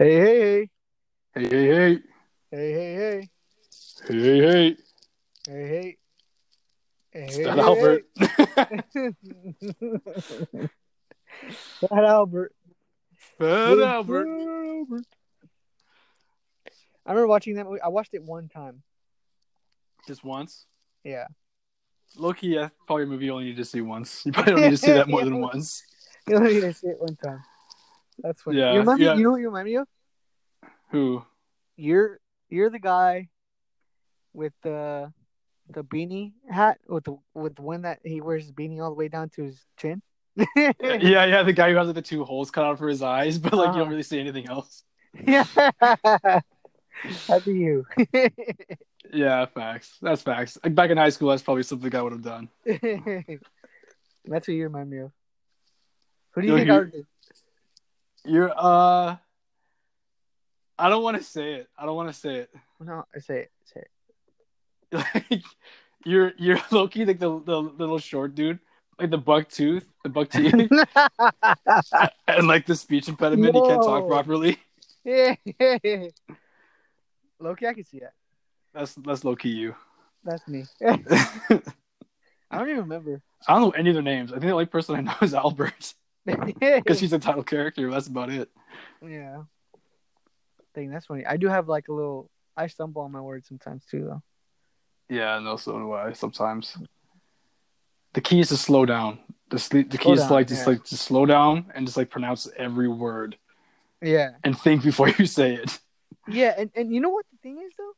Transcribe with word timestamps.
Hey, 0.00 0.14
hey, 0.14 0.70
Hey, 1.34 1.48
hey, 1.48 1.66
hey. 1.66 1.98
hey, 2.52 2.72
hey, 2.72 2.94
hey, 2.94 3.28
Hey, 4.06 4.14
hey, 4.22 4.38
hey. 4.38 4.76
hey, 5.48 5.68
hey, 5.68 5.96
hey, 7.10 7.20
It's 7.24 7.36
hey, 7.36 7.42
that 7.42 7.54
hey, 7.56 7.62
Albert. 7.64 8.04
hey. 8.14 8.30
Fat 11.80 12.04
Albert. 12.04 12.54
Fat 13.38 13.78
Albert. 13.80 14.28
I 17.04 17.10
remember 17.10 17.26
watching 17.26 17.56
that 17.56 17.66
movie. 17.66 17.80
I 17.80 17.88
watched 17.88 18.14
it 18.14 18.22
one 18.22 18.48
time. 18.48 18.84
Just 20.06 20.22
once. 20.22 20.66
Yeah. 21.02 21.26
Loki, 22.16 22.46
yeah, 22.46 22.68
probably 22.86 23.02
a 23.02 23.06
movie 23.08 23.24
you 23.24 23.32
only 23.32 23.46
need 23.46 23.56
to 23.56 23.64
see 23.64 23.80
once. 23.80 24.24
You 24.24 24.30
probably 24.30 24.52
don't 24.52 24.62
need 24.62 24.70
to 24.70 24.76
see 24.76 24.92
that 24.92 25.08
more 25.08 25.24
than 25.24 25.38
once. 25.40 25.82
You 26.28 26.36
only 26.36 26.54
need 26.54 26.60
to 26.60 26.72
see 26.72 26.86
it 26.86 27.00
one 27.00 27.16
time. 27.16 27.42
That's 28.22 28.42
funny. 28.42 28.58
Yeah, 28.58 28.72
You 28.72 28.80
remind 28.80 29.00
yeah. 29.00 29.12
me, 29.14 29.18
you 29.18 29.24
know 29.24 29.30
what 29.32 29.40
you 29.40 29.46
remind 29.48 29.66
me 29.66 29.76
of? 29.76 29.86
Who? 30.90 31.24
You're 31.76 32.18
you're 32.48 32.70
the 32.70 32.78
guy 32.78 33.28
with 34.32 34.52
the 34.62 35.12
the 35.70 35.84
beanie 35.84 36.32
hat 36.50 36.78
with 36.88 37.04
the 37.04 37.16
with 37.34 37.56
the 37.56 37.62
one 37.62 37.82
that 37.82 38.00
he 38.04 38.20
wears 38.20 38.44
his 38.44 38.52
beanie 38.52 38.80
all 38.82 38.88
the 38.90 38.94
way 38.96 39.08
down 39.08 39.28
to 39.30 39.42
his 39.44 39.64
chin. 39.78 40.02
Yeah, 40.56 41.24
yeah, 41.26 41.42
the 41.42 41.52
guy 41.52 41.70
who 41.70 41.76
has 41.76 41.86
like 41.86 41.94
the 41.96 42.02
two 42.02 42.24
holes 42.24 42.50
cut 42.50 42.64
out 42.64 42.78
for 42.78 42.88
his 42.88 43.02
eyes, 43.02 43.38
but 43.38 43.52
like 43.52 43.66
you 43.66 43.70
Uh-huh. 43.70 43.78
don't 43.80 43.88
really 43.90 44.02
see 44.02 44.18
anything 44.20 44.48
else. 44.48 44.82
Yeah. 45.26 45.44
That'd 47.28 47.44
be 47.44 47.54
you. 47.54 47.86
Yeah, 49.10 49.46
facts. 49.46 49.96
That's 50.02 50.20
facts. 50.20 50.58
Like 50.62 50.74
back 50.74 50.90
in 50.90 50.98
high 50.98 51.08
school, 51.08 51.30
that's 51.30 51.42
probably 51.42 51.62
something 51.62 51.94
I 51.94 52.02
would 52.02 52.12
have 52.12 52.22
done. 52.22 52.50
That's 52.66 53.38
what 54.26 54.48
you 54.48 54.64
remind 54.64 54.90
me 54.90 54.98
of. 54.98 55.12
Who 56.32 56.42
do 56.42 56.46
you 56.48 56.52
Yo, 56.52 56.58
think 56.58 56.68
you- 56.68 56.74
would 56.74 56.92
do? 56.92 57.06
You're 58.28 58.52
uh 58.54 59.16
I 60.78 60.88
don't 60.88 61.02
want 61.02 61.16
to 61.16 61.22
say 61.24 61.54
it. 61.54 61.68
I 61.76 61.86
don't 61.86 61.96
want 61.96 62.08
to 62.08 62.14
say 62.14 62.36
it. 62.36 62.50
No, 62.78 63.04
I 63.14 63.18
say 63.18 63.40
it. 63.40 63.50
Say 63.64 63.80
it. 63.80 63.90
Like 65.30 65.42
you're 66.04 66.32
you're 66.38 66.58
Loki, 66.70 67.04
like 67.04 67.18
the 67.18 67.40
the 67.40 67.60
little 67.60 67.98
short 67.98 68.34
dude, 68.34 68.58
like 68.98 69.10
the 69.10 69.18
buck 69.18 69.48
tooth, 69.48 69.86
the 70.04 70.08
buck 70.08 70.30
teeth, 70.30 70.54
and 72.28 72.46
like 72.46 72.66
the 72.66 72.76
speech 72.76 73.08
impediment. 73.08 73.54
He 73.54 73.60
can't 73.60 73.82
talk 73.82 74.06
properly. 74.06 74.58
yeah. 75.04 75.34
Loki, 77.40 77.66
I 77.66 77.74
can 77.74 77.84
see 77.84 77.98
that. 78.00 78.12
That's 78.72 78.94
that's 78.94 79.24
low 79.24 79.36
key 79.36 79.50
you. 79.50 79.74
That's 80.24 80.46
me. 80.46 80.64
I 80.86 81.00
I 82.50 82.58
don't 82.58 82.68
even 82.68 82.82
remember. 82.82 83.20
I 83.46 83.52
don't 83.54 83.62
know 83.62 83.70
any 83.70 83.90
of 83.90 83.94
their 83.94 84.02
names. 84.02 84.30
I 84.30 84.36
think 84.36 84.46
the 84.46 84.52
only 84.52 84.66
person 84.66 84.94
I 84.94 85.00
know 85.00 85.14
is 85.20 85.34
Albert 85.34 85.94
because 86.36 86.98
she's 87.00 87.12
a 87.12 87.18
title 87.18 87.42
character. 87.42 87.90
That's 87.90 88.06
about 88.06 88.30
it. 88.30 88.48
yeah. 89.06 89.42
Dang, 90.74 90.90
that's 90.90 91.06
funny. 91.06 91.24
I 91.26 91.36
do 91.36 91.48
have 91.48 91.68
like 91.68 91.88
a 91.88 91.92
little. 91.92 92.30
I 92.56 92.66
stumble 92.66 93.02
on 93.02 93.12
my 93.12 93.20
words 93.20 93.48
sometimes 93.48 93.84
too, 93.86 94.04
though. 94.04 94.22
Yeah, 95.08 95.38
no, 95.38 95.56
so 95.56 95.72
do 95.78 95.92
I 95.92 96.12
sometimes. 96.12 96.76
The 98.14 98.20
key 98.20 98.40
is 98.40 98.48
to 98.48 98.56
slow 98.56 98.84
down. 98.84 99.18
The 99.50 99.58
sleep. 99.58 99.90
The 99.90 99.98
key 99.98 100.04
Slow 100.04 100.12
is 100.14 100.20
down, 100.20 100.28
to 100.28 100.34
like 100.34 100.48
just 100.48 100.62
yeah. 100.62 100.68
like 100.72 100.84
just 100.84 101.02
slow 101.04 101.24
down 101.24 101.66
and 101.74 101.86
just 101.86 101.96
like 101.96 102.10
pronounce 102.10 102.48
every 102.56 102.88
word 102.88 103.36
Yeah. 104.02 104.32
and 104.44 104.58
think 104.58 104.82
before 104.82 105.08
you 105.18 105.24
say 105.26 105.54
it. 105.54 105.78
Yeah, 106.26 106.54
and, 106.58 106.70
and 106.74 106.92
you 106.92 107.00
know 107.00 107.08
what 107.10 107.24
the 107.32 107.38
thing 107.42 107.58
is 107.58 107.72
though? 107.78 107.92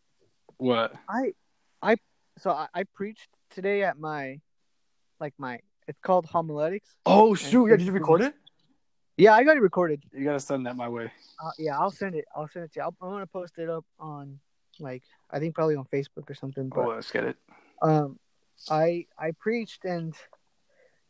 What? 0.58 0.94
I, 1.08 1.32
I, 1.82 1.96
so 2.38 2.50
I, 2.50 2.68
I 2.72 2.84
preached 2.94 3.28
today 3.50 3.82
at 3.82 3.98
my, 3.98 4.40
like 5.18 5.34
my, 5.38 5.60
it's 5.90 6.00
called 6.00 6.26
homiletics. 6.26 6.96
Oh 7.04 7.34
shoot, 7.34 7.66
yeah, 7.66 7.76
did 7.76 7.86
you 7.86 7.92
record 7.92 8.22
it? 8.22 8.34
Yeah, 9.16 9.34
I 9.34 9.44
got 9.44 9.56
it 9.56 9.60
recorded. 9.60 10.02
You 10.12 10.24
gotta 10.24 10.40
send 10.40 10.66
that 10.66 10.76
my 10.76 10.88
way. 10.88 11.12
Uh, 11.42 11.50
yeah, 11.58 11.78
I'll 11.78 11.90
send 11.90 12.14
it. 12.14 12.24
I'll 12.34 12.48
send 12.48 12.64
it 12.66 12.72
to 12.72 12.80
you. 12.80 12.84
I'll, 12.84 12.94
I'm 13.02 13.10
gonna 13.10 13.26
post 13.26 13.58
it 13.58 13.68
up 13.68 13.84
on, 13.98 14.38
like, 14.78 15.02
I 15.30 15.38
think 15.38 15.54
probably 15.54 15.76
on 15.76 15.84
Facebook 15.92 16.30
or 16.30 16.34
something. 16.34 16.68
But 16.68 16.84
Oh, 16.86 16.88
let's 16.88 17.10
get 17.10 17.24
it. 17.24 17.36
um, 17.82 18.18
I 18.70 19.06
I 19.18 19.32
preached 19.38 19.84
and 19.84 20.14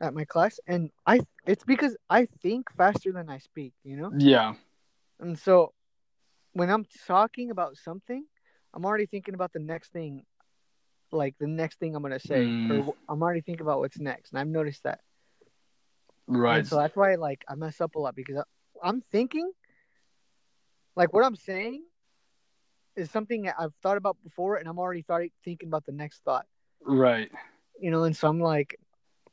at 0.00 0.14
my 0.14 0.24
class, 0.24 0.58
and 0.66 0.90
I 1.06 1.20
it's 1.46 1.64
because 1.64 1.96
I 2.08 2.26
think 2.42 2.70
faster 2.76 3.12
than 3.12 3.28
I 3.28 3.38
speak. 3.38 3.74
You 3.84 3.96
know, 3.96 4.10
Yeah. 4.16 4.54
and 5.20 5.38
so 5.38 5.72
when 6.52 6.70
I'm 6.70 6.86
talking 7.06 7.50
about 7.50 7.76
something, 7.76 8.24
I'm 8.74 8.84
already 8.84 9.06
thinking 9.06 9.34
about 9.34 9.52
the 9.52 9.60
next 9.60 9.92
thing, 9.92 10.24
like 11.12 11.34
the 11.38 11.46
next 11.46 11.78
thing 11.78 11.94
I'm 11.94 12.02
gonna 12.02 12.20
say, 12.20 12.44
Mm. 12.44 12.86
or 12.88 12.94
I'm 13.08 13.22
already 13.22 13.40
thinking 13.40 13.62
about 13.62 13.80
what's 13.80 13.98
next, 13.98 14.30
and 14.32 14.38
I've 14.38 14.48
noticed 14.48 14.82
that. 14.84 15.00
Right. 16.26 16.58
And 16.58 16.66
so 16.68 16.76
that's 16.76 16.94
why 16.96 17.14
like 17.16 17.44
I 17.48 17.54
mess 17.54 17.80
up 17.80 17.94
a 17.96 17.98
lot 17.98 18.14
because 18.14 18.36
I, 18.38 18.42
I'm 18.88 19.00
thinking, 19.10 19.50
like 20.96 21.12
what 21.12 21.24
I'm 21.24 21.36
saying, 21.36 21.82
is 22.96 23.10
something 23.10 23.42
that 23.42 23.56
I've 23.58 23.74
thought 23.82 23.96
about 23.96 24.16
before, 24.22 24.56
and 24.56 24.68
I'm 24.68 24.78
already 24.78 25.02
thought, 25.02 25.22
thinking 25.44 25.68
about 25.68 25.86
the 25.86 25.92
next 25.92 26.22
thought. 26.24 26.46
right. 26.84 27.30
You 27.80 27.90
know, 27.90 28.04
and 28.04 28.14
so 28.14 28.28
I'm 28.28 28.40
like, 28.40 28.78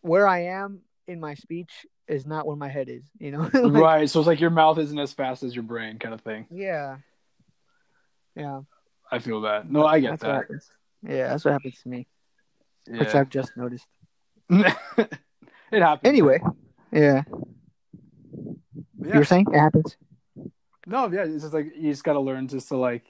where 0.02 0.26
I 0.26 0.44
am 0.46 0.82
in 1.06 1.20
my 1.20 1.34
speech 1.34 1.86
is 2.08 2.26
not 2.26 2.48
where 2.48 2.56
my 2.56 2.70
head 2.70 2.88
is. 2.88 3.04
You 3.20 3.32
know, 3.32 3.50
Like, 3.54 3.74
right. 3.84 4.10
So 4.10 4.20
it's 4.22 4.28
like 4.28 4.40
your 4.40 4.52
mouth 4.52 4.78
isn't 4.80 4.98
as 4.98 5.12
fast 5.12 5.44
as 5.44 5.54
your 5.54 5.64
brain, 5.64 6.00
kind 6.00 6.14
of 6.14 6.22
thing. 6.22 6.48
Yeah, 6.50 6.98
yeah. 8.36 8.62
I 9.12 9.20
feel 9.20 9.42
that. 9.42 9.70
No, 9.70 9.86
I 9.86 10.00
get 10.00 10.20
that. 10.22 10.46
Yeah, 11.04 11.30
that's 11.30 11.46
what 11.46 11.52
happens 11.54 11.80
to 11.84 11.90
me, 11.90 12.08
which 12.88 13.14
I've 13.16 13.30
just 13.30 13.56
noticed. 13.56 13.86
it 14.50 14.72
happens. 15.72 16.02
Anyway, 16.04 16.40
yeah. 16.92 17.24
Yeah. 19.00 19.14
You 19.14 19.20
were 19.20 19.26
saying 19.26 19.46
it 19.54 19.60
happens. 19.60 19.96
No, 20.86 21.10
yeah, 21.12 21.24
it's 21.24 21.44
just 21.44 21.54
like 21.54 21.68
you 21.76 21.92
just 21.92 22.04
gotta 22.04 22.20
learn 22.20 22.48
just 22.48 22.70
to 22.70 22.78
like 22.78 23.04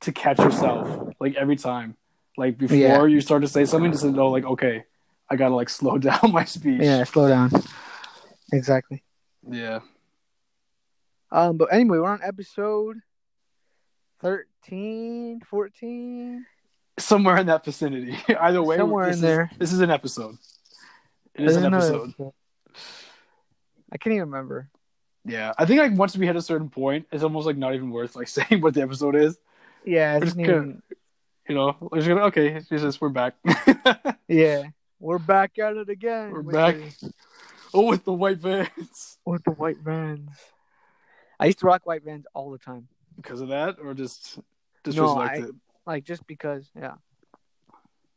to 0.00 0.12
catch 0.12 0.38
yourself 0.38 1.12
like 1.20 1.34
every 1.36 1.56
time. 1.56 1.96
Like 2.36 2.58
before 2.58 2.76
Yeah. 2.76 3.04
you 3.06 3.20
start 3.20 3.42
to 3.42 3.48
say 3.48 3.64
something, 3.64 3.90
just 3.90 4.02
to 4.04 4.10
know 4.10 4.28
like, 4.28 4.44
okay, 4.44 4.84
I 5.28 5.36
gotta 5.36 5.54
like 5.54 5.68
slow 5.80 5.98
down 5.98 6.32
my 6.32 6.44
speech. 6.44 6.82
Yeah, 6.82 7.04
slow 7.04 7.28
down. 7.28 7.50
Exactly. 8.52 9.02
Yeah. 9.48 9.80
Um, 11.32 11.56
but 11.56 11.72
anyway, 11.72 11.98
we're 11.98 12.10
on 12.10 12.20
episode 12.22 12.98
13, 14.20 15.40
14. 15.48 16.44
Somewhere 16.98 17.36
in 17.38 17.46
that 17.46 17.64
vicinity. 17.64 18.16
Either 18.40 18.62
way, 18.62 18.76
Somewhere 18.76 19.06
this 19.06 19.14
in 19.18 19.18
is- 19.18 19.22
there. 19.22 19.50
This 19.58 19.72
is 19.72 19.80
an 19.80 19.90
episode. 19.90 20.36
It 21.34 21.46
is 21.46 21.56
an 21.56 21.72
episode. 21.72 22.12
I 23.92 23.96
can't 23.98 24.12
even 24.14 24.30
remember. 24.30 24.68
Yeah. 25.24 25.52
I 25.58 25.64
think 25.66 25.80
like 25.80 25.92
once 25.98 26.16
we 26.16 26.26
hit 26.26 26.36
a 26.36 26.42
certain 26.42 26.68
point, 26.70 27.06
it's 27.12 27.22
almost 27.22 27.46
like 27.46 27.56
not 27.56 27.74
even 27.74 27.90
worth 27.90 28.16
like 28.16 28.28
saying 28.36 28.60
what 28.60 28.74
the 28.74 28.82
episode 28.82 29.16
is. 29.16 29.38
Yeah, 29.84 30.16
it's 30.16 30.26
just 30.26 30.36
gonna- 30.36 30.76
You 31.48 31.54
know, 31.54 31.76
we're 31.80 31.98
just 31.98 32.08
gonna 32.08 32.22
okay, 32.26 32.60
just 32.68 33.00
we're 33.00 33.08
back. 33.08 33.34
yeah. 34.28 34.64
We're 34.98 35.18
back 35.18 35.58
at 35.58 35.76
it 35.76 35.88
again. 35.88 36.30
We're 36.32 36.42
back. 36.42 36.76
the- 37.00 37.12
oh, 37.72 37.86
with 37.86 38.04
the 38.04 38.12
white 38.12 38.36
vans. 38.38 39.18
with 39.24 39.42
the 39.44 39.52
white 39.52 39.78
vans. 39.78 40.28
I 41.38 41.46
used 41.46 41.60
to 41.60 41.66
rock 41.66 41.86
white 41.86 42.04
vans 42.04 42.26
all 42.34 42.50
the 42.50 42.58
time. 42.58 42.88
Because 43.16 43.40
of 43.40 43.48
that, 43.48 43.76
or 43.82 43.94
just 43.94 44.38
just 44.84 44.96
No, 44.98 45.16
I- 45.18 45.44
Like 45.86 46.04
just 46.04 46.26
because, 46.26 46.68
yeah. 46.76 46.94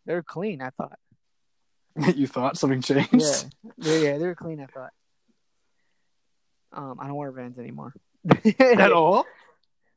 They're 0.06 0.24
clean, 0.24 0.62
I 0.62 0.70
thought. 0.72 1.00
you 2.16 2.28
thought 2.28 2.58
something 2.58 2.82
changed. 2.82 3.14
Yeah. 3.14 3.72
They're, 3.78 4.04
yeah, 4.04 4.18
they're 4.18 4.36
clean, 4.36 4.60
I 4.60 4.66
thought. 4.66 4.92
Um, 6.74 6.98
I 7.00 7.08
don't 7.08 7.16
wear 7.16 7.32
vans 7.32 7.60
anymore. 7.60 7.94
At 8.60 8.92
all? 8.92 9.26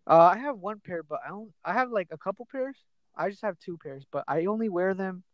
Uh, 0.06 0.30
I 0.34 0.38
have 0.38 0.58
one 0.58 0.80
pair, 0.84 1.02
but 1.02 1.20
I 1.24 1.30
don't. 1.30 1.50
I 1.64 1.72
have 1.72 1.90
like 1.90 2.08
a 2.12 2.18
couple 2.18 2.46
pairs. 2.50 2.76
I 3.16 3.30
just 3.30 3.42
have 3.42 3.58
two 3.58 3.78
pairs, 3.82 4.04
but 4.12 4.24
I 4.28 4.44
only 4.44 4.68
wear 4.68 4.94
them 4.94 5.24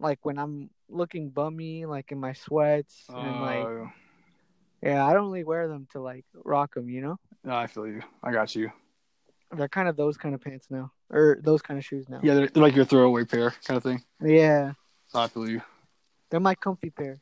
like 0.00 0.18
when 0.22 0.38
I'm 0.38 0.70
looking 0.88 1.30
bummy, 1.30 1.86
like 1.86 2.10
in 2.10 2.18
my 2.18 2.32
sweats, 2.32 3.04
and 3.08 3.40
like 3.40 3.64
Oh, 3.64 3.90
yeah, 4.82 5.06
I 5.06 5.12
don't 5.12 5.26
really 5.26 5.44
wear 5.44 5.68
them 5.68 5.86
to 5.92 6.00
like 6.00 6.24
rock 6.34 6.74
them. 6.74 6.88
You 6.88 7.02
know, 7.02 7.16
no, 7.44 7.54
I 7.54 7.68
feel 7.68 7.86
you. 7.86 8.02
I 8.22 8.32
got 8.32 8.54
you. 8.56 8.72
They're 9.56 9.68
kind 9.68 9.88
of 9.88 9.96
those 9.96 10.16
kind 10.16 10.34
of 10.34 10.40
pants 10.40 10.66
now, 10.70 10.92
or 11.10 11.38
those 11.42 11.62
kind 11.62 11.78
of 11.78 11.84
shoes 11.84 12.08
now. 12.08 12.20
Yeah, 12.22 12.34
they're, 12.34 12.48
they're 12.48 12.62
like 12.62 12.74
your 12.74 12.84
throwaway 12.84 13.24
pair 13.24 13.54
kind 13.64 13.76
of 13.76 13.82
thing. 13.82 14.02
Yeah, 14.22 14.72
I 15.14 15.28
you. 15.34 15.62
they're 16.30 16.40
my 16.40 16.54
comfy 16.54 16.90
pair. 16.90 17.20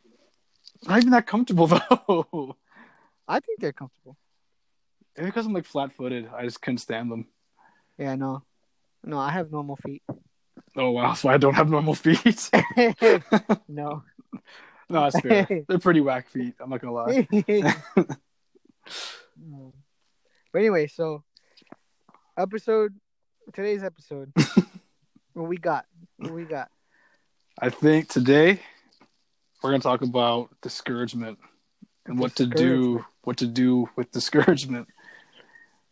Not 0.86 0.98
even 0.98 1.10
that 1.10 1.26
comfortable 1.26 1.66
though. 2.08 2.56
I 3.26 3.40
think 3.40 3.60
they're 3.60 3.72
comfortable. 3.72 4.16
Maybe 5.16 5.28
because 5.28 5.46
I'm 5.46 5.52
like 5.52 5.64
flat 5.64 5.92
footed, 5.92 6.28
I 6.34 6.44
just 6.44 6.62
couldn't 6.62 6.78
stand 6.78 7.10
them. 7.10 7.26
Yeah, 7.98 8.14
no, 8.14 8.42
no, 9.04 9.18
I 9.18 9.30
have 9.30 9.50
normal 9.50 9.76
feet. 9.76 10.02
Oh 10.76 10.90
wow, 10.90 11.14
so 11.14 11.28
I 11.28 11.36
don't 11.36 11.54
have 11.54 11.68
normal 11.68 11.94
feet. 11.94 12.50
no. 13.68 14.02
no, 14.88 15.10
that's 15.10 15.20
fair. 15.20 15.64
They're 15.68 15.78
pretty 15.78 16.00
whack 16.00 16.28
feet. 16.28 16.54
I'm 16.60 16.70
not 16.70 16.80
gonna 16.80 16.92
lie. 16.92 17.28
Mm. 19.40 19.72
but 20.52 20.58
anyway, 20.58 20.86
so 20.86 21.24
episode 22.36 22.94
today's 23.52 23.82
episode. 23.82 24.32
what 25.34 25.48
we 25.48 25.56
got? 25.56 25.86
What 26.18 26.32
we 26.32 26.44
got? 26.44 26.70
I 27.58 27.70
think 27.70 28.08
today 28.08 28.60
we're 29.62 29.70
gonna 29.70 29.82
talk 29.82 30.02
about 30.02 30.50
discouragement 30.62 31.38
and 32.06 32.18
what 32.18 32.36
to 32.36 32.46
do, 32.46 33.04
what 33.22 33.38
to 33.38 33.46
do 33.46 33.88
with 33.96 34.10
discouragement. 34.12 34.88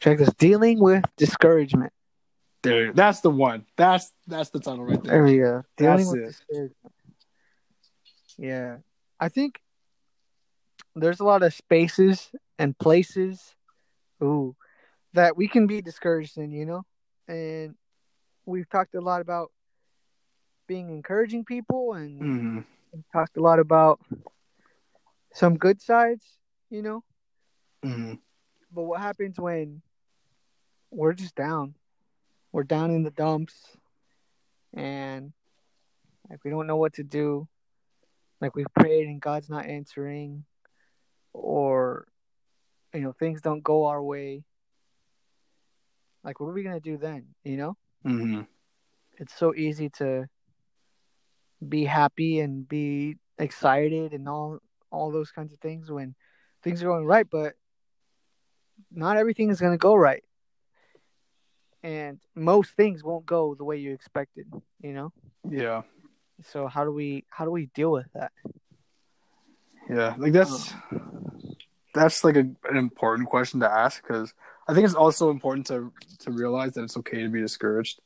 Check 0.01 0.19
this. 0.19 0.33
Dealing 0.35 0.79
with 0.81 1.05
discouragement. 1.17 1.93
There, 2.63 2.93
that's 2.93 3.21
the 3.21 3.31
one. 3.31 3.67
That's 3.77 4.13
that's 4.27 4.51
the 4.51 4.61
tunnel 4.61 4.85
right 4.85 5.03
There 5.03 5.15
there. 5.15 5.25
we 5.25 5.39
go. 5.39 5.65
Dealing 5.77 6.23
That's 6.23 6.43
with 6.51 6.73
it. 6.73 6.73
Yeah. 8.37 8.77
I 9.21 9.29
think 9.29 9.61
there's 10.95 11.21
a 11.21 11.25
lot 11.25 11.43
of 11.43 11.53
spaces 11.55 12.31
and 12.59 12.77
places 12.79 13.55
ooh 14.23 14.57
that 15.15 15.37
we 15.37 15.49
can 15.49 15.67
be 15.67 15.81
discouraged 15.81 16.37
in, 16.39 16.51
you 16.51 16.67
know? 16.67 16.83
And 17.27 17.77
we've 18.47 18.69
talked 18.69 18.95
a 18.95 19.01
lot 19.01 19.21
about 19.21 19.53
being 20.67 20.91
encouraging 20.91 21.45
people 21.45 21.95
and 21.95 22.21
Mhm. 22.21 22.65
talked 23.13 23.37
a 23.37 23.41
lot 23.41 23.59
about 23.59 24.01
some 25.33 25.57
good 25.57 25.81
sides, 25.81 26.39
you 26.71 26.83
know? 26.83 27.05
Mhm. 27.83 28.21
But 28.71 28.83
what 28.83 29.01
happens 29.01 29.39
when 29.39 29.83
we're 30.91 31.15
just 31.15 31.35
down? 31.35 31.75
We're 32.53 32.65
down 32.65 32.91
in 32.91 33.03
the 33.03 33.11
dumps 33.11 33.77
and 34.73 35.33
like 36.29 36.45
we 36.45 36.51
don't 36.51 36.67
know 36.67 36.77
what 36.77 36.95
to 36.95 37.03
do. 37.05 37.49
Like 38.41 38.55
we've 38.55 38.73
prayed 38.75 39.07
and 39.07 39.21
God's 39.21 39.49
not 39.49 39.67
answering 39.67 40.45
or 41.33 42.09
you 42.95 43.01
know, 43.01 43.13
things 43.13 43.43
don't 43.43 43.63
go 43.63 43.85
our 43.87 44.03
way. 44.03 44.45
Like 46.29 46.41
what 46.41 46.49
are 46.49 46.53
we 46.53 46.63
gonna 46.63 46.79
do 46.79 46.99
then? 46.99 47.25
You 47.43 47.57
know? 47.57 47.77
Mhm. 48.05 48.47
It's 49.17 49.33
so 49.33 49.55
easy 49.55 49.89
to 49.97 50.29
be 51.67 51.87
happy 51.87 52.41
and 52.41 52.69
be 52.69 53.17
excited 53.39 54.13
and 54.13 54.29
all 54.29 54.59
all 54.91 55.11
those 55.11 55.31
kinds 55.31 55.55
of 55.55 55.59
things 55.61 55.91
when 55.91 56.15
things 56.63 56.83
are 56.83 56.87
going 56.87 57.07
right, 57.07 57.27
but 57.31 57.55
not 58.91 59.17
everything 59.17 59.49
is 59.49 59.59
going 59.59 59.73
to 59.73 59.79
go 59.79 59.95
right. 59.95 60.23
And 61.83 62.21
most 62.35 62.73
things 62.73 63.03
won't 63.03 63.25
go 63.25 63.55
the 63.55 63.65
way 63.65 63.79
you 63.79 63.95
expected, 63.95 64.53
you 64.83 64.93
know? 64.93 65.13
Yeah. 65.49 65.83
So 66.43 66.67
how 66.67 66.85
do 66.85 66.93
we 66.93 67.25
how 67.31 67.47
do 67.47 67.51
we 67.51 67.71
deal 67.75 67.91
with 67.91 68.13
that? 68.13 68.33
Yeah. 69.89 70.15
Like 70.19 70.35
that's 70.35 70.75
that's 71.95 72.23
like 72.23 72.37
a, 72.37 72.47
an 72.69 72.77
important 72.77 73.29
question 73.29 73.61
to 73.61 73.71
ask 73.71 74.03
because 74.03 74.35
I 74.69 74.75
think 74.75 74.85
it's 74.85 74.95
also 74.95 75.31
important 75.31 75.67
to 75.69 75.93
to 76.21 76.31
realize 76.31 76.73
that 76.75 76.83
it's 76.85 76.97
okay 76.99 77.23
to 77.23 77.29
be 77.29 77.41
discouraged. 77.41 78.01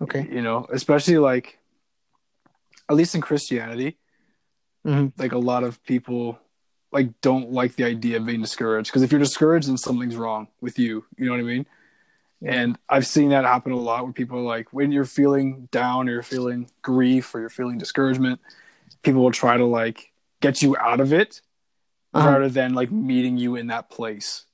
Okay. 0.00 0.26
You 0.30 0.42
know, 0.42 0.66
especially 0.72 1.18
like 1.18 1.58
at 2.88 2.96
least 2.96 3.14
in 3.14 3.20
Christianity, 3.20 3.98
Mhm. 4.84 5.12
like 5.16 5.32
a 5.32 5.38
lot 5.38 5.62
of 5.64 5.82
people 5.84 6.38
like 6.90 7.20
don't 7.20 7.52
like 7.52 7.76
the 7.76 7.84
idea 7.84 8.16
of 8.18 8.26
being 8.26 8.40
discouraged 8.42 8.90
because 8.90 9.02
if 9.02 9.12
you're 9.12 9.18
discouraged 9.20 9.68
then 9.68 9.78
something's 9.78 10.16
wrong 10.16 10.48
with 10.60 10.78
you 10.78 11.04
you 11.16 11.24
know 11.24 11.30
what 11.32 11.40
i 11.40 11.42
mean 11.42 11.64
Yeah. 12.40 12.52
and 12.54 12.78
i've 12.88 13.06
seen 13.06 13.30
that 13.30 13.44
happen 13.46 13.72
a 13.72 13.76
lot 13.78 14.02
where 14.04 14.12
people 14.12 14.36
are 14.40 14.42
like 14.42 14.72
when 14.74 14.92
you're 14.92 15.06
feeling 15.06 15.68
down 15.70 16.06
or 16.08 16.12
you're 16.12 16.22
feeling 16.22 16.68
grief 16.82 17.34
or 17.34 17.40
you're 17.40 17.48
feeling 17.48 17.78
discouragement 17.78 18.40
people 19.02 19.22
will 19.22 19.30
try 19.30 19.56
to 19.56 19.64
like 19.64 20.12
get 20.40 20.60
you 20.60 20.76
out 20.76 21.00
of 21.00 21.12
it 21.14 21.40
Uh-huh. 22.12 22.28
rather 22.28 22.48
than 22.50 22.74
like 22.74 22.90
meeting 22.90 23.38
you 23.38 23.56
in 23.56 23.68
that 23.68 23.88
place 23.88 24.44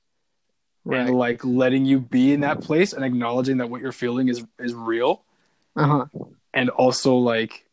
Right. 0.84 1.00
and 1.06 1.14
like 1.18 1.44
letting 1.44 1.84
you 1.84 2.00
be 2.00 2.32
in 2.32 2.40
that 2.40 2.60
place 2.62 2.92
and 2.94 3.04
acknowledging 3.04 3.58
that 3.58 3.68
what 3.68 3.80
you're 3.82 3.92
feeling 3.92 4.28
is 4.28 4.44
is 4.58 4.74
real 4.74 5.24
Uh-huh. 5.76 6.06
and 6.54 6.70
also 6.70 7.16
like 7.16 7.66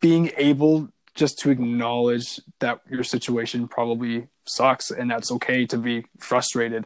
being 0.00 0.30
able 0.36 0.88
just 1.14 1.38
to 1.40 1.50
acknowledge 1.50 2.40
that 2.60 2.80
your 2.90 3.04
situation 3.04 3.68
probably 3.68 4.26
sucks 4.44 4.90
and 4.90 5.10
that's 5.10 5.30
okay 5.30 5.66
to 5.66 5.78
be 5.78 6.04
frustrated 6.18 6.84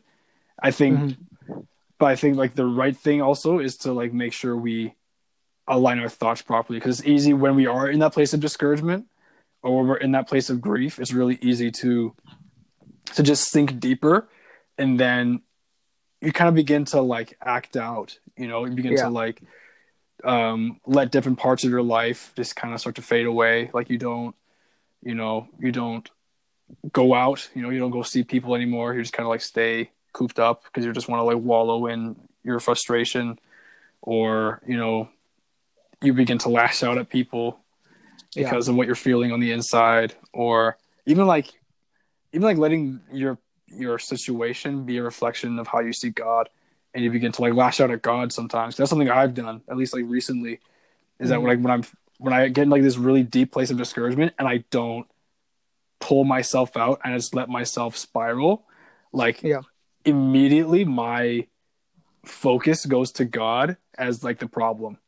i 0.62 0.70
think 0.70 0.98
Mhm. 0.98 1.66
but 1.98 2.06
i 2.06 2.16
think 2.16 2.36
like 2.36 2.54
the 2.54 2.66
right 2.66 2.96
thing 2.96 3.22
also 3.22 3.58
is 3.60 3.76
to 3.78 3.92
like 3.92 4.12
make 4.12 4.32
sure 4.34 4.56
we 4.56 4.94
align 5.68 5.98
our 6.00 6.08
thoughts 6.08 6.42
properly 6.42 6.78
because 6.78 7.00
it's 7.00 7.08
easy 7.08 7.32
when 7.32 7.54
we 7.56 7.66
are 7.66 7.88
in 7.88 8.00
that 8.00 8.12
place 8.12 8.34
of 8.34 8.40
discouragement 8.40 9.06
or 9.62 9.78
when 9.78 9.88
we're 9.88 9.96
in 9.96 10.12
that 10.12 10.28
place 10.28 10.50
of 10.50 10.60
grief 10.60 10.98
it's 10.98 11.12
really 11.14 11.38
easy 11.40 11.70
to 11.70 12.14
to 13.14 13.22
just 13.22 13.52
think 13.52 13.78
deeper 13.80 14.28
and 14.78 14.98
then 15.00 15.40
you 16.20 16.32
kind 16.32 16.48
of 16.48 16.54
begin 16.54 16.84
to 16.86 17.00
like 17.00 17.36
act 17.42 17.76
out 17.76 18.18
you 18.36 18.48
know 18.48 18.64
you 18.64 18.72
begin 18.74 18.92
Yeah. 18.92 19.04
to 19.04 19.10
like 19.10 19.42
um 20.24 20.80
let 20.86 21.12
different 21.12 21.38
parts 21.38 21.62
of 21.64 21.70
your 21.70 21.82
life 21.82 22.32
just 22.36 22.56
kind 22.56 22.72
of 22.74 22.80
start 22.80 22.96
to 22.96 23.02
fade 23.02 23.26
away 23.26 23.70
like 23.74 23.90
you 23.90 23.98
don't 23.98 24.34
you 25.02 25.14
know 25.14 25.48
you 25.60 25.70
don't 25.72 26.08
go 26.92 27.14
out 27.14 27.48
you 27.54 27.62
know 27.62 27.70
you 27.70 27.78
don't 27.78 27.90
go 27.92 28.02
see 28.02 28.24
people 28.24 28.54
anymore 28.54 28.92
you 28.94 29.00
just 29.02 29.12
kind 29.12 29.26
of 29.26 29.30
like 29.30 29.40
stay 29.42 29.90
cooped 30.12 30.38
up 30.40 30.64
because 30.64 30.84
you 30.84 30.92
just 30.92 31.08
want 31.08 31.20
to 31.20 31.24
like 31.24 31.36
wallow 31.36 31.86
in 31.86 32.16
your 32.42 32.58
frustration 32.58 33.38
or 34.02 34.60
you 34.66 34.76
know 34.76 35.08
you 36.02 36.12
begin 36.12 36.38
to 36.38 36.48
lash 36.48 36.82
out 36.82 36.98
at 36.98 37.08
people 37.08 37.58
Yeah. 38.34 38.44
because 38.44 38.68
of 38.68 38.74
what 38.76 38.86
you're 38.86 38.96
feeling 38.96 39.32
on 39.32 39.40
the 39.40 39.52
inside 39.52 40.14
or 40.32 40.76
even 41.06 41.26
like 41.26 41.52
even 42.32 42.42
like 42.42 42.58
letting 42.58 43.00
your 43.12 43.38
your 43.68 43.98
situation 43.98 44.84
be 44.84 44.98
a 44.98 45.02
reflection 45.02 45.58
of 45.58 45.66
how 45.66 45.80
you 45.80 45.92
see 45.92 46.10
god 46.10 46.48
and 46.94 47.02
you 47.02 47.10
begin 47.10 47.32
to 47.32 47.42
like 47.42 47.52
lash 47.54 47.80
out 47.80 47.90
at 47.90 48.02
god 48.02 48.32
sometimes 48.32 48.76
that's 48.76 48.90
something 48.90 49.10
i've 49.10 49.34
done 49.34 49.60
at 49.68 49.76
least 49.76 49.92
like 49.94 50.04
recently 50.06 50.60
is 51.18 51.30
that 51.30 51.40
Mhm. 51.40 51.46
like 51.48 51.58
when 51.60 51.70
i'm 51.72 51.84
when 52.18 52.32
i 52.32 52.48
get 52.48 52.62
in 52.62 52.70
like 52.70 52.82
this 52.82 52.96
really 52.96 53.22
deep 53.22 53.50
place 53.52 53.70
of 53.70 53.76
discouragement 53.76 54.32
and 54.38 54.46
i 54.46 54.58
don't 54.70 55.06
pull 55.98 56.24
myself 56.24 56.76
out 56.76 57.00
and 57.04 57.14
just 57.14 57.34
let 57.34 57.48
myself 57.48 57.96
spiral 57.96 58.66
like 59.12 59.42
Yeah. 59.42 59.62
immediately 60.04 60.84
my 60.84 61.46
focus 62.24 62.86
goes 62.86 63.10
to 63.12 63.24
god 63.24 63.76
as 63.98 64.22
like 64.22 64.38
the 64.38 64.48
problem 64.48 64.98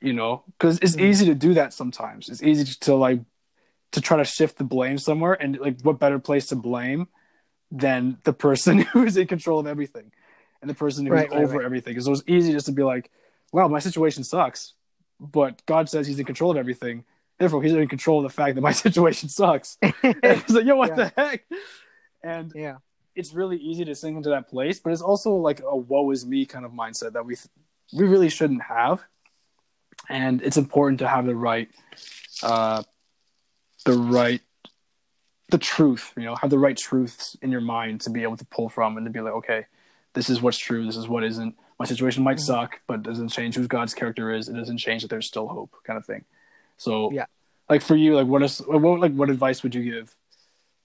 you 0.00 0.12
know 0.12 0.42
because 0.58 0.78
it's 0.80 0.96
Mhm. 0.96 1.00
easy 1.00 1.26
to 1.26 1.34
do 1.34 1.54
that 1.54 1.72
sometimes 1.72 2.28
it's 2.28 2.42
easy 2.42 2.64
to 2.80 2.94
like 2.94 3.20
to 3.94 4.00
try 4.00 4.16
to 4.18 4.24
shift 4.24 4.58
the 4.58 4.64
blame 4.64 4.98
somewhere 4.98 5.32
and 5.34 5.58
like 5.58 5.80
what 5.82 5.98
better 5.98 6.18
place 6.18 6.46
to 6.48 6.56
blame 6.56 7.08
than 7.70 8.18
the 8.24 8.32
person 8.32 8.78
who's 8.92 9.16
in 9.16 9.26
control 9.26 9.58
of 9.58 9.66
everything 9.66 10.12
and 10.60 10.70
the 10.70 10.74
person 10.74 11.04
who's 11.06 11.12
Right, 11.12 11.30
right, 11.30 11.42
over 11.42 11.58
right. 11.58 11.64
everything 11.64 11.98
so 12.00 12.12
it's 12.12 12.22
easy 12.26 12.52
just 12.52 12.66
to 12.66 12.72
be 12.72 12.82
like 12.82 13.10
wow 13.52 13.68
my 13.68 13.78
situation 13.80 14.24
sucks 14.24 14.74
but 15.20 15.64
god 15.66 15.88
says 15.88 16.06
he's 16.06 16.18
in 16.18 16.24
control 16.24 16.50
of 16.52 16.56
everything 16.56 17.04
therefore 17.38 17.62
he's 17.62 17.72
in 17.72 17.88
control 17.88 18.18
of 18.18 18.24
the 18.30 18.34
fact 18.34 18.54
that 18.54 18.60
my 18.60 18.72
situation 18.86 19.28
sucks 19.28 19.78
and 19.82 19.94
it's 20.22 20.50
like 20.50 20.64
yo 20.66 20.76
what 20.76 20.90
Yeah. 20.90 20.96
the 20.96 21.12
heck 21.16 21.44
and 22.22 22.52
yeah. 22.54 22.76
it's 23.14 23.32
really 23.34 23.56
easy 23.58 23.84
to 23.84 23.94
sink 23.94 24.16
into 24.16 24.30
that 24.30 24.48
place, 24.48 24.80
but 24.80 24.92
it's 24.92 25.02
also 25.02 25.34
like 25.34 25.60
a 25.60 25.76
woe 25.76 26.10
is 26.10 26.24
me 26.24 26.46
kind 26.46 26.64
of 26.64 26.72
mindset 26.72 27.12
that 27.12 27.24
we 27.26 27.36
we 27.92 28.04
really 28.06 28.30
shouldn't 28.30 28.62
have. 28.62 29.04
And 30.08 30.40
it's 30.42 30.56
important 30.56 30.98
to 31.00 31.08
have 31.08 31.26
the 31.26 31.34
right 31.36 31.68
uh 32.42 32.82
the 33.84 33.92
right 33.96 34.40
the 35.50 35.58
truth, 35.58 36.12
you 36.16 36.24
know, 36.24 36.34
have 36.36 36.50
the 36.50 36.58
right 36.58 36.76
truths 36.76 37.36
in 37.42 37.52
your 37.52 37.60
mind 37.60 38.00
to 38.00 38.10
be 38.10 38.22
able 38.22 38.36
to 38.36 38.46
pull 38.46 38.68
from 38.68 38.96
and 38.96 39.04
to 39.06 39.10
be 39.10 39.20
like, 39.20 39.34
okay, 39.34 39.66
this 40.14 40.30
is 40.30 40.40
what's 40.40 40.56
true, 40.58 40.86
this 40.86 40.96
is 40.96 41.06
what 41.06 41.22
isn't. 41.22 41.54
My 41.78 41.84
situation 41.84 42.24
might 42.24 42.38
Mhm. 42.38 42.46
suck, 42.46 42.80
but 42.86 42.94
it 42.94 43.02
doesn't 43.02 43.28
change 43.28 43.54
who 43.54 43.66
God's 43.68 43.94
character 43.94 44.32
is. 44.32 44.48
It 44.48 44.54
doesn't 44.54 44.78
change 44.78 45.02
that 45.02 45.08
there's 45.08 45.26
still 45.26 45.46
hope, 45.48 45.76
kind 45.84 45.98
of 45.98 46.06
thing. 46.06 46.24
So, 46.78 47.12
Yeah. 47.12 47.26
like 47.68 47.82
for 47.82 47.94
you, 47.94 48.16
like 48.16 48.26
what 48.26 48.42
is 48.42 48.58
what 48.66 49.00
like 49.00 49.12
what 49.12 49.28
advice 49.30 49.62
would 49.62 49.74
you 49.74 49.84
give? 49.84 50.16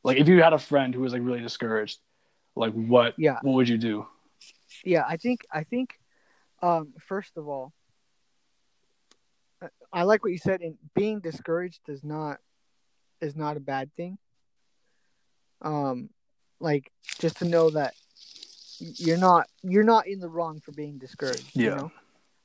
Like 0.04 0.18
if 0.18 0.28
you 0.28 0.44
had 0.44 0.54
a 0.54 0.60
friend 0.60 0.94
who 0.94 1.02
was 1.02 1.14
like 1.14 1.22
really 1.24 1.40
discouraged, 1.42 2.00
like 2.56 2.74
what 2.74 3.18
Yeah. 3.18 3.40
what 3.42 3.54
would 3.54 3.70
you 3.70 3.78
do? 3.78 4.08
Yeah, 4.84 5.06
I 5.08 5.16
think 5.18 5.46
I 5.52 5.64
think 5.64 6.00
um 6.62 6.94
first 7.00 7.38
of 7.38 7.48
all 7.48 7.74
I- 9.62 9.70
I 9.94 10.04
like 10.04 10.24
what 10.24 10.32
you 10.32 10.38
said 10.38 10.62
and 10.62 10.78
being 10.94 11.22
discouraged 11.22 11.84
does 11.86 12.04
not 12.04 12.40
is 13.22 13.36
not 13.36 13.58
a 13.58 13.62
bad 13.62 13.94
thing. 13.96 14.18
Um 15.62 16.10
like 16.60 16.92
just 17.20 17.38
to 17.38 17.46
know 17.46 17.70
that 17.72 17.94
you're 18.80 19.18
not 19.18 19.48
you're 19.64 19.84
not 19.84 20.08
in 20.08 20.20
the 20.20 20.30
wrong 20.30 20.60
for 20.62 20.72
being 20.72 20.98
discouraged, 20.98 21.56
you 21.56 21.66
Yeah. 21.66 21.76
know? 21.76 21.92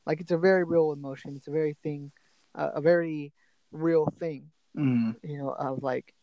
Like 0.06 0.20
it's 0.20 0.32
a 0.32 0.38
very 0.38 0.64
real 0.64 0.92
emotion. 0.92 1.34
It's 1.36 1.48
a 1.48 1.52
very 1.52 1.76
thing 1.82 2.12
uh, 2.54 2.70
a 2.74 2.80
very 2.80 3.32
real 3.72 4.06
thing, 4.18 4.50
Mm, 4.76 5.16
you 5.22 5.38
know, 5.38 5.50
of 5.50 5.82
like 5.82 6.14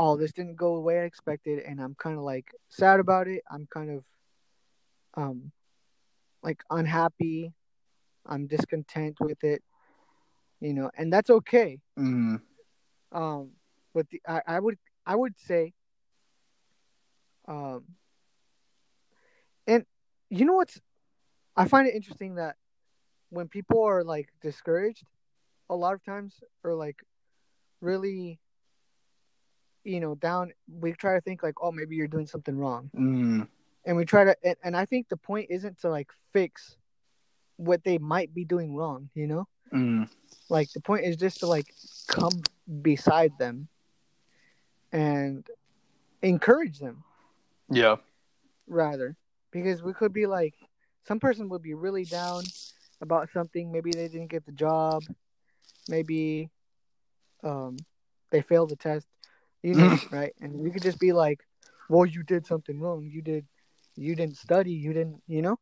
oh, 0.00 0.16
this 0.16 0.32
didn't 0.32 0.54
go 0.54 0.76
the 0.76 0.80
way 0.80 1.00
I 1.00 1.04
expected 1.04 1.58
and 1.64 1.80
I'm 1.80 1.96
kind 1.96 2.16
of 2.16 2.22
like 2.22 2.54
sad 2.68 3.00
about 3.00 3.26
it. 3.26 3.42
I'm 3.50 3.66
kind 3.72 3.90
of 3.90 4.04
um 5.14 5.50
like 6.42 6.62
unhappy 6.70 7.52
i'm 8.26 8.46
discontent 8.46 9.16
with 9.20 9.42
it 9.42 9.62
you 10.60 10.72
know 10.74 10.90
and 10.96 11.12
that's 11.12 11.30
okay 11.30 11.80
mm, 11.98 12.40
um 13.12 13.50
but 13.98 14.08
the, 14.10 14.20
I, 14.28 14.40
I 14.46 14.60
would 14.60 14.78
i 15.04 15.14
would 15.16 15.34
say 15.38 15.72
um 17.48 17.82
and 19.66 19.84
you 20.30 20.44
know 20.44 20.52
what's 20.54 20.80
i 21.56 21.66
find 21.66 21.88
it 21.88 21.94
interesting 21.96 22.36
that 22.36 22.54
when 23.30 23.48
people 23.48 23.82
are 23.82 24.04
like 24.04 24.28
discouraged 24.40 25.02
a 25.68 25.74
lot 25.74 25.94
of 25.94 26.04
times 26.04 26.32
or 26.62 26.74
like 26.74 27.02
really 27.80 28.38
you 29.84 30.00
know, 30.00 30.14
down, 30.16 30.52
we 30.68 30.92
try 30.92 31.14
to 31.14 31.20
think 31.22 31.42
like, 31.42 31.54
oh, 31.62 31.72
maybe 31.72 31.96
you're 31.96 32.08
doing 32.08 32.26
something 32.26 32.58
wrong, 32.58 32.90
Mm. 32.94 33.48
and 33.86 33.96
we 33.96 34.04
try 34.04 34.24
to, 34.24 34.36
and, 34.44 34.56
and 34.62 34.76
I 34.76 34.84
think 34.84 35.08
the 35.08 35.16
point 35.16 35.46
isn't 35.48 35.78
to 35.80 35.88
like 35.88 36.10
fix 36.32 36.76
what 37.56 37.82
they 37.84 37.96
might 37.96 38.34
be 38.34 38.44
doing 38.44 38.74
wrong. 38.74 39.08
You 39.14 39.26
know, 39.28 39.48
Mm. 39.72 40.10
like 40.50 40.70
the 40.72 40.80
point 40.82 41.04
is 41.06 41.16
just 41.16 41.40
to 41.40 41.46
like 41.46 41.72
come 42.06 42.42
beside 42.82 43.32
them 43.38 43.68
and 44.92 45.46
encourage 46.22 46.78
them. 46.78 47.04
Yeah. 47.70 47.96
rather 48.66 49.16
because 49.50 49.82
we 49.82 49.92
could 49.92 50.12
be 50.12 50.26
like 50.26 50.54
some 51.06 51.20
person 51.20 51.48
would 51.48 51.62
be 51.62 51.74
really 51.74 52.04
down 52.04 52.42
about 53.00 53.30
something. 53.30 53.70
Maybe 53.72 53.90
they 53.92 54.08
didn't 54.08 54.28
get 54.28 54.44
the 54.46 54.52
job. 54.52 55.02
Maybe 55.88 56.50
um 57.42 57.76
they 58.30 58.42
failed 58.42 58.70
the 58.70 58.76
test. 58.76 59.06
You 59.62 59.74
know 59.74 59.98
right? 60.10 60.34
And 60.40 60.52
we 60.54 60.70
could 60.70 60.82
just 60.82 60.98
be 60.98 61.12
like 61.12 61.40
well 61.88 62.06
you 62.06 62.22
did 62.22 62.46
something 62.46 62.78
wrong. 62.80 63.08
You 63.10 63.22
did 63.22 63.46
you 63.96 64.14
didn't 64.14 64.36
study. 64.36 64.72
You 64.72 64.92
didn't 64.92 65.22
you 65.26 65.42
know? 65.42 65.58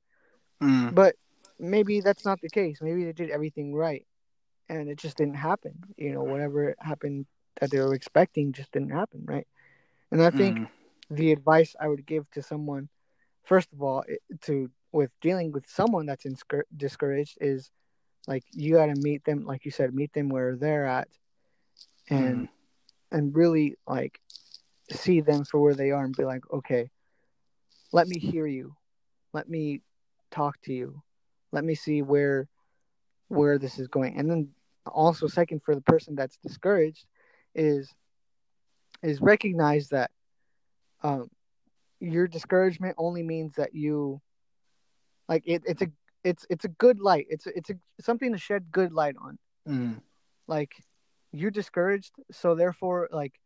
Mm. 0.62 0.94
but 0.94 1.16
maybe 1.58 2.00
that's 2.00 2.24
not 2.24 2.40
the 2.40 2.48
case. 2.48 2.78
Maybe 2.80 3.04
they 3.04 3.12
did 3.12 3.30
everything 3.30 3.74
right 3.74 4.06
and 4.68 4.88
it 4.88 4.98
just 4.98 5.16
didn't 5.16 5.36
happen. 5.36 5.74
You 5.96 6.12
know 6.12 6.22
whatever 6.22 6.74
happened 6.78 7.26
that 7.60 7.70
they 7.70 7.78
were 7.78 7.94
expecting 7.94 8.52
just 8.52 8.72
didn't 8.72 8.90
happen 8.90 9.22
right? 9.26 9.46
And 10.10 10.22
i 10.22 10.30
think 10.30 10.58
Mm. 10.58 10.68
the 11.10 11.32
advice 11.32 11.74
I 11.80 11.88
would 11.88 12.06
give 12.06 12.30
to 12.32 12.42
someone, 12.42 12.88
first 13.44 13.72
of 13.72 13.82
all, 13.82 14.04
to 14.42 14.70
with 14.92 15.10
dealing 15.20 15.52
with 15.52 15.66
someone 15.66 16.06
that's 16.06 16.26
discouraged 16.76 17.38
is 17.40 17.70
like 18.26 18.44
you 18.52 18.74
got 18.74 18.86
to 18.86 18.94
meet 18.94 19.24
them, 19.24 19.44
like 19.44 19.64
you 19.64 19.70
said, 19.70 19.94
meet 19.94 20.12
them 20.12 20.28
where 20.28 20.56
they're 20.56 20.86
at, 20.86 21.08
and 22.08 22.48
and 23.12 23.34
really 23.36 23.76
like 23.86 24.20
see 24.90 25.20
them 25.20 25.44
for 25.44 25.60
where 25.60 25.74
they 25.74 25.90
are 25.90 26.04
and 26.04 26.16
be 26.16 26.24
like, 26.24 26.42
okay, 26.52 26.90
let 27.92 28.08
me 28.08 28.18
hear 28.18 28.46
you, 28.46 28.76
let 29.32 29.48
me 29.48 29.80
talk 30.30 30.60
to 30.62 30.72
you, 30.72 31.02
let 31.52 31.64
me 31.64 31.74
see 31.74 32.02
where 32.02 32.48
where 33.28 33.58
this 33.58 33.78
is 33.78 33.88
going, 33.88 34.16
and 34.18 34.30
then 34.30 34.48
also 34.86 35.26
second 35.26 35.62
for 35.62 35.74
the 35.74 35.80
person 35.82 36.14
that's 36.14 36.38
discouraged 36.38 37.06
is 37.56 37.92
is 39.02 39.20
recognize 39.20 39.88
that 39.88 40.10
um, 41.02 41.30
your 42.00 42.28
discouragement 42.28 42.94
only 42.98 43.22
means 43.22 43.54
that 43.56 43.74
you 43.74 44.20
like 45.28 45.42
it, 45.46 45.62
it's 45.66 45.82
a 45.82 45.88
it's 46.24 46.46
it's 46.50 46.64
a 46.64 46.68
good 46.68 47.00
light 47.00 47.26
it's 47.30 47.46
it's 47.46 47.70
a 47.70 47.74
something 48.00 48.32
to 48.32 48.38
shed 48.38 48.70
good 48.72 48.92
light 48.92 49.16
on 49.20 49.38
Mm. 49.68 50.00
like 50.46 50.72
you're 51.32 51.50
discouraged 51.50 52.14
so 52.30 52.54
therefore 52.54 53.08
like 53.12 53.40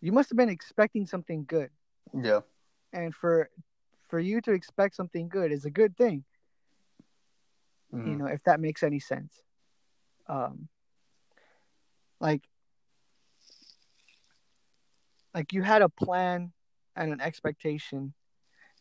you 0.00 0.12
must 0.12 0.30
have 0.30 0.36
been 0.36 0.48
expecting 0.48 1.06
something 1.06 1.44
good 1.46 1.70
Yeah. 2.14 2.40
and 2.92 3.14
for 3.14 3.50
for 4.08 4.18
you 4.20 4.40
to 4.42 4.52
expect 4.52 4.94
something 4.96 5.28
good 5.28 5.52
is 5.52 5.64
a 5.64 5.70
good 5.70 5.96
thing 5.96 6.24
Mm. 7.92 8.06
you 8.06 8.16
know 8.16 8.26
if 8.26 8.42
that 8.44 8.60
makes 8.60 8.82
any 8.82 9.00
sense 9.00 9.42
um 10.28 10.68
like 12.20 12.42
like 15.34 15.52
you 15.52 15.62
had 15.62 15.82
a 15.82 15.88
plan 15.88 16.52
and 16.96 17.12
an 17.12 17.20
expectation 17.20 18.12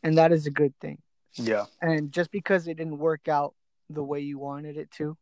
and 0.03 0.17
that 0.17 0.31
is 0.31 0.47
a 0.47 0.51
good 0.51 0.73
thing 0.79 0.99
Yeah. 1.35 1.65
and 1.81 2.11
just 2.11 2.31
because 2.31 2.67
it 2.67 2.77
didn't 2.77 2.97
work 2.97 3.27
out 3.27 3.53
the 3.89 4.03
way 4.03 4.19
you 4.19 4.37
wanted 4.39 4.77
it 4.77 4.91
to 4.91 5.17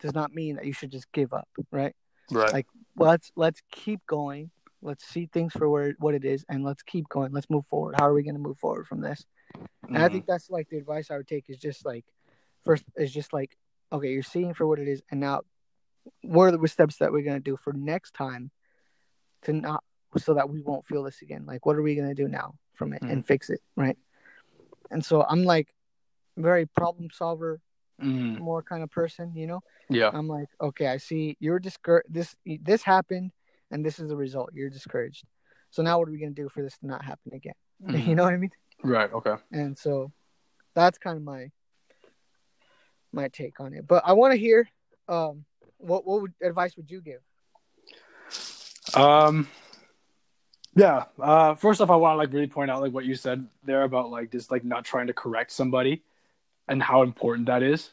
does 0.00 0.14
not 0.14 0.32
mean 0.34 0.56
that 0.56 0.64
you 0.66 0.72
should 0.72 0.90
just 0.90 1.10
give 1.12 1.32
up 1.32 1.48
right 1.70 1.94
Right. 2.30 2.52
Like- 2.52 2.66
let's 2.96 3.30
let's 3.36 3.60
keep 3.72 4.00
going 4.06 4.50
let's 4.82 5.04
see 5.04 5.26
things 5.26 5.52
for 5.52 5.68
where 5.68 5.94
what 5.98 6.14
it 6.14 6.24
is 6.24 6.44
and 6.48 6.62
let's 6.64 6.82
keep 6.82 7.08
going 7.08 7.32
let's 7.32 7.50
move 7.50 7.66
forward 7.66 7.94
how 7.96 8.06
are 8.06 8.14
we 8.14 8.22
going 8.22 8.34
to 8.36 8.40
move 8.40 8.58
forward 8.58 8.86
from 8.86 9.00
this 9.00 9.24
and 9.88 9.98
I 9.98 10.08
Mm. 10.08 10.12
think 10.12 10.26
that's 10.26 10.48
like 10.50 10.68
the 10.68 10.78
advice 10.78 11.10
I 11.10 11.16
would 11.16 11.28
take 11.28 11.48
is 11.50 11.58
just 11.58 11.84
like 11.84 12.04
first 12.64 12.84
is 12.96 13.12
just 13.12 13.32
like 13.32 13.56
okay, 13.92 14.10
you're 14.12 14.22
seeing 14.24 14.54
for 14.54 14.66
what 14.66 14.80
it 14.80 14.88
is, 14.88 15.02
and 15.10 15.20
now 15.20 15.42
what 16.22 16.52
are 16.52 16.56
the 16.56 16.66
steps 16.68 16.96
that 16.96 17.12
we're 17.12 17.22
gonna 17.22 17.38
do 17.38 17.56
for 17.56 17.72
next 17.72 18.12
time 18.14 18.50
to 19.42 19.52
not 19.52 19.84
so 20.18 20.34
that 20.34 20.48
we 20.48 20.60
won't 20.62 20.86
feel 20.86 21.02
this 21.02 21.22
again? 21.22 21.44
Like 21.46 21.66
what 21.66 21.76
are 21.76 21.82
we 21.82 21.94
gonna 21.94 22.14
do 22.14 22.28
now 22.28 22.54
from 22.74 22.92
it 22.92 23.02
and 23.02 23.26
fix 23.26 23.50
it, 23.50 23.60
right? 23.76 23.96
And 24.90 25.04
so 25.04 25.22
I'm 25.22 25.44
like 25.44 25.68
very 26.36 26.66
problem 26.66 27.08
solver, 27.12 27.60
Mm. 28.00 28.40
more 28.40 28.60
kind 28.60 28.82
of 28.82 28.90
person, 28.90 29.32
you 29.36 29.46
know. 29.46 29.60
Yeah. 29.88 30.10
I'm 30.12 30.26
like, 30.26 30.48
okay, 30.60 30.88
I 30.88 30.96
see 30.96 31.36
you're 31.38 31.60
discouraged. 31.60 32.12
This 32.12 32.34
this 32.44 32.82
happened, 32.82 33.30
and 33.70 33.86
this 33.86 34.00
is 34.00 34.08
the 34.08 34.16
result. 34.16 34.50
You're 34.52 34.68
discouraged. 34.68 35.24
So 35.70 35.80
now 35.82 36.00
what 36.00 36.08
are 36.08 36.10
we 36.12 36.18
gonna 36.18 36.32
do 36.32 36.48
for 36.48 36.60
this 36.62 36.76
to 36.78 36.86
not 36.88 37.04
happen 37.04 37.32
again? 37.34 37.54
Mm. 37.84 38.06
You 38.06 38.14
know 38.16 38.24
what 38.24 38.34
I 38.34 38.36
mean? 38.36 38.50
Right. 38.82 39.12
Okay. 39.12 39.34
and 39.52 39.78
so 39.78 40.10
that's 40.74 40.98
kind 40.98 41.16
of 41.16 41.22
my 41.22 41.50
my 43.12 43.28
take 43.28 43.60
on 43.60 43.72
it 43.74 43.86
but 43.86 44.02
i 44.04 44.12
want 44.12 44.32
to 44.32 44.38
hear 44.38 44.68
um 45.08 45.44
what 45.78 46.04
what 46.04 46.22
would, 46.22 46.34
advice 46.42 46.76
would 46.76 46.90
you 46.90 47.00
give 47.00 47.20
Um. 48.94 49.48
Yeah. 50.76 51.04
Uh. 51.20 51.54
First 51.54 51.80
off, 51.80 51.90
I 51.90 51.96
want 51.96 52.14
to 52.14 52.18
like 52.18 52.32
really 52.32 52.46
point 52.48 52.70
out 52.70 52.80
like 52.82 52.92
what 52.92 53.04
you 53.04 53.14
said 53.14 53.46
there 53.64 53.82
about 53.82 54.10
like 54.10 54.32
just 54.32 54.50
like 54.50 54.64
not 54.64 54.84
trying 54.84 55.06
to 55.06 55.12
correct 55.12 55.52
somebody, 55.52 56.02
and 56.68 56.82
how 56.82 57.02
important 57.02 57.46
that 57.46 57.62
is. 57.62 57.90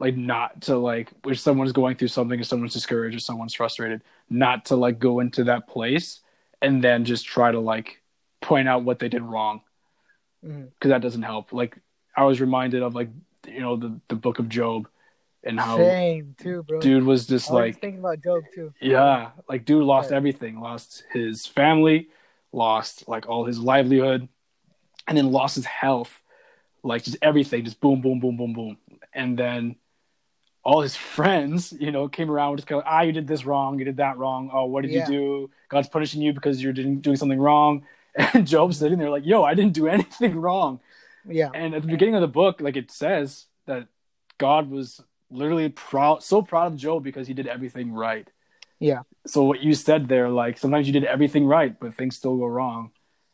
Like 0.00 0.16
not 0.16 0.62
to 0.62 0.76
like 0.76 1.10
if 1.26 1.38
someone's 1.38 1.72
going 1.72 1.96
through 1.96 2.08
something, 2.08 2.38
if 2.38 2.46
someone's 2.46 2.72
discouraged, 2.72 3.16
or 3.16 3.20
someone's 3.20 3.54
frustrated, 3.54 4.02
not 4.28 4.66
to 4.66 4.76
like 4.76 4.98
go 4.98 5.20
into 5.20 5.44
that 5.44 5.68
place 5.68 6.20
and 6.60 6.82
then 6.82 7.04
just 7.04 7.26
try 7.26 7.52
to 7.52 7.60
like 7.60 8.00
point 8.40 8.68
out 8.68 8.84
what 8.84 8.98
they 8.98 9.08
did 9.08 9.22
wrong 9.22 9.60
because 10.42 10.90
that 10.90 11.02
doesn't 11.02 11.22
help. 11.22 11.52
Like 11.52 11.78
I 12.16 12.24
was 12.24 12.40
reminded 12.40 12.82
of 12.82 12.94
like 12.94 13.08
you 13.46 13.60
know 13.60 13.76
the 13.76 14.00
the 14.08 14.14
book 14.16 14.38
of 14.38 14.48
Job 14.48 14.88
and 15.44 15.60
how 15.60 15.76
same 15.76 16.34
too 16.38 16.62
bro 16.62 16.80
dude 16.80 17.04
was 17.04 17.26
just 17.26 17.50
I 17.50 17.52
was 17.54 17.60
like 17.60 17.80
thinking 17.80 18.00
about 18.00 18.22
job 18.22 18.42
too 18.54 18.72
yeah, 18.80 19.30
like 19.48 19.64
dude 19.64 19.84
lost 19.84 20.12
everything, 20.12 20.60
lost 20.60 21.04
his 21.12 21.46
family, 21.46 22.08
lost 22.52 23.08
like 23.08 23.26
all 23.28 23.44
his 23.44 23.58
livelihood, 23.58 24.28
and 25.06 25.16
then 25.16 25.32
lost 25.32 25.54
his 25.54 25.64
health, 25.64 26.20
like 26.82 27.04
just 27.04 27.16
everything, 27.22 27.64
just 27.64 27.80
boom, 27.80 28.00
boom, 28.02 28.20
boom, 28.20 28.36
boom, 28.36 28.52
boom, 28.52 28.78
and 29.14 29.38
then 29.38 29.76
all 30.64 30.80
his 30.82 30.96
friends, 31.16 31.72
you 31.78 31.90
know, 31.92 32.08
came 32.08 32.30
around 32.30 32.56
just 32.56 32.66
kind 32.68 32.80
of 32.82 32.86
ah, 32.86 33.02
you 33.02 33.12
did 33.12 33.26
this 33.26 33.44
wrong, 33.46 33.78
you 33.78 33.84
did 33.84 33.98
that 33.98 34.18
wrong. 34.18 34.50
Oh, 34.52 34.66
what 34.66 34.82
did 34.82 34.90
Yeah. 34.90 35.08
you 35.08 35.18
do? 35.18 35.50
God's 35.68 35.88
punishing 35.88 36.20
you 36.20 36.32
because 36.32 36.62
you're 36.62 36.72
doing 36.72 37.00
doing 37.00 37.16
something 37.16 37.40
wrong. 37.40 37.86
And 38.16 38.46
Job's 38.46 38.78
sitting 38.78 38.98
there 38.98 39.10
like, 39.10 39.26
yo, 39.26 39.42
I 39.42 39.54
didn't 39.54 39.72
do 39.72 39.88
anything 39.96 40.36
wrong. 40.36 40.80
yeah 41.26 41.50
And 41.54 41.74
at 41.74 41.82
the 41.82 41.88
beginning 41.88 42.14
of 42.14 42.20
the 42.20 42.28
book, 42.28 42.60
like 42.60 42.76
it 42.76 42.90
says 42.90 43.46
that 43.66 43.88
God 44.38 44.70
was 44.70 45.00
literally 45.30 45.68
proud, 45.68 46.22
so 46.22 46.42
proud 46.42 46.72
of 46.72 46.76
Job 46.76 47.02
because 47.02 47.26
he 47.26 47.34
did 47.34 47.46
everything 47.46 47.92
right. 47.92 48.28
Yeah. 48.78 49.02
So 49.26 49.44
what 49.44 49.60
you 49.60 49.74
said 49.74 50.08
there, 50.08 50.28
like 50.28 50.58
sometimes 50.58 50.86
you 50.86 50.92
did 50.92 51.04
everything 51.04 51.46
right, 51.46 51.78
but 51.78 51.94
things 51.94 52.16
still 52.16 52.36
go 52.36 52.46
wrong. 52.46 52.90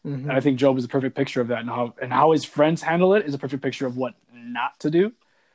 Mhm. 0.06 0.22
And 0.22 0.32
I 0.32 0.40
think 0.40 0.58
Job 0.58 0.78
is 0.78 0.84
a 0.84 0.88
perfect 0.88 1.16
picture 1.16 1.40
of 1.40 1.48
that, 1.48 1.60
and 1.60 1.68
how 1.68 1.94
and 2.00 2.12
how 2.12 2.32
his 2.32 2.44
friends 2.44 2.80
handle 2.82 3.14
it 3.14 3.26
is 3.26 3.34
a 3.34 3.38
perfect 3.38 3.62
picture 3.62 3.86
of 3.86 3.96
what 3.96 4.14
not 4.32 4.78
to 4.80 4.90
do. 4.90 5.12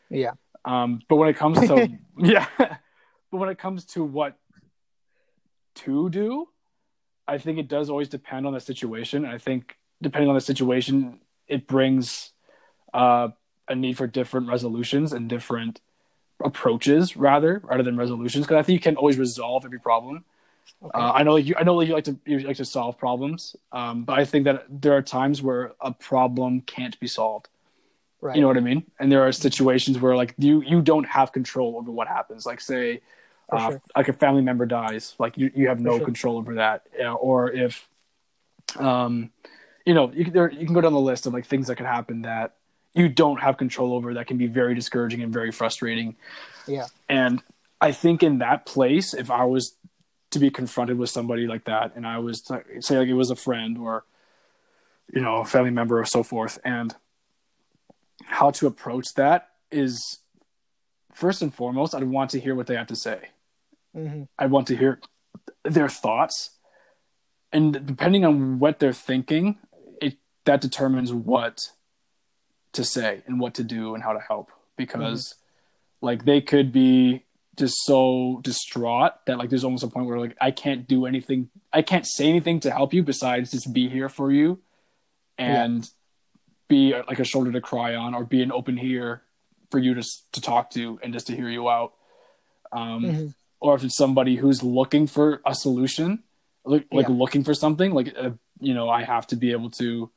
yeah 0.09 0.31
Um, 0.63 1.01
but 1.07 1.15
when 1.15 1.29
it 1.29 1.35
comes 1.35 1.59
to 1.67 1.87
yeah, 2.17 2.47
but 2.57 3.37
when 3.37 3.49
it 3.49 3.57
comes 3.57 3.85
to 3.85 4.03
what 4.03 4.37
to 5.75 6.09
do, 6.09 6.47
I 7.27 7.37
think 7.37 7.57
it 7.57 7.67
does 7.67 7.89
always 7.89 8.09
depend 8.09 8.45
on 8.45 8.53
the 8.53 8.59
situation. 8.59 9.25
And 9.25 9.33
I 9.33 9.37
think 9.37 9.77
depending 10.01 10.29
on 10.29 10.35
the 10.35 10.41
situation, 10.41 11.21
it 11.47 11.67
brings 11.67 12.31
uh, 12.93 13.29
a 13.67 13.75
need 13.75 13.97
for 13.97 14.07
different 14.07 14.47
resolutions 14.47 15.11
and 15.11 15.27
different 15.27 15.81
approaches, 16.43 17.15
rather 17.15 17.61
rather 17.63 17.83
than 17.83 17.97
resolutions. 17.97 18.45
Because 18.45 18.59
I 18.59 18.63
think 18.63 18.73
you 18.75 18.79
can 18.81 18.95
always 18.97 19.17
resolve 19.17 19.65
every 19.65 19.79
problem. 19.79 20.25
okay. 20.83 20.91
Uh, 20.93 21.11
I 21.13 21.23
know 21.23 21.35
you. 21.37 21.55
I 21.57 21.63
know 21.63 21.79
you 21.81 21.93
like 21.93 22.05
to 22.05 22.17
you 22.25 22.39
like 22.39 22.57
to 22.57 22.65
solve 22.65 22.97
problems, 22.97 23.55
um, 23.71 24.03
but 24.03 24.19
I 24.19 24.25
think 24.25 24.45
that 24.45 24.65
there 24.69 24.93
are 24.93 25.01
times 25.01 25.41
where 25.41 25.73
a 25.79 25.91
problem 25.91 26.61
can't 26.61 26.99
be 26.99 27.07
solved. 27.07 27.47
right 28.21 28.35
You 28.35 28.41
know 28.41 28.47
what 28.47 28.57
I 28.57 28.61
mean? 28.61 28.83
And 28.99 29.11
there 29.11 29.23
are 29.25 29.31
situations 29.31 29.99
where 29.99 30.15
like 30.15 30.33
you 30.37 30.61
you 30.61 30.81
don't 30.81 31.05
have 31.05 31.31
control 31.31 31.77
over 31.77 31.91
what 31.91 32.07
happens. 32.07 32.45
Like 32.45 32.59
say, 32.59 33.01
uh, 33.51 33.69
sure. 33.69 33.81
like 33.95 34.09
a 34.09 34.13
family 34.13 34.41
member 34.41 34.65
dies, 34.65 35.15
like 35.19 35.37
you 35.37 35.51
you 35.55 35.67
have 35.69 35.79
no 35.79 35.97
sure. 35.97 36.05
control 36.05 36.37
over 36.37 36.55
that. 36.55 36.87
You 36.97 37.03
know, 37.03 37.15
or 37.15 37.51
if, 37.51 37.87
um, 38.77 39.31
you 39.85 39.93
know, 39.93 40.11
you 40.13 40.25
can, 40.25 40.33
there, 40.33 40.51
you 40.51 40.65
can 40.65 40.73
go 40.73 40.81
down 40.81 40.93
the 40.93 40.99
list 40.99 41.25
of 41.27 41.33
like 41.33 41.45
things 41.45 41.67
that 41.67 41.75
could 41.77 41.85
happen 41.85 42.23
that 42.23 42.55
you 42.95 43.09
don't 43.09 43.41
have 43.41 43.57
control 43.57 43.93
over 43.93 44.13
that 44.13 44.27
can 44.27 44.37
be 44.37 44.47
very 44.47 44.73
discouraging 44.73 45.21
and 45.21 45.31
very 45.33 45.51
frustrating. 45.51 46.15
Yeah. 46.67 46.85
And 47.09 47.43
I 47.81 47.91
think 47.91 48.23
in 48.23 48.39
that 48.39 48.65
place, 48.65 49.13
if 49.13 49.29
I 49.29 49.43
was 49.45 49.75
to 50.31 50.39
be 50.39 50.49
confronted 50.49 50.97
with 50.97 51.09
somebody 51.09 51.45
like 51.45 51.65
that, 51.65 51.93
and 51.95 52.07
I 52.07 52.19
was 52.19 52.41
to, 52.43 52.63
say 52.79 52.97
like 52.97 53.07
it 53.07 53.13
was 53.13 53.29
a 53.29 53.35
friend 53.35 53.77
or, 53.77 54.05
you 55.13 55.21
know, 55.21 55.37
a 55.37 55.45
family 55.45 55.71
member 55.71 55.99
or 55.99 56.05
so 56.05 56.23
forth, 56.23 56.57
and 56.63 56.95
how 58.23 58.49
to 58.51 58.65
approach 58.65 59.13
that 59.15 59.49
is 59.71 60.19
first 61.13 61.41
and 61.41 61.53
foremost, 61.53 61.93
I'd 61.93 62.03
want 62.03 62.31
to 62.31 62.39
hear 62.39 62.55
what 62.55 62.67
they 62.67 62.75
have 62.75 62.87
to 62.87 62.95
say. 62.95 63.29
hmm 63.93 64.23
I 64.39 64.47
want 64.47 64.67
to 64.67 64.75
hear 64.75 64.99
their 65.63 65.89
thoughts 65.89 66.51
and 67.55 67.85
depending 67.85 68.25
on 68.25 68.59
what 68.59 68.79
they're 68.79 68.91
thinking, 68.91 69.57
it 70.01 70.17
that 70.43 70.59
determines 70.59 71.13
what 71.13 71.71
to 72.75 72.83
say 72.83 73.21
and 73.25 73.39
what 73.39 73.55
to 73.55 73.63
do 73.63 73.95
and 73.95 74.03
how 74.03 74.13
to 74.13 74.19
help 74.19 74.51
because 74.77 75.29
mm-hmm. 75.29 76.05
like 76.05 76.25
they 76.25 76.41
could 76.41 76.71
be 76.71 77.23
just 77.57 77.75
so 77.83 78.39
distraught 78.43 79.13
that 79.25 79.37
like 79.37 79.49
there's 79.49 79.63
almost 79.63 79.83
a 79.83 79.87
point 79.87 80.07
where 80.07 80.19
like 80.19 80.35
I 80.39 80.51
can't 80.51 80.87
do 80.87 81.05
anything 81.05 81.49
I 81.71 81.81
can't 81.81 82.05
say 82.05 82.27
anything 82.27 82.59
to 82.61 82.71
help 82.71 82.93
you 82.93 83.03
besides 83.03 83.51
just 83.51 83.73
be 83.73 83.89
here 83.89 84.09
for 84.09 84.31
you 84.31 84.59
and 85.37 85.83
yeah. 85.83 85.89
be 86.67 86.93
like 87.07 87.19
a 87.19 87.23
shoulder 87.23 87.51
to 87.51 87.61
cry 87.61 87.95
on 87.95 88.13
or 88.13 88.25
be 88.25 88.41
an 88.41 88.51
open 88.51 88.77
ear 88.77 89.23
for 89.71 89.79
you 89.79 89.93
to 89.93 90.03
to 90.33 90.41
talk 90.41 90.69
to 90.71 90.99
and 91.01 91.13
just 91.13 91.27
to 91.27 91.35
hear 91.35 91.49
you 91.49 91.69
out 91.69 91.93
um 92.71 93.03
mm-hmm. 93.03 93.27
or 93.59 93.75
if 93.75 93.83
it's 93.83 93.97
somebody 93.97 94.35
who's 94.35 94.61
looking 94.61 95.07
for 95.07 95.41
a 95.45 95.55
solution 95.55 96.23
like, 96.65 96.87
like 96.91 97.07
yeah. 97.07 97.15
looking 97.15 97.43
for 97.43 97.53
something 97.53 97.91
like 97.91 98.13
uh, 98.17 98.31
you 98.59 98.73
know 98.73 98.89
I 98.89 99.03
have 99.03 99.27
to 99.27 99.35
be 99.35 99.51
able 99.51 99.69
to 99.71 100.09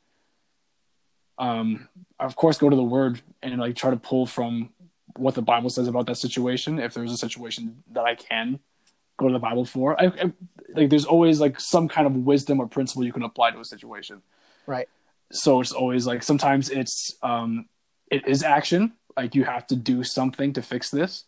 um 1.38 1.88
of 2.18 2.36
course 2.36 2.58
go 2.58 2.68
to 2.68 2.76
the 2.76 2.82
word 2.82 3.20
and 3.42 3.58
like 3.58 3.76
try 3.76 3.90
to 3.90 3.96
pull 3.96 4.26
from 4.26 4.70
what 5.16 5.34
the 5.34 5.42
Bible 5.42 5.70
says 5.70 5.88
about 5.88 6.06
that 6.06 6.16
situation. 6.16 6.78
If 6.78 6.94
there's 6.94 7.12
a 7.12 7.16
situation 7.16 7.82
that 7.92 8.04
I 8.04 8.14
can 8.14 8.60
go 9.16 9.26
to 9.26 9.32
the 9.32 9.38
Bible 9.38 9.64
for, 9.64 10.00
I, 10.00 10.06
I, 10.06 10.32
like 10.74 10.90
there's 10.90 11.04
always 11.04 11.40
like 11.40 11.58
some 11.60 11.88
kind 11.88 12.06
of 12.06 12.14
wisdom 12.14 12.60
or 12.60 12.68
principle 12.68 13.04
you 13.04 13.12
can 13.12 13.22
apply 13.22 13.50
to 13.50 13.60
a 13.60 13.64
situation. 13.64 14.22
Right. 14.66 14.88
So 15.32 15.60
it's 15.60 15.72
always 15.72 16.06
like 16.06 16.22
sometimes 16.22 16.70
it's 16.70 17.16
um 17.22 17.66
it 18.10 18.26
is 18.26 18.42
action, 18.42 18.92
like 19.16 19.34
you 19.34 19.44
have 19.44 19.66
to 19.68 19.76
do 19.76 20.02
something 20.02 20.52
to 20.54 20.62
fix 20.62 20.90
this, 20.90 21.24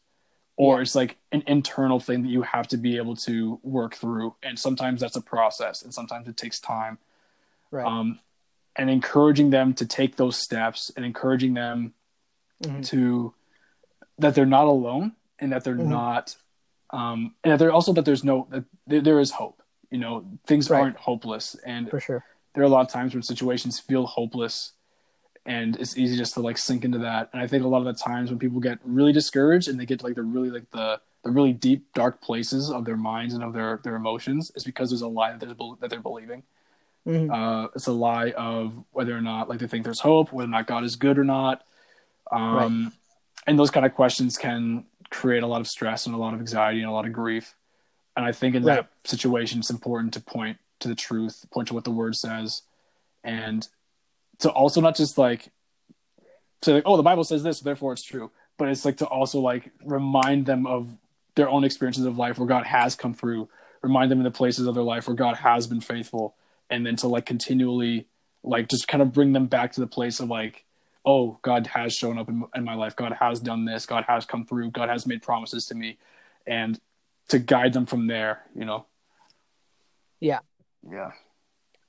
or 0.57 0.77
yeah. 0.77 0.83
it's 0.83 0.95
like 0.95 1.17
an 1.33 1.43
internal 1.47 2.01
thing 2.01 2.23
that 2.23 2.31
you 2.31 2.43
have 2.43 2.69
to 2.69 2.77
be 2.77 2.97
able 2.97 3.17
to 3.17 3.61
work 3.63 3.95
through, 3.95 4.35
and 4.43 4.59
sometimes 4.59 5.01
that's 5.01 5.17
a 5.17 5.21
process, 5.21 5.83
and 5.83 5.93
sometimes 5.93 6.29
it 6.29 6.37
takes 6.37 6.59
time. 6.61 6.99
Right. 7.71 7.87
Um, 7.87 8.19
and 8.81 8.89
encouraging 8.89 9.51
them 9.51 9.75
to 9.75 9.85
take 9.85 10.17
those 10.17 10.39
steps 10.39 10.91
and 10.97 11.05
encouraging 11.05 11.53
them 11.53 11.93
mm-hmm. 12.65 12.81
to 12.81 13.35
that 14.19 14.35
they're 14.35 14.47
not 14.47 14.65
alone 14.65 15.13
and 15.39 15.53
that 15.53 15.65
they're 15.65 15.75
mm-hmm. 15.75 15.91
not 15.91 16.35
um 16.89 17.35
and 17.45 17.53
that 17.53 17.59
they're 17.59 17.73
also 17.73 17.93
that 17.93 18.07
there's 18.07 18.25
no 18.25 18.49
that 18.51 18.65
there, 18.87 19.03
there 19.03 19.21
is 19.21 19.33
hope 19.33 19.63
you 19.91 19.99
know 19.99 20.25
things 20.47 20.71
right. 20.71 20.81
aren't 20.81 20.97
hopeless 20.97 21.55
and 21.67 21.91
for 21.91 22.01
sure 22.01 22.25
there 22.55 22.63
are 22.63 22.67
a 22.67 22.71
lot 22.71 22.81
of 22.81 22.91
times 22.91 23.13
when 23.13 23.23
situations 23.23 23.79
feel 23.79 24.07
hopeless 24.07 24.73
and 25.45 25.77
it's 25.77 25.99
easy 25.99 26.17
just 26.17 26.33
to 26.33 26.41
like 26.41 26.57
sink 26.57 26.83
into 26.83 26.99
that 26.99 27.29
and 27.35 27.43
i 27.43 27.47
think 27.47 27.63
a 27.63 27.69
lot 27.69 27.79
of 27.79 27.85
the 27.85 27.93
times 27.93 28.31
when 28.31 28.39
people 28.39 28.61
get 28.61 28.79
really 28.83 29.13
discouraged 29.13 29.69
and 29.69 29.79
they 29.79 29.85
get 29.85 29.99
to 29.99 30.07
like 30.07 30.15
the 30.15 30.23
really 30.23 30.49
like 30.49 30.71
the 30.71 30.99
the 31.23 31.31
really 31.31 31.53
deep 31.53 31.93
dark 31.93 32.23
places 32.23 32.71
of 32.71 32.87
their 32.87 32.97
minds 32.97 33.35
and 33.35 33.45
of 33.45 33.53
their 33.53 33.79
their 33.85 33.95
emotions 33.95 34.51
is 34.55 34.65
because 34.65 34.89
there's 34.89 35.03
a 35.03 35.07
lie 35.07 35.37
that 35.37 35.41
they're 35.45 35.69
that 35.81 35.91
they're 35.91 36.01
believing 36.01 36.43
mm-hmm. 37.07 37.31
uh, 37.31 37.65
it's 37.75 37.87
a 37.87 37.93
lie 37.93 38.31
of 38.33 38.83
whether 38.93 39.17
or 39.17 39.21
not 39.21 39.49
like 39.49 39.59
they 39.59 39.67
think 39.67 39.85
there's 39.85 40.01
hope 40.01 40.33
whether 40.33 40.49
or 40.49 40.51
not 40.51 40.67
god 40.67 40.85
is 40.85 40.97
good 40.97 41.19
or 41.19 41.25
not 41.25 41.63
um, 42.33 42.85
right 42.85 42.93
and 43.47 43.59
those 43.59 43.71
kind 43.71 43.87
of 43.87 43.95
questions 43.95 44.37
can 44.37 44.85
create 45.11 45.43
a 45.43 45.47
lot 45.47 45.61
of 45.61 45.69
stress 45.69 46.07
and 46.07 46.15
a 46.15 46.19
lot 46.19 46.35
of 46.35 46.41
anxiety 46.41 46.81
and 46.81 46.89
a 46.89 46.93
lot 46.93 47.07
of 47.07 47.13
grief. 47.13 47.55
And 48.17 48.25
I 48.25 48.33
think 48.33 48.55
in 48.55 48.65
right. 48.65 48.77
that 48.77 48.91
situation, 49.09 49.61
it's 49.61 49.71
important 49.71 50.15
to 50.15 50.21
point 50.21 50.59
to 50.81 50.89
the 50.89 50.95
truth, 50.95 51.45
point 51.53 51.69
to 51.69 51.75
what 51.75 51.85
the 51.85 51.91
word 51.91 52.17
says, 52.17 52.63
and 53.25 53.67
to 54.39 54.51
also 54.51 54.81
not 54.81 54.97
just 54.97 55.19
like 55.19 55.51
say 56.63 56.75
like, 56.75 56.83
oh, 56.87 56.97
the 56.97 57.03
Bible 57.03 57.25
says 57.25 57.43
this, 57.43 57.61
therefore 57.61 57.93
it's 57.93 58.03
true. 58.03 58.31
But 58.59 58.69
it's 58.69 58.85
like 58.85 58.99
to 58.99 59.07
also 59.07 59.41
like 59.41 59.71
remind 59.85 60.47
them 60.47 60.67
of 60.67 60.97
their 61.35 61.49
own 61.49 61.65
experiences 61.65 62.05
of 62.05 62.19
life 62.19 62.39
where 62.39 62.49
God 62.49 62.67
has 62.67 62.95
come 62.95 63.15
through, 63.15 63.49
remind 63.83 64.11
them 64.11 64.19
of 64.19 64.25
the 64.25 64.31
places 64.31 64.67
of 64.67 64.75
their 64.75 64.85
life 64.85 65.09
where 65.09 65.17
God 65.17 65.37
has 65.37 65.67
been 65.67 65.81
faithful, 65.81 66.35
and 66.71 66.87
then 66.87 66.97
to 66.97 67.09
like 67.09 67.27
continually 67.27 68.07
like 68.43 68.69
just 68.69 68.89
kind 68.89 69.03
of 69.03 69.13
bring 69.13 69.33
them 69.33 69.47
back 69.47 69.73
to 69.73 69.81
the 69.81 69.87
place 69.87 70.21
of 70.21 70.29
like 70.29 70.65
oh, 71.05 71.39
God 71.43 71.67
has 71.69 71.95
shown 71.95 72.19
up 72.19 72.29
in, 72.29 72.45
in 72.55 72.65
my 72.65 72.75
life. 72.75 72.95
God 72.95 73.13
has 73.21 73.41
done 73.41 73.65
this. 73.65 73.87
God 73.87 74.05
has 74.07 74.25
come 74.25 74.45
through. 74.45 74.71
God 74.71 74.89
has 74.89 75.07
made 75.07 75.23
promises 75.23 75.67
to 75.67 75.75
me, 75.75 75.99
and 76.47 76.79
to 77.29 77.39
guide 77.39 77.73
them 77.73 77.87
from 77.87 78.07
there. 78.07 78.43
You 78.55 78.65
know. 78.65 78.87
Yeah. 80.21 80.41
Yeah. 80.89 81.13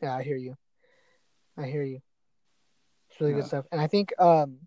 Yeah, 0.02 0.16
I 0.16 0.24
hear 0.24 0.38
you. 0.38 0.56
I 1.58 1.66
hear 1.66 1.84
you. 1.84 2.02
It's 3.10 3.20
really 3.20 3.34
yeah. 3.34 3.40
good 3.40 3.48
stuff, 3.48 3.66
and 3.72 3.80
I 3.82 3.88
think 3.88 4.14
um, 4.20 4.60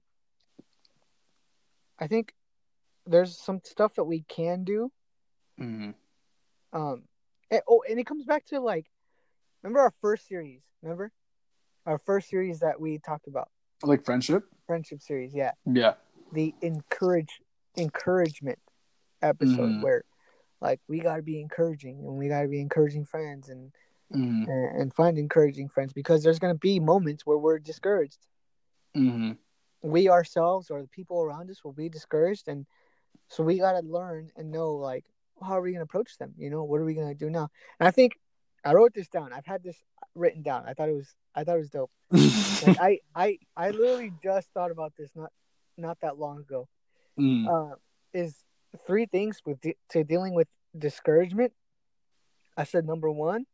I 1.99 2.07
think 2.07 2.35
there's 3.07 3.39
some 3.39 3.61
stuff 3.65 3.95
that 3.95 4.05
we 4.05 4.23
can 4.23 4.65
do. 4.65 4.91
Mm-hmm. 5.61 5.91
Um, 6.79 7.03
and, 7.51 7.63
oh, 7.69 7.83
and 7.89 7.99
it 7.99 8.07
comes 8.07 8.25
back 8.25 8.45
to 8.47 8.61
like, 8.61 8.87
remember 9.65 9.81
our 9.81 9.95
first 10.01 10.29
series? 10.29 10.61
Remember 10.83 11.11
our 11.87 11.99
first 11.99 12.29
series 12.29 12.61
that 12.61 12.81
we 12.81 12.99
talked 12.99 13.27
about 13.27 13.49
like 13.83 14.05
friendship? 14.05 14.45
Friendship 14.67 15.03
series, 15.03 15.35
yeah. 15.35 15.53
Yeah. 15.67 15.95
The 16.33 16.55
encourage 16.63 17.41
encouragement 17.77 18.59
episode 19.23 19.71
mm. 19.71 19.83
where 19.83 20.05
like 20.61 20.81
we 20.89 21.01
gotta 21.01 21.23
be 21.23 21.41
encouraging 21.41 21.99
and 21.99 22.17
we 22.17 22.29
gotta 22.29 22.49
be 22.49 22.61
encouraging 22.61 23.05
friends 23.05 23.49
and, 23.49 23.73
mm. 24.15 24.49
and 24.49 24.81
and, 24.81 24.95
find 24.95 25.19
encouraging 25.19 25.69
friends 25.69 25.93
because 25.93 26.23
there's 26.23 26.39
gonna 26.39 26.55
be 26.55 26.79
moments 26.79 27.27
where 27.27 27.39
we're 27.39 27.59
discouraged. 27.59 28.27
Mm-hmm. 28.97 29.33
We 29.83 30.09
ourselves 30.09 30.71
or 30.71 30.83
the 30.83 30.89
people 30.89 31.21
around 31.21 31.51
us 31.51 31.65
will 31.65 31.73
be 31.73 31.89
discouraged 31.89 32.49
and 32.49 32.67
so 33.29 33.43
we 33.43 33.59
gotta 33.59 33.81
learn 33.87 34.31
and 34.37 34.51
know 34.51 34.75
like 34.75 35.05
how 35.43 35.59
are 35.59 35.63
we 35.63 35.73
gonna 35.73 35.85
approach 35.85 36.17
them? 36.19 36.33
You 36.37 36.51
know, 36.51 36.63
what 36.63 36.81
are 36.81 36.85
we 36.85 36.95
gonna 36.95 37.15
do 37.15 37.31
now? 37.31 37.49
And 37.81 37.89
I 37.89 37.91
think 37.91 38.13
I 38.65 38.73
wrote 38.73 38.95
this 38.95 39.09
down. 39.09 39.33
I've 39.33 39.47
had 39.47 39.63
this 39.63 39.77
written 40.15 40.43
down. 40.43 40.65
I 40.67 40.75
thought 40.75 40.89
it 40.89 40.95
was 40.95 41.15
I 41.35 41.45
thought 41.45 41.57
it 41.57 41.59
was 41.59 41.71
dope. 41.71 41.91
like, 42.11 42.79
I 42.81 42.99
I 43.15 43.39
I 43.57 43.71
literally 43.71 44.13
just 44.23 44.49
thought 44.55 44.71
about 44.71 44.93
this 44.99 45.11
not 45.15 45.31
not 45.77 45.99
that 46.01 46.19
long 46.19 46.39
ago. 46.39 46.69
Mm. 47.19 47.47
Uh, 47.47 47.77
is 48.13 48.37
three 48.87 49.07
things 49.07 49.41
with 49.45 49.61
de- 49.61 49.77
to 49.91 50.05
dealing 50.05 50.35
with 50.35 50.49
discouragement. 50.77 51.53
I 52.57 52.65
said 52.65 52.87
number 52.87 53.11
one, 53.11 53.47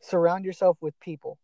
surround 0.00 0.44
yourself 0.44 0.76
with 0.80 0.98
people. 1.00 1.38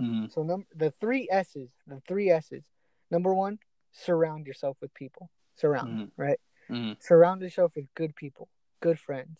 Mm. 0.00 0.32
So 0.32 0.42
number 0.42 0.66
the 0.74 0.92
three 1.00 1.28
S's, 1.30 1.70
the 1.86 2.00
three 2.08 2.30
S's. 2.30 2.64
Number 3.10 3.34
one, 3.34 3.58
surround 3.92 4.46
yourself 4.46 4.76
with 4.80 4.94
people. 4.94 5.30
Surround, 5.56 5.90
mm. 5.90 6.10
right? 6.16 6.40
Mm. 6.70 6.96
Surround 7.02 7.42
yourself 7.42 7.72
with 7.76 7.86
good 7.94 8.14
people, 8.14 8.48
good 8.80 8.98
friends, 8.98 9.38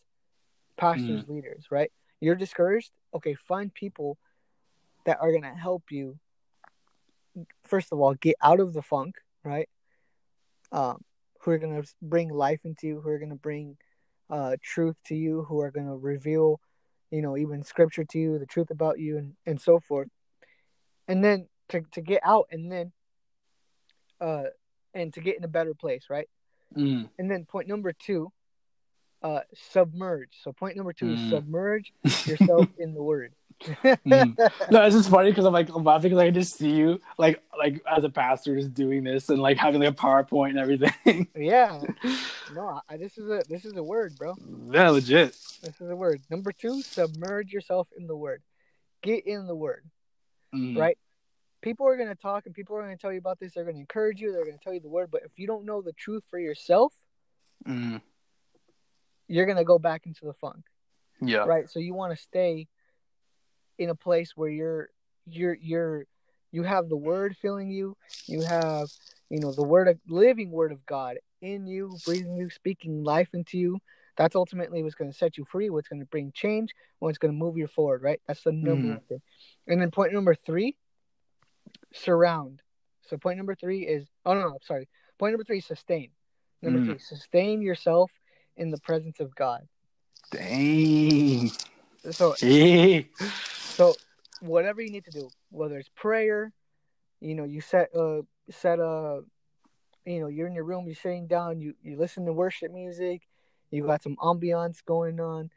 pastors, 0.76 1.28
leaders, 1.28 1.66
right? 1.70 1.92
You're 2.20 2.34
discouraged? 2.34 2.90
Okay, 3.14 3.34
find 3.34 3.72
people 3.72 4.18
that 5.06 5.18
are 5.20 5.30
going 5.30 5.42
to 5.42 5.48
help 5.48 5.84
you 5.90 6.18
first 7.64 7.92
of 7.92 8.00
all 8.00 8.14
get 8.14 8.36
out 8.42 8.60
of 8.60 8.72
the 8.72 8.82
funk 8.82 9.14
right 9.44 9.68
um, 10.72 11.02
who 11.40 11.50
are 11.50 11.58
going 11.58 11.80
to 11.80 11.88
bring 12.02 12.28
life 12.28 12.60
into 12.64 12.86
you 12.86 13.00
who 13.00 13.08
are 13.08 13.18
going 13.18 13.30
to 13.30 13.36
bring 13.36 13.76
uh, 14.28 14.56
truth 14.62 14.96
to 15.06 15.14
you 15.14 15.44
who 15.48 15.60
are 15.60 15.70
going 15.70 15.86
to 15.86 15.96
reveal 15.96 16.60
you 17.10 17.22
know 17.22 17.36
even 17.36 17.62
scripture 17.62 18.04
to 18.04 18.18
you 18.18 18.38
the 18.38 18.46
truth 18.46 18.70
about 18.70 18.98
you 18.98 19.18
and, 19.18 19.34
and 19.46 19.60
so 19.60 19.80
forth 19.80 20.08
and 21.08 21.24
then 21.24 21.48
to, 21.68 21.82
to 21.92 22.00
get 22.00 22.20
out 22.24 22.46
and 22.50 22.70
then 22.70 22.92
uh 24.20 24.44
and 24.94 25.12
to 25.14 25.20
get 25.20 25.36
in 25.36 25.44
a 25.44 25.48
better 25.48 25.74
place 25.74 26.04
right 26.10 26.28
mm. 26.76 27.08
and 27.18 27.30
then 27.30 27.44
point 27.44 27.68
number 27.68 27.92
two 27.92 28.30
uh 29.22 29.40
submerge 29.72 30.30
so 30.42 30.52
point 30.52 30.76
number 30.76 30.92
two 30.92 31.06
mm. 31.06 31.14
is 31.14 31.30
submerge 31.30 31.92
yourself 32.26 32.66
in 32.78 32.94
the 32.94 33.02
word 33.02 33.32
mm. 33.62 34.70
No, 34.70 34.82
it's 34.82 34.96
just 34.96 35.10
funny 35.10 35.30
because 35.30 35.44
I'm 35.44 35.52
like 35.52 35.68
I'm 35.68 35.84
laughing 35.84 36.10
because 36.10 36.22
I 36.22 36.26
can 36.26 36.34
just 36.34 36.56
see 36.56 36.70
you 36.70 37.00
like 37.18 37.42
like 37.58 37.82
as 37.90 38.04
a 38.04 38.08
pastor 38.08 38.56
just 38.56 38.74
doing 38.74 39.04
this 39.04 39.28
and 39.28 39.40
like 39.40 39.56
having 39.56 39.80
like 39.80 39.90
a 39.90 39.94
PowerPoint 39.94 40.50
and 40.50 40.58
everything. 40.58 41.28
yeah. 41.36 41.80
No, 42.54 42.80
I, 42.88 42.96
this 42.96 43.18
is 43.18 43.28
a 43.30 43.42
this 43.48 43.64
is 43.64 43.76
a 43.76 43.82
word, 43.82 44.16
bro. 44.16 44.34
Yeah, 44.70 44.90
legit. 44.90 45.36
This 45.62 45.80
is 45.80 45.90
a 45.90 45.96
word. 45.96 46.22
Number 46.30 46.52
two, 46.52 46.82
submerge 46.82 47.52
yourself 47.52 47.88
in 47.96 48.06
the 48.06 48.16
word. 48.16 48.42
Get 49.02 49.26
in 49.26 49.46
the 49.46 49.54
word. 49.54 49.84
Mm. 50.54 50.76
Right? 50.76 50.98
People 51.62 51.86
are 51.86 51.96
gonna 51.96 52.14
talk 52.14 52.46
and 52.46 52.54
people 52.54 52.76
are 52.76 52.82
gonna 52.82 52.96
tell 52.96 53.12
you 53.12 53.18
about 53.18 53.38
this. 53.38 53.54
They're 53.54 53.64
gonna 53.64 53.78
encourage 53.78 54.20
you. 54.20 54.32
They're 54.32 54.44
gonna 54.44 54.58
tell 54.62 54.74
you 54.74 54.80
the 54.80 54.88
word. 54.88 55.10
But 55.10 55.22
if 55.24 55.32
you 55.36 55.46
don't 55.46 55.66
know 55.66 55.82
the 55.82 55.92
truth 55.92 56.24
for 56.30 56.38
yourself, 56.38 56.92
mm. 57.66 58.00
You're 59.30 59.46
gonna 59.46 59.64
go 59.64 59.78
back 59.78 60.06
into 60.06 60.24
the 60.24 60.34
funk. 60.34 60.64
Yeah. 61.20 61.44
Right. 61.44 61.68
So 61.68 61.78
you 61.78 61.94
want 61.94 62.16
to 62.16 62.22
stay 62.22 62.68
in 63.78 63.90
a 63.90 63.94
place 63.94 64.32
where 64.36 64.50
you're 64.50 64.88
you're 65.26 65.56
you're 65.60 66.06
you 66.52 66.62
have 66.62 66.88
the 66.88 66.96
word 66.96 67.36
filling 67.40 67.70
you 67.70 67.96
you 68.26 68.42
have 68.42 68.88
you 69.28 69.40
know 69.40 69.52
the 69.52 69.62
word 69.62 69.88
of 69.88 69.98
living 70.08 70.50
word 70.50 70.72
of 70.72 70.84
god 70.86 71.16
in 71.40 71.66
you 71.66 71.96
breathing 72.04 72.36
you 72.36 72.50
speaking 72.50 73.04
life 73.04 73.28
into 73.32 73.58
you 73.58 73.78
that's 74.16 74.34
ultimately 74.34 74.82
what's 74.82 74.94
going 74.94 75.10
to 75.10 75.16
set 75.16 75.38
you 75.38 75.44
free 75.50 75.70
what's 75.70 75.88
going 75.88 76.00
to 76.00 76.06
bring 76.06 76.32
change 76.34 76.74
what's 76.98 77.18
going 77.18 77.32
to 77.32 77.38
move 77.38 77.56
you 77.56 77.66
forward 77.66 78.02
right 78.02 78.20
that's 78.26 78.42
the 78.42 78.52
number 78.52 78.88
mm. 78.88 78.90
one 78.90 79.00
thing 79.08 79.22
and 79.66 79.80
then 79.80 79.90
point 79.90 80.12
number 80.12 80.34
three 80.34 80.76
surround 81.94 82.60
so 83.08 83.16
point 83.16 83.36
number 83.36 83.54
three 83.54 83.82
is 83.82 84.06
oh 84.26 84.34
no 84.34 84.40
no 84.40 84.58
sorry 84.62 84.88
point 85.18 85.32
number 85.32 85.44
three 85.44 85.60
sustain 85.60 86.10
number 86.62 86.80
mm. 86.80 86.86
three 86.86 86.98
sustain 86.98 87.62
yourself 87.62 88.10
in 88.56 88.70
the 88.70 88.78
presence 88.78 89.20
of 89.20 89.34
god 89.34 89.66
dang 90.30 91.50
So 92.12 92.34
so 92.34 93.94
whatever 94.40 94.80
you 94.80 94.90
need 94.90 95.04
to 95.04 95.10
do, 95.10 95.30
whether 95.50 95.78
it's 95.78 95.90
prayer, 95.94 96.52
you 97.20 97.34
know, 97.34 97.44
you 97.44 97.60
set 97.60 97.94
uh 97.94 98.22
set 98.50 98.78
a 98.78 99.22
you 100.06 100.20
know, 100.20 100.28
you're 100.28 100.46
in 100.46 100.54
your 100.54 100.64
room, 100.64 100.86
you're 100.86 100.94
sitting 100.94 101.26
down, 101.26 101.60
you 101.60 101.74
you 101.82 101.96
listen 101.98 102.24
to 102.26 102.32
worship 102.32 102.72
music, 102.72 103.22
you 103.70 103.84
got 103.84 104.02
some 104.02 104.16
ambiance 104.16 104.84
going 104.84 105.20
on, 105.20 105.50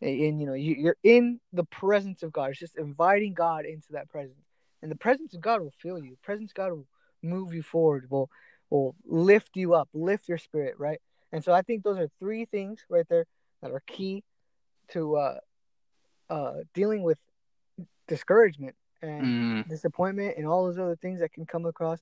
and, 0.00 0.20
and, 0.20 0.40
you 0.40 0.46
know, 0.46 0.54
you, 0.54 0.76
you're 0.76 0.96
in 1.02 1.40
the 1.52 1.64
presence 1.64 2.22
of 2.22 2.32
God. 2.32 2.50
It's 2.50 2.60
just 2.60 2.78
inviting 2.78 3.34
God 3.34 3.64
into 3.66 3.92
that 3.92 4.08
presence, 4.08 4.46
and 4.80 4.90
the 4.90 4.96
presence 4.96 5.34
of 5.34 5.40
God 5.40 5.60
will 5.60 5.74
fill 5.78 5.98
you. 5.98 6.12
The 6.12 6.16
presence 6.22 6.52
of 6.52 6.54
God 6.54 6.70
will 6.70 6.86
move 7.22 7.52
you 7.52 7.62
forward, 7.62 8.08
will 8.10 8.30
will 8.70 8.94
lift 9.04 9.56
you 9.56 9.74
up, 9.74 9.88
lift 9.92 10.28
your 10.28 10.38
spirit, 10.38 10.76
right? 10.78 11.00
And 11.32 11.44
so 11.44 11.52
I 11.52 11.62
think 11.62 11.82
those 11.82 11.98
are 11.98 12.08
three 12.18 12.44
things 12.44 12.84
right 12.88 13.06
there 13.08 13.26
that 13.62 13.70
are 13.70 13.82
key 13.86 14.24
to 14.88 15.16
uh 15.16 15.38
uh 16.28 16.54
dealing 16.74 17.02
with 17.02 17.18
discouragement 18.08 18.74
and 19.02 19.24
Mm, 19.24 19.64
disappointment 19.68 20.36
and 20.36 20.46
all 20.46 20.66
those 20.66 20.78
other 20.78 20.96
things 20.96 21.20
that 21.20 21.32
can 21.32 21.46
come 21.46 21.66
across 21.66 22.00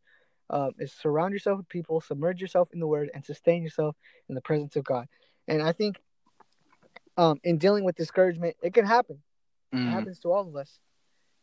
um, 0.50 0.72
is 0.78 0.92
surround 0.92 1.32
yourself 1.32 1.58
with 1.58 1.68
people, 1.68 2.00
submerge 2.00 2.40
yourself 2.40 2.70
in 2.72 2.80
the 2.80 2.86
Word, 2.86 3.10
and 3.14 3.24
sustain 3.24 3.62
yourself 3.62 3.96
in 4.28 4.34
the 4.34 4.40
presence 4.40 4.76
of 4.76 4.84
God. 4.84 5.06
And 5.46 5.62
I 5.62 5.72
think 5.72 5.96
um, 7.16 7.40
in 7.44 7.58
dealing 7.58 7.84
with 7.84 7.96
discouragement, 7.96 8.56
it 8.62 8.72
can 8.74 8.86
happen. 8.86 9.22
It 9.84 9.90
mm, 9.90 9.90
happens 9.90 10.20
to 10.20 10.32
all 10.32 10.48
of 10.48 10.56
us. 10.56 10.80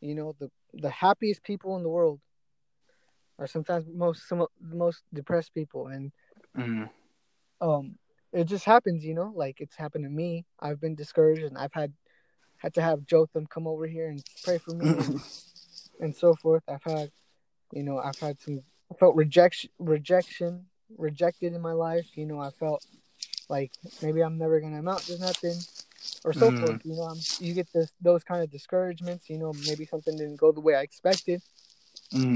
You 0.02 0.16
know, 0.16 0.36
the 0.40 0.50
the 0.74 0.90
happiest 0.90 1.44
people 1.44 1.76
in 1.78 1.84
the 1.84 1.90
world 1.90 2.20
are 3.40 3.48
sometimes 3.48 3.86
most 3.94 4.28
some 4.28 4.46
most 4.62 5.04
depressed 5.14 5.54
people, 5.54 5.88
and 5.88 6.12
mm, 6.58 6.90
um, 7.62 7.98
it 8.34 8.46
just 8.46 8.66
happens. 8.66 9.04
You 9.06 9.14
know, 9.16 9.32
like 9.36 9.62
it's 9.62 9.76
happened 9.76 10.06
to 10.06 10.10
me. 10.10 10.46
I've 10.60 10.82
been 10.82 10.96
discouraged, 10.96 11.44
and 11.44 11.58
I've 11.58 11.74
had 11.74 11.94
had 12.58 12.74
to 12.76 12.82
have 12.82 13.06
Jotham 13.06 13.48
come 13.48 13.68
over 13.68 13.88
here 13.88 14.08
and 14.10 14.24
pray 14.44 14.58
for 14.60 14.74
me 14.74 14.98
and, 14.98 15.22
and 16.00 16.16
so 16.16 16.36
forth. 16.36 16.64
I've 16.68 16.84
had, 16.84 17.12
you 17.74 17.84
know, 17.84 18.00
I've 18.00 18.20
had 18.20 18.40
some 18.42 18.62
I 18.92 18.96
felt 18.96 19.16
rejection, 19.16 19.70
rejection, 19.80 20.66
rejected 20.98 21.54
in 21.54 21.62
my 21.62 21.74
life. 21.74 22.08
You 22.16 22.26
know, 22.26 22.40
I 22.40 22.52
felt 22.60 22.84
like 23.50 23.72
maybe 24.02 24.22
I'm 24.22 24.38
never 24.38 24.60
gonna 24.62 24.80
amount 24.80 25.06
to 25.08 25.18
nothing, 25.18 25.66
or 26.24 26.34
so 26.34 26.52
Mm. 26.52 26.60
forth. 26.60 26.82
You 26.84 26.96
know, 26.96 27.04
I'm, 27.04 27.26
you 27.40 27.54
get 27.54 27.68
this 27.74 27.92
those 28.02 28.24
kind 28.24 28.44
of 28.44 28.52
discouragements. 28.52 29.30
You 29.30 29.38
know, 29.40 29.54
maybe 29.54 29.86
something 29.86 30.18
didn't 30.18 30.38
go 30.38 30.52
the 30.52 30.62
way 30.62 30.76
I 30.76 30.82
expected. 30.82 31.42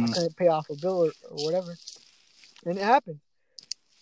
I 0.02 0.08
mm, 0.08 0.14
couldn't 0.14 0.38
pay 0.38 0.48
off 0.48 0.70
a 0.70 0.76
bill 0.76 1.06
or, 1.06 1.14
or 1.30 1.44
whatever, 1.44 1.78
and 2.66 2.78
it 2.78 2.84
happened. 2.84 3.20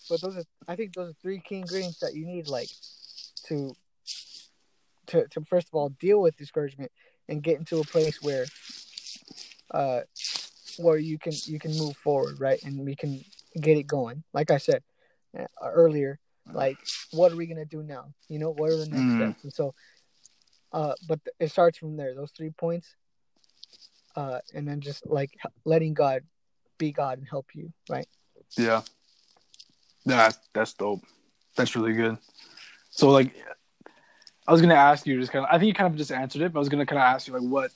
But 0.09 0.21
those 0.21 0.37
are, 0.37 0.43
I 0.67 0.75
think, 0.75 0.93
those 0.93 1.11
are 1.11 1.15
three 1.21 1.39
key 1.39 1.55
ingredients 1.57 1.99
that 1.99 2.15
you 2.15 2.25
need, 2.25 2.47
like, 2.47 2.69
to, 3.47 3.75
to, 5.07 5.27
to 5.29 5.41
first 5.45 5.67
of 5.67 5.73
all 5.73 5.89
deal 5.99 6.21
with 6.21 6.37
discouragement 6.37 6.91
and 7.29 7.43
get 7.43 7.57
into 7.59 7.79
a 7.79 7.85
place 7.85 8.21
where, 8.21 8.45
uh, 9.71 10.01
where 10.77 10.97
you 10.97 11.17
can 11.17 11.33
you 11.45 11.59
can 11.59 11.77
move 11.77 11.95
forward, 11.97 12.39
right, 12.39 12.59
and 12.63 12.79
we 12.85 12.95
can 12.95 13.23
get 13.59 13.77
it 13.77 13.87
going. 13.87 14.23
Like 14.33 14.51
I 14.51 14.57
said 14.57 14.83
uh, 15.37 15.45
earlier, 15.61 16.19
like, 16.53 16.77
what 17.11 17.31
are 17.31 17.35
we 17.35 17.47
gonna 17.47 17.65
do 17.65 17.83
now? 17.83 18.13
You 18.29 18.39
know, 18.39 18.51
what 18.51 18.69
are 18.69 18.77
the 18.77 18.85
next 18.85 19.13
Mm. 19.13 19.15
steps? 19.15 19.43
And 19.43 19.53
so, 19.53 19.73
uh, 20.71 20.93
but 21.07 21.19
th- 21.25 21.35
it 21.39 21.51
starts 21.51 21.77
from 21.77 21.97
there. 21.97 22.13
Those 22.13 22.31
three 22.31 22.51
points, 22.51 22.95
uh, 24.15 24.39
and 24.53 24.67
then 24.67 24.81
just 24.81 25.05
like 25.07 25.31
h- 25.45 25.51
letting 25.65 25.93
God 25.93 26.23
be 26.77 26.91
God 26.91 27.17
and 27.17 27.27
help 27.27 27.47
you, 27.55 27.73
right? 27.89 28.07
yeah. 28.57 28.81
Yeah, 30.07 30.31
that's 30.53 30.73
dope. 30.73 31.01
That's 31.55 31.75
really 31.75 31.93
good. 31.93 32.17
So 32.91 33.09
like 33.09 33.33
I 34.47 34.51
was 34.51 34.61
gonna 34.61 34.75
ask 34.75 35.05
you 35.05 35.19
just 35.19 35.31
kind 35.31 35.45
of 35.45 35.49
I 35.51 35.59
think 35.59 35.67
you 35.67 35.73
kind 35.73 35.91
of 35.91 35.97
just 35.97 36.11
answered 36.11 36.41
it, 36.41 36.53
but 36.53 36.59
I 36.59 36.61
was 36.61 36.69
gonna 36.69 36.85
kinda 36.85 37.03
ask 37.03 37.27
you 37.27 37.33
like 37.33 37.41
what 37.41 37.71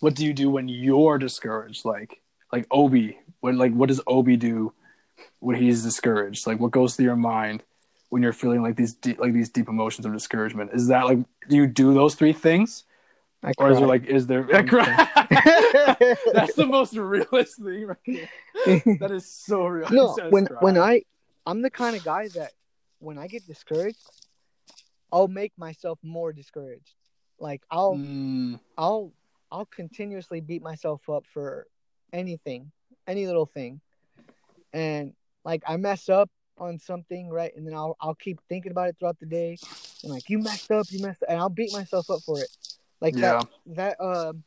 what 0.00 0.14
do 0.14 0.24
you 0.24 0.34
do 0.34 0.50
when 0.50 0.68
you're 0.68 1.18
discouraged? 1.18 1.84
Like 1.84 2.20
like 2.52 2.66
Obi, 2.70 3.18
what 3.40 3.54
like 3.54 3.72
what 3.72 3.88
does 3.88 4.00
Obi 4.06 4.36
do 4.36 4.72
when 5.38 5.56
he's 5.56 5.82
discouraged? 5.82 6.46
Like 6.46 6.60
what 6.60 6.70
goes 6.70 6.96
through 6.96 7.06
your 7.06 7.16
mind 7.16 7.62
when 8.10 8.22
you're 8.22 8.32
feeling 8.32 8.62
like 8.62 8.76
these 8.76 8.92
deep, 8.92 9.18
like 9.18 9.32
these 9.32 9.48
deep 9.48 9.68
emotions 9.68 10.04
of 10.04 10.12
discouragement? 10.12 10.70
Is 10.74 10.88
that 10.88 11.06
like 11.06 11.18
do 11.48 11.56
you 11.56 11.66
do 11.66 11.94
those 11.94 12.14
three 12.14 12.34
things? 12.34 12.84
I 13.42 13.54
Or 13.56 13.70
is 13.70 13.78
there 13.78 13.86
like 13.86 14.04
is 14.04 14.26
there 14.26 14.42
That's 14.52 16.54
the 16.54 16.66
most 16.66 16.94
realist 16.94 17.56
thing 17.56 17.86
right 17.86 17.96
there. 18.06 18.82
That 19.00 19.10
is 19.10 19.26
so 19.26 19.66
real. 19.66 19.88
no 19.90 20.16
when 20.30 20.46
cry. 20.46 20.58
when 20.60 20.76
i 20.76 21.02
i'm 21.46 21.62
the 21.62 21.70
kind 21.70 21.96
of 21.96 22.04
guy 22.04 22.28
that 22.28 22.52
when 22.98 23.18
i 23.18 23.26
get 23.26 23.46
discouraged 23.46 23.98
i'll 25.12 25.28
make 25.28 25.52
myself 25.58 25.98
more 26.02 26.32
discouraged. 26.32 26.94
Like 27.38 27.62
i'll 27.70 27.96
Mm, 27.96 28.60
i'll 28.76 29.12
i'll 29.50 29.66
continuously 29.66 30.40
beat 30.40 30.62
myself 30.62 31.08
up 31.08 31.24
for 31.32 31.66
anything 32.12 32.70
any 33.06 33.26
little 33.26 33.46
thing. 33.46 33.80
And 34.72 35.14
like 35.44 35.62
i 35.66 35.76
mess 35.76 36.08
up 36.08 36.30
on 36.58 36.78
something 36.78 37.28
right? 37.28 37.52
And 37.56 37.66
then 37.66 37.74
i'll 37.74 37.96
i'll 38.00 38.14
keep 38.14 38.38
thinking 38.48 38.70
about 38.72 38.88
it 38.88 38.96
throughout 38.98 39.18
the 39.18 39.26
day. 39.26 39.58
And 40.04 40.12
like 40.12 40.28
you 40.28 40.38
messed 40.38 40.70
up 40.70 40.86
you 40.90 41.00
messed 41.00 41.22
up 41.22 41.30
and 41.30 41.38
i'll 41.40 41.48
beat 41.48 41.72
myself 41.72 42.08
up 42.10 42.20
for 42.24 42.40
it. 42.42 42.50
Like 43.00 43.16
yeah. 43.16 43.42
that 43.66 43.96
that 43.98 44.00
um 44.00 44.44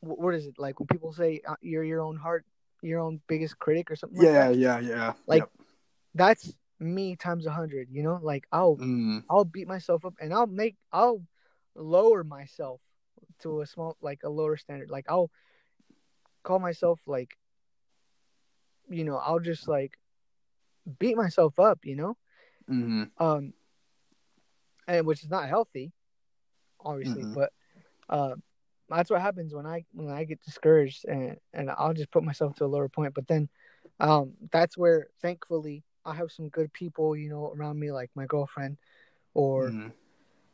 wh- 0.00 0.18
what 0.18 0.34
is 0.34 0.46
it? 0.46 0.54
Like 0.58 0.78
when 0.80 0.86
people 0.86 1.12
say 1.12 1.40
uh, 1.46 1.56
you're 1.60 1.84
your 1.84 2.00
own 2.00 2.16
heart 2.16 2.44
your 2.80 3.00
own 3.00 3.20
biggest 3.28 3.58
critic 3.58 3.90
or 3.90 3.96
something 3.96 4.18
like 4.18 4.28
Yeah, 4.28 4.48
that? 4.50 4.56
yeah, 4.56 4.78
yeah. 4.78 5.12
Like- 5.26 5.40
Yep. 5.40 5.50
That's 6.18 6.54
me 6.80 7.16
times 7.16 7.46
a 7.46 7.52
hundred. 7.52 7.88
You 7.92 8.04
know, 8.04 8.20
like 8.22 8.46
I'll 8.52 8.80
Mm, 8.80 9.24
I'll 9.30 9.44
beat 9.44 9.68
myself 9.68 10.04
up 10.06 10.14
and 10.20 10.34
I'll 10.34 10.46
make 10.48 10.76
I'll 10.92 11.22
lower 11.76 12.24
myself 12.24 12.80
to 13.40 13.62
a 13.62 13.66
small 13.66 13.96
like 14.02 14.20
a 14.24 14.30
lower 14.30 14.56
standard. 14.58 14.90
Like 14.90 15.06
I'll 15.08 15.30
call 16.44 16.60
myself 16.60 17.00
like 17.06 17.36
you 18.88 19.04
know 19.04 19.16
I'll 19.16 19.40
just 19.40 19.68
like 19.68 19.98
beat 20.98 21.16
myself 21.16 21.58
up. 21.58 21.80
You 21.84 21.96
know, 21.96 22.18
mhm. 22.68 23.10
um, 23.18 23.54
and 24.88 25.06
which 25.06 25.22
is 25.24 25.30
not 25.30 25.48
healthy, 25.48 25.92
obviously, 26.80 27.24
Mhm. 27.24 27.34
but 27.34 27.52
uh, 28.08 28.36
that's 28.88 29.10
what 29.10 29.22
happens 29.22 29.54
when 29.54 29.66
I 29.66 29.84
when 29.92 30.10
I 30.10 30.24
get 30.24 30.42
discouraged 30.42 31.04
and 31.06 31.38
and 31.54 31.70
I'll 31.70 31.94
just 31.94 32.10
put 32.12 32.24
myself 32.24 32.56
to 32.56 32.64
a 32.64 32.68
lower 32.68 32.88
point. 32.88 33.14
But 33.14 33.28
then, 33.28 33.48
um, 34.00 34.34
that's 34.52 34.76
where 34.78 35.08
thankfully 35.20 35.84
I 36.04 36.14
have 36.14 36.30
some 36.32 36.48
good 36.48 36.72
people, 36.72 37.16
you 37.16 37.28
know, 37.28 37.52
around 37.52 37.78
me, 37.78 37.92
like 37.92 38.10
my 38.14 38.26
girlfriend, 38.26 38.78
or 39.34 39.70
Mhm. 39.70 39.92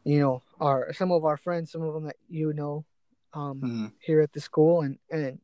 you 0.04 0.18
know, 0.20 0.42
our 0.61 0.92
some 0.92 1.12
of 1.12 1.24
our 1.24 1.37
friends, 1.37 1.70
some 1.72 1.83
of 1.83 1.94
them 1.94 2.04
that 2.04 2.16
you 2.28 2.52
know, 2.52 2.85
um, 3.33 3.61
Mhm. 3.61 3.92
here 4.00 4.20
at 4.20 4.33
the 4.33 4.40
school, 4.40 4.83
and 4.83 4.98
and 5.11 5.40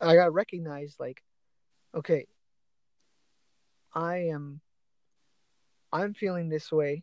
I 0.00 0.14
got 0.14 0.32
recognized 0.32 0.98
like, 1.00 1.22
okay, 1.94 2.26
I 3.94 4.28
am, 4.28 4.60
I'm 5.92 6.14
feeling 6.14 6.48
this 6.48 6.70
way, 6.70 7.02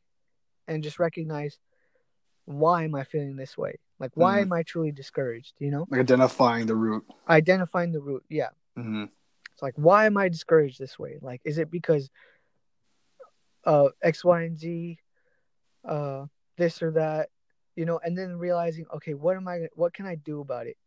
and 0.68 0.84
just 0.84 1.00
recognize 1.00 1.60
why 2.46 2.84
am 2.86 2.96
I 2.96 3.04
feeling 3.04 3.36
this 3.36 3.58
way? 3.58 3.78
Like, 4.00 4.12
why 4.16 4.40
Mhm. 4.40 4.42
am 4.44 4.54
I 4.54 4.64
truly 4.64 4.92
discouraged? 4.92 5.54
You 5.60 5.72
know, 5.72 5.88
Like 5.90 6.00
identifying 6.02 6.66
the 6.66 6.76
root. 6.76 7.06
identifying 7.28 7.92
the 7.92 8.00
root. 8.02 8.24
Yeah, 8.30 8.50
hmm 8.76 9.06
it's 9.58 9.64
like, 9.64 9.74
why 9.76 10.06
am 10.06 10.18
I 10.18 10.30
discouraged 10.30 10.78
this 10.78 11.00
way? 11.00 11.18
Like, 11.20 11.42
is 11.44 11.58
it 11.58 11.72
because 11.72 12.12
uh 13.66 13.90
X, 14.04 14.24
Y, 14.24 14.44
and 14.44 14.56
Z, 14.56 15.00
uh, 15.84 16.26
this 16.58 16.84
or 16.84 16.92
that, 16.92 17.30
you 17.76 17.86
know? 17.86 18.00
And 18.04 18.16
then 18.16 18.38
realizing, 18.38 18.86
okay, 18.94 19.16
what 19.16 19.36
am 19.36 19.48
I? 19.48 19.68
What 19.74 19.96
can 19.96 20.06
I 20.06 20.14
do 20.14 20.42
about 20.42 20.68
it? 20.68 20.78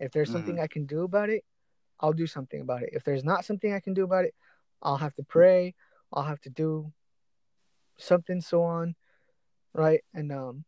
If 0.00 0.10
there's 0.10 0.28
something 0.32 0.58
I 0.60 0.66
can 0.66 0.86
do 0.86 1.04
about 1.04 1.30
it, 1.30 1.44
I'll 2.00 2.12
do 2.12 2.26
something 2.26 2.60
about 2.60 2.82
it. 2.82 2.90
If 2.94 3.04
there's 3.04 3.22
not 3.22 3.44
something 3.44 3.72
I 3.72 3.78
can 3.78 3.94
do 3.94 4.02
about 4.02 4.24
it, 4.24 4.34
I'll 4.82 4.96
have 4.98 5.14
to 5.14 5.22
pray. 5.22 5.74
I'll 6.12 6.24
have 6.24 6.40
to 6.40 6.50
do 6.50 6.92
something, 7.96 8.40
so 8.40 8.62
on, 8.64 8.96
right? 9.72 10.02
And 10.14 10.32
um, 10.32 10.64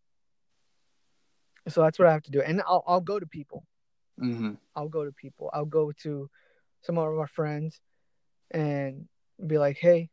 so 1.67 1.83
that's 1.83 1.99
what 1.99 2.07
I 2.07 2.13
have 2.13 2.23
to 2.23 2.31
do. 2.31 2.41
And 2.41 2.63
I'll 2.63 2.85
I'll 2.87 3.01
go 3.01 3.19
to 3.19 3.27
people. 3.27 3.65
hmm 4.19 4.55
I'll 4.77 4.89
go 4.89 5.05
to 5.05 5.13
people. 5.13 5.51
I'll 5.53 5.65
go 5.67 5.91
to 6.05 6.31
some 6.83 6.99
of 6.99 7.05
our 7.05 7.27
friends 7.27 7.81
and 8.51 9.09
be 9.47 9.59
like, 9.59 9.79
"Hey, 9.79 10.11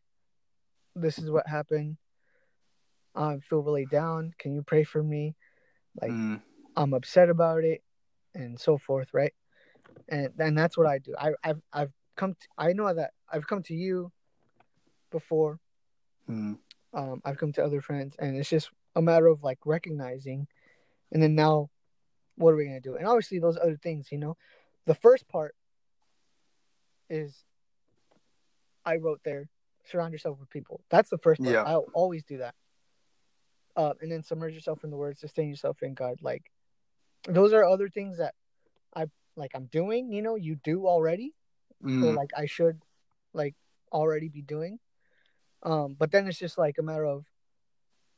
this 0.96 1.20
is 1.20 1.30
what 1.30 1.48
happened. 1.48 1.98
I 3.14 3.38
feel 3.40 3.62
really 3.62 3.86
down. 3.86 4.34
Can 4.38 4.54
you 4.54 4.64
pray 4.64 4.84
for 4.84 5.04
me? 5.04 5.36
Like, 6.02 6.12
mm 6.12 6.42
I'm 6.78 6.94
upset 6.94 7.30
about 7.30 7.64
it, 7.64 7.82
and 8.34 8.60
so 8.60 8.78
forth, 8.78 9.14
right? 9.14 9.34
And 10.10 10.30
and 10.40 10.58
that's 10.58 10.78
what 10.78 10.88
I 10.88 11.00
do. 11.00 11.16
I 11.18 11.32
I've 11.42 11.62
I've 11.72 11.94
come. 12.18 12.34
To, 12.34 12.48
I 12.58 12.74
know 12.74 12.94
that 12.94 13.12
I've 13.32 13.48
come 13.48 13.64
to 13.64 13.74
you 13.74 14.12
before. 15.10 15.60
mm 16.30 16.58
Um, 16.94 17.22
I've 17.24 17.38
come 17.38 17.54
to 17.54 17.64
other 17.64 17.82
friends, 17.82 18.16
and 18.20 18.36
it's 18.36 18.50
just 18.50 18.72
a 18.96 19.02
matter 19.02 19.28
of 19.28 19.42
like 19.42 19.60
recognizing, 19.66 20.48
and 21.14 21.24
then 21.24 21.34
now, 21.36 21.70
what 22.36 22.52
are 22.52 22.58
we 22.58 22.66
gonna 22.66 22.82
do? 22.82 22.96
And 22.96 23.08
obviously, 23.08 23.40
those 23.40 23.58
other 23.58 23.78
things, 23.82 24.12
you 24.12 24.18
know, 24.18 24.36
the 24.86 24.96
first 24.96 25.30
part 25.30 25.56
is 27.10 27.44
I 28.86 28.98
wrote 28.98 29.22
there. 29.24 29.50
Surround 29.86 30.14
yourself 30.14 30.40
with 30.40 30.50
people. 30.50 30.82
That's 30.90 31.10
the 31.10 31.18
first 31.20 31.42
part. 31.42 31.54
Yeah. 31.54 31.64
I'll 31.64 31.86
always 31.94 32.24
do 32.24 32.38
that. 32.40 32.56
uh, 33.76 33.94
and 34.02 34.12
then 34.12 34.24
submerge 34.24 34.54
yourself 34.54 34.84
in 34.84 34.90
the 34.90 34.98
Word, 34.98 35.18
sustain 35.18 35.50
yourself 35.50 35.84
in 35.84 35.94
God. 35.94 36.20
Like 36.22 36.44
those 37.28 37.54
are 37.54 37.64
other 37.64 37.90
things 37.90 38.18
that 38.18 38.34
I 38.96 39.06
like. 39.36 39.52
I'm 39.54 39.66
doing. 39.66 40.12
You 40.12 40.22
know, 40.22 40.36
you 40.36 40.56
do 40.64 40.88
already, 40.88 41.34
Mm, 41.84 42.04
or 42.04 42.14
like 42.14 42.32
I 42.36 42.46
should, 42.46 42.82
like 43.34 43.54
already 43.92 44.30
be 44.30 44.42
doing. 44.42 44.80
Um, 45.64 45.96
but 46.00 46.12
then 46.12 46.26
it's 46.28 46.40
just 46.40 46.58
like 46.58 46.78
a 46.80 46.84
matter 46.84 47.06
of, 47.06 47.26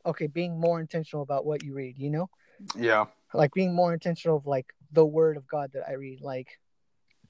okay, 0.06 0.28
being 0.28 0.60
more 0.60 0.80
intentional 0.80 1.24
about 1.24 1.46
what 1.46 1.64
you 1.64 1.74
read. 1.74 1.98
You 1.98 2.12
know, 2.12 2.30
yeah. 2.76 3.06
like 3.34 3.54
being 3.54 3.74
more 3.74 3.94
intentional 3.94 4.38
of 4.38 4.46
like 4.46 4.68
the 4.92 5.06
Word 5.06 5.38
of 5.38 5.48
God 5.48 5.72
that 5.74 5.90
I 5.90 5.94
read. 5.94 6.22
Like, 6.22 6.60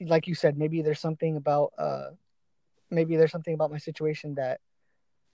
like 0.01 0.27
you 0.27 0.35
said, 0.35 0.57
maybe 0.57 0.81
there's 0.81 0.99
something 0.99 1.37
about 1.37 1.73
uh, 1.77 2.09
maybe 2.89 3.15
there's 3.17 3.31
something 3.31 3.53
about 3.53 3.71
my 3.71 3.77
situation 3.77 4.35
that 4.35 4.59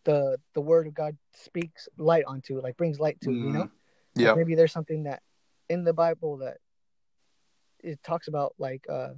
the 0.06 0.38
the 0.54 0.62
Word 0.62 0.88
of 0.88 0.94
God 0.94 1.18
speaks 1.34 1.88
light 1.98 2.26
onto, 2.26 2.60
like 2.62 2.78
brings 2.78 3.00
light 3.00 3.20
to. 3.22 3.32
You 3.32 3.54
know. 3.54 3.64
Mm, 3.64 3.72
yeah. 4.16 4.34
maybe 4.36 4.56
there's 4.56 4.72
something 4.72 5.04
that 5.04 5.22
in 5.70 5.84
the 5.84 5.94
bible 5.94 6.38
that 6.38 6.58
it 7.80 8.02
talks 8.04 8.28
about 8.28 8.54
like 8.60 8.86
uh 8.90 9.10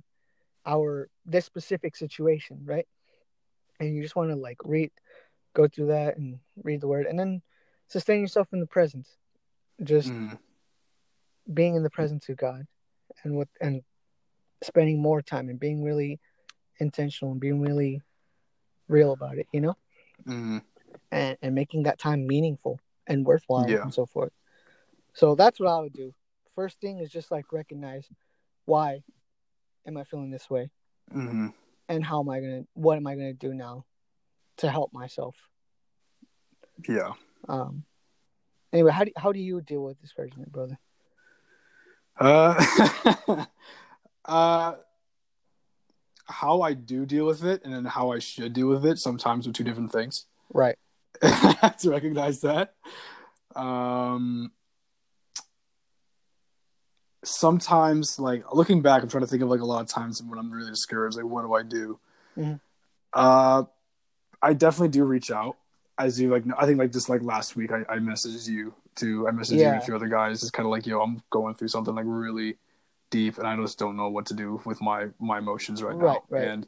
our 0.65 1.10
this 1.25 1.45
specific 1.45 1.95
situation 1.95 2.60
right 2.65 2.88
and 3.79 3.95
you 3.95 4.01
just 4.01 4.15
want 4.15 4.29
to 4.29 4.36
like 4.36 4.58
read 4.63 4.91
go 5.53 5.67
through 5.67 5.88
that 5.88 6.17
and 6.17 6.39
read 6.63 6.81
the 6.81 6.88
word 6.88 7.05
and 7.08 7.19
then 7.19 7.41
sustain 7.88 8.21
yourself 8.21 8.47
in 8.53 8.60
the 8.60 8.67
presence 8.67 9.17
just 9.84 10.10
Mm, 10.10 10.38
being 11.53 11.75
in 11.75 11.84
the 11.84 11.89
presence 11.89 12.29
of 12.29 12.38
god 12.38 12.65
and 13.23 13.36
with 13.36 13.49
and 13.60 13.84
spending 14.65 15.01
more 15.01 15.21
time 15.21 15.49
and 15.49 15.60
being 15.60 15.84
really 15.84 16.19
intentional 16.80 17.32
and 17.32 17.41
being 17.41 17.62
really 17.62 18.01
real 18.88 19.13
about 19.13 19.38
it 19.38 19.47
you 19.51 19.62
know 19.62 19.75
mm, 20.28 20.62
and, 21.12 21.38
and 21.41 21.56
making 21.56 21.84
that 21.84 21.99
time 21.99 22.28
meaningful 22.28 22.80
and 23.08 23.25
worthwhile 23.25 23.69
Yeah. 23.69 23.82
and 23.84 23.93
so 23.93 24.06
forth. 24.06 24.32
So 25.13 25.36
that's 25.36 25.60
what 25.60 25.69
I 25.69 25.80
would 25.80 25.93
do. 25.93 26.13
First 26.56 26.80
thing 26.80 26.99
is 26.99 27.12
just 27.12 27.32
like 27.32 27.51
recognize 27.51 28.10
why 28.65 29.04
am 29.86 29.97
I 29.97 30.04
feeling 30.04 30.32
this 30.32 30.49
way 30.49 30.71
mhm. 31.13 31.54
and 31.88 32.04
how 32.04 32.21
am 32.21 32.30
I 32.30 32.39
gonna 32.39 32.63
what 32.73 32.97
am 32.97 33.08
I 33.08 33.15
gonna 33.15 33.34
do 33.34 33.54
now 33.54 33.86
to 34.58 34.69
help 34.69 34.93
myself. 34.93 35.36
Yeah. 36.88 37.13
Um 37.47 37.84
anyway, 38.73 38.91
how 38.91 39.04
do 39.04 39.12
how 39.17 39.32
do 39.32 39.39
you 39.39 39.62
deal 39.62 39.84
with 39.84 40.01
discouragement, 40.01 40.51
brother? 40.51 40.80
Uh, 42.17 42.56
uh, 44.26 44.76
how 46.26 46.62
I 46.62 46.74
do 46.74 47.06
deal 47.06 47.26
with 47.26 47.44
it 47.44 47.64
and 47.64 47.74
then 47.74 47.86
how 47.86 48.12
I 48.12 48.20
should 48.20 48.54
deal 48.54 48.68
with 48.68 48.86
it 48.86 48.98
sometimes 48.98 49.48
are 49.48 49.52
two 49.52 49.64
different 49.64 49.92
things. 49.92 50.26
Right. 50.54 50.78
I 51.24 51.58
have 51.62 51.78
to 51.78 51.92
recognize 51.92 52.42
that. 52.42 52.74
Um, 53.56 54.52
sometimes, 57.24 58.20
like 58.20 58.44
looking 58.54 58.82
back, 58.82 59.02
I'm 59.02 59.10
trying 59.10 59.24
to 59.24 59.28
think 59.28 59.44
of 59.44 59.50
like 59.50 59.62
a 59.62 59.66
lot 59.66 59.82
of 59.82 59.88
times 59.88 60.22
when 60.22 60.40
I'm 60.40 60.52
really 60.52 60.70
discouraged. 60.70 61.18
Like, 61.18 61.26
what 61.26 61.44
do 61.44 61.54
I 61.54 61.64
do? 61.64 62.00
Mhm. 62.38 62.60
Uh, 63.14 63.64
I 64.42 64.54
definitely 64.54 64.90
do 64.90 65.04
reach 65.06 65.32
out. 65.32 65.58
As 65.98 66.20
you 66.20 66.30
like, 66.30 66.44
I 66.58 66.66
think 66.66 66.78
like 66.78 66.92
just 66.92 67.08
like 67.08 67.22
last 67.22 67.56
week, 67.56 67.72
I, 67.72 67.86
I 67.88 67.98
messaged 67.98 68.50
you 68.50 68.74
too. 68.96 69.28
I 69.28 69.32
messaged 69.32 69.58
you 69.58 69.68
and 69.68 69.78
a 69.78 69.86
few 69.86 69.96
other 69.96 70.10
guys. 70.10 70.42
It's 70.42 70.52
kind 70.52 70.66
of 70.66 70.72
like, 70.72 70.86
yo, 70.86 71.02
I'm 71.02 71.22
going 71.30 71.56
through 71.56 71.70
something 71.70 71.96
like 71.96 72.06
really 72.08 72.58
deep, 73.15 73.38
and 73.38 73.47
I 73.47 73.56
just 73.56 73.80
don't 73.80 73.95
know 73.95 74.10
what 74.10 74.25
to 74.28 74.34
do 74.34 74.62
with 74.65 74.82
my 74.82 75.08
my 75.19 75.38
emotions 75.38 75.82
right, 75.82 75.95
Right, 75.95 76.19
now. 76.30 76.38
right. 76.38 76.47
And 76.47 76.67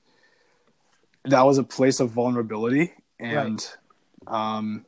that 1.25 1.45
was 1.45 1.57
a 1.57 1.63
place 1.63 1.99
of 1.99 2.11
vulnerability, 2.11 2.93
and 3.19 3.59
um, 4.27 4.85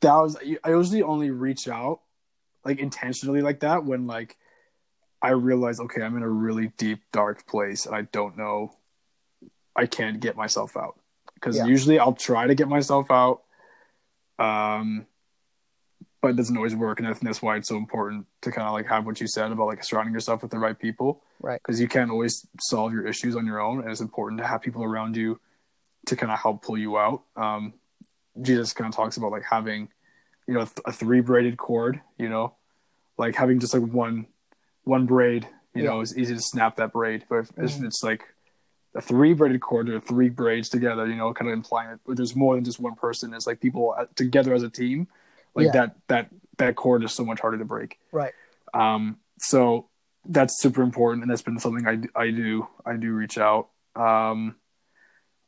that 0.00 0.14
was 0.14 0.36
I 0.64 0.70
usually 0.70 1.02
only 1.02 1.30
reach 1.30 1.68
out 1.68 2.00
like 2.64 2.78
intentionally 2.78 3.42
like 3.42 3.60
that 3.60 3.84
when 3.84 4.06
like 4.06 4.36
I 5.22 5.30
realize 5.30 5.80
okay, 5.80 6.02
I'm 6.02 6.16
in 6.16 6.22
a 6.22 6.28
really 6.28 6.72
deep 6.76 7.00
dark 7.12 7.46
place 7.46 7.86
and 7.86 7.94
I 7.94 8.02
don't 8.02 8.36
know 8.36 8.72
I 9.74 9.86
can't 9.86 10.20
get 10.20 10.36
myself 10.36 10.76
out 10.76 10.98
because 11.34 11.56
Yeah. 11.56 11.66
usually 11.66 11.98
I'll 11.98 12.12
try 12.14 12.46
to 12.46 12.54
get 12.54 12.68
myself 12.68 13.10
out 13.10 13.42
um 14.38 15.06
but 16.26 16.32
it 16.32 16.36
doesn't 16.36 16.56
always 16.56 16.74
work 16.74 16.98
and 16.98 17.06
I 17.06 17.12
think 17.12 17.22
that's 17.24 17.40
why 17.40 17.56
it's 17.56 17.68
so 17.68 17.76
important 17.76 18.26
to 18.42 18.50
kind 18.50 18.66
of 18.66 18.72
like 18.72 18.86
have 18.86 19.06
what 19.06 19.20
you 19.20 19.28
said 19.28 19.52
about 19.52 19.68
like 19.68 19.84
surrounding 19.84 20.12
yourself 20.12 20.42
with 20.42 20.50
the 20.50 20.58
right 20.58 20.76
people. 20.76 21.22
Right. 21.40 21.60
because 21.62 21.80
you 21.80 21.86
can't 21.86 22.10
always 22.10 22.44
solve 22.58 22.92
your 22.92 23.06
issues 23.06 23.36
on 23.36 23.46
your 23.46 23.60
own 23.60 23.80
and 23.82 23.90
it's 23.92 24.00
important 24.00 24.40
to 24.40 24.46
have 24.46 24.60
people 24.60 24.82
around 24.82 25.16
you 25.16 25.38
to 26.06 26.16
kind 26.16 26.32
of 26.32 26.38
help 26.40 26.62
pull 26.64 26.76
you 26.78 26.98
out. 26.98 27.22
Um 27.36 27.74
jesus 28.42 28.72
kind 28.72 28.88
of 28.88 28.94
talks 28.96 29.16
about 29.16 29.30
like 29.30 29.44
having 29.48 29.88
you 30.48 30.54
know 30.54 30.66
a 30.84 30.92
three 30.92 31.20
braided 31.20 31.56
cord 31.56 32.00
you 32.18 32.28
know? 32.28 32.54
Like 33.18 33.34
having 33.36 33.60
just 33.60 33.72
like 33.72 33.84
one 33.84 34.26
one 34.82 35.06
braid 35.06 35.46
you 35.74 35.84
know 35.84 36.00
is 36.00 36.18
easy 36.18 36.34
to 36.34 36.40
snap 36.40 36.74
that 36.76 36.90
braid 36.92 37.24
but 37.28 37.36
if, 37.36 37.48
if 37.56 37.72
Mhm. 37.76 37.84
it's 37.86 38.02
like 38.02 38.22
a 38.94 39.00
three 39.00 39.32
braided 39.34 39.60
cord 39.60 39.88
or 39.90 40.00
three 40.00 40.30
braids 40.30 40.68
together 40.70 41.06
you 41.06 41.14
know 41.20 41.32
kind 41.34 41.48
of 41.50 41.54
implying 41.54 41.90
that 41.90 42.16
there's 42.16 42.34
more 42.34 42.54
than 42.56 42.64
just 42.64 42.80
one 42.80 42.96
person. 42.96 43.32
It's 43.34 43.46
like 43.46 43.60
people 43.60 43.94
uh, 44.00 44.06
together 44.16 44.52
as 44.54 44.62
a 44.62 44.70
team 44.70 45.06
like 45.56 45.66
Yeah. 45.66 45.72
that 45.72 45.96
that 46.08 46.28
that 46.58 46.76
cord 46.76 47.02
is 47.04 47.12
so 47.12 47.24
much 47.24 47.40
harder 47.40 47.58
to 47.58 47.64
break 47.64 47.98
Right. 48.12 48.32
um, 48.74 49.18
so 49.38 49.88
that's 50.28 50.60
super 50.60 50.82
important, 50.82 51.22
and 51.22 51.30
that's 51.30 51.42
been 51.42 51.58
something 51.58 51.86
I, 51.86 52.20
I 52.20 52.30
do 52.30 52.66
I 52.84 52.96
do 52.96 53.12
reach 53.12 53.38
out. 53.38 53.68
Um, 53.94 54.56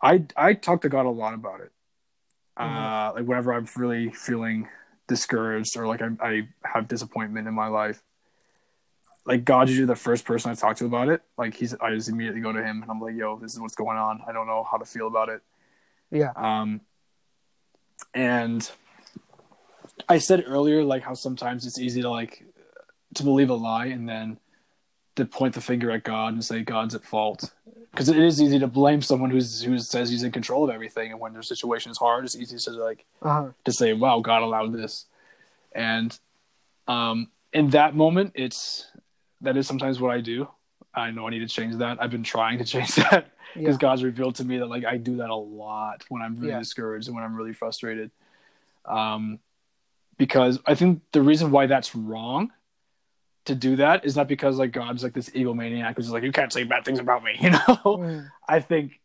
I 0.02 0.24
I 0.36 0.54
talk 0.54 0.82
to 0.82 0.88
God 0.88 1.04
a 1.06 1.10
lot 1.10 1.34
about 1.34 1.60
it. 1.60 1.72
Uh, 2.56 3.12
like 3.14 3.24
whenever 3.26 3.52
I'm 3.52 3.66
really 3.76 4.10
feeling 4.10 4.68
discouraged 5.06 5.76
or 5.76 5.86
like 5.86 6.02
I, 6.02 6.08
I 6.20 6.48
have 6.64 6.86
disappointment 6.88 7.46
in 7.48 7.54
my 7.54 7.68
life, 7.68 8.02
like 9.26 9.44
God's 9.44 9.70
usually 9.70 9.86
the 9.86 9.94
first 9.96 10.24
person 10.24 10.50
I 10.50 10.54
talk 10.54 10.76
to 10.76 10.86
about 10.86 11.08
it. 11.08 11.22
Like 11.36 11.54
he's 11.54 11.74
I 11.74 11.94
just 11.94 12.08
immediately 12.08 12.40
go 12.40 12.52
to 12.52 12.62
him 12.62 12.82
and 12.82 12.90
I'm 12.90 13.00
like, 13.00 13.14
"Yo, 13.16 13.38
this 13.38 13.52
is 13.54 13.60
what's 13.60 13.74
going 13.76 13.96
on. 13.98 14.22
I 14.28 14.32
don't 14.32 14.46
know 14.46 14.64
how 14.70 14.76
to 14.76 14.84
feel 14.84 15.06
about 15.08 15.28
it." 15.28 15.40
Yeah. 16.10 16.32
Um, 16.36 16.80
and 18.14 18.70
I 20.08 20.18
said 20.18 20.44
earlier, 20.46 20.82
like 20.84 21.02
how 21.02 21.14
sometimes 21.14 21.66
it's 21.66 21.78
easy 21.78 22.02
to 22.02 22.10
like 22.10 22.44
to 23.14 23.22
believe 23.22 23.50
a 23.50 23.54
lie 23.54 23.86
and 23.86 24.08
then 24.08 24.38
to 25.16 25.24
point 25.24 25.54
the 25.54 25.60
finger 25.60 25.90
at 25.90 26.04
God 26.04 26.34
and 26.34 26.44
say 26.44 26.62
God's 26.62 26.94
at 26.94 27.04
fault. 27.04 27.52
Because 27.90 28.08
it 28.08 28.18
is 28.18 28.40
easy 28.40 28.58
to 28.58 28.66
blame 28.66 29.02
someone 29.02 29.30
who's 29.30 29.62
who 29.62 29.78
says 29.78 30.10
he's 30.10 30.22
in 30.22 30.30
control 30.30 30.64
of 30.64 30.70
everything, 30.70 31.10
and 31.10 31.20
when 31.20 31.32
their 31.32 31.42
situation 31.42 31.90
is 31.90 31.98
hard, 31.98 32.24
it's 32.24 32.36
easy 32.36 32.56
to 32.58 32.70
like 32.72 33.04
Uh-huh. 33.22 33.50
to 33.64 33.72
say, 33.72 33.92
"Wow, 33.92 34.20
God 34.20 34.42
allowed 34.42 34.72
this," 34.72 35.06
and 35.72 36.18
um, 36.86 37.30
in 37.52 37.70
that 37.70 37.94
moment, 37.94 38.32
it's 38.34 38.86
that 39.40 39.56
is 39.56 39.66
sometimes 39.66 40.00
what 40.00 40.10
I 40.14 40.20
do. 40.20 40.48
I 40.94 41.10
know 41.10 41.26
I 41.26 41.30
need 41.30 41.40
to 41.40 41.48
change 41.48 41.76
that. 41.76 42.00
I've 42.02 42.10
been 42.10 42.22
trying 42.22 42.58
to 42.58 42.64
change 42.64 42.94
that 42.96 43.30
Yeah. 43.54 43.62
because 43.62 43.76
God's 43.78 44.02
revealed 44.04 44.36
to 44.36 44.44
me 44.44 44.58
that 44.58 44.66
like 44.66 44.84
I 44.84 44.96
do 44.96 45.16
that 45.16 45.30
a 45.30 45.34
lot 45.34 46.04
when 46.08 46.22
I'm 46.22 46.34
really 46.36 46.50
Yeah. 46.52 46.58
discouraged 46.58 47.08
and 47.08 47.14
when 47.16 47.24
I'm 47.24 47.34
really 47.34 47.52
frustrated. 47.52 48.10
Um, 48.84 49.38
because 50.18 50.58
I 50.66 50.74
think 50.74 51.02
the 51.12 51.22
reason 51.22 51.50
why 51.50 51.66
that's 51.66 51.94
wrong 51.94 52.50
to 53.46 53.54
do 53.54 53.76
that 53.76 54.04
is 54.04 54.16
not 54.16 54.28
because 54.28 54.58
like 54.58 54.72
God's 54.72 55.02
like 55.02 55.14
this 55.14 55.30
egomaniac 55.30 55.96
who's 55.96 56.10
like 56.10 56.22
you 56.22 56.32
can't 56.32 56.52
say 56.52 56.64
bad 56.64 56.84
things 56.84 56.98
about 56.98 57.24
me, 57.24 57.36
you 57.40 57.50
know. 57.50 57.58
Mm. 57.58 58.30
I 58.46 58.60
think 58.60 59.00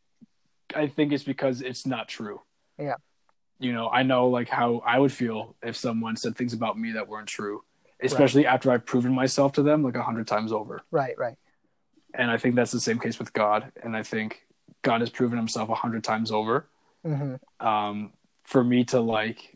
I 0.76 0.88
think 0.88 1.14
it's 1.14 1.24
because 1.24 1.62
it's 1.62 1.86
not 1.86 2.10
true. 2.10 2.42
Yeah. 2.78 2.96
You 3.60 3.72
know, 3.72 3.88
I 3.90 4.04
know 4.04 4.28
like 4.28 4.50
how 4.50 4.82
I 4.86 5.00
would 5.00 5.14
feel 5.14 5.56
if 5.64 5.78
someone 5.78 6.18
said 6.18 6.36
things 6.36 6.54
about 6.54 6.78
me 6.78 6.94
that 6.94 7.08
weren't 7.08 7.28
true, 7.28 7.64
especially 8.02 8.46
after 8.46 8.72
I've 8.72 8.86
proven 8.86 9.14
myself 9.14 9.54
to 9.54 9.64
them 9.64 9.84
like 9.84 9.96
a 9.96 10.04
hundred 10.04 10.28
times 10.28 10.52
over. 10.52 10.82
Right, 10.92 11.18
right. 11.18 11.38
And 12.14 12.30
I 12.30 12.38
think 12.38 12.56
that's 12.56 12.72
the 12.72 12.80
same 12.80 13.00
case 13.00 13.20
with 13.20 13.32
God. 13.32 13.72
And 13.82 13.96
I 13.96 14.04
think 14.04 14.46
God 14.82 15.02
has 15.02 15.10
proven 15.10 15.38
himself 15.38 15.70
a 15.70 15.76
hundred 15.76 16.04
times 16.04 16.32
over. 16.32 16.68
hmm 17.06 17.36
Um, 17.60 18.12
for 18.44 18.64
me 18.64 18.84
to 18.86 19.00
like 19.00 19.53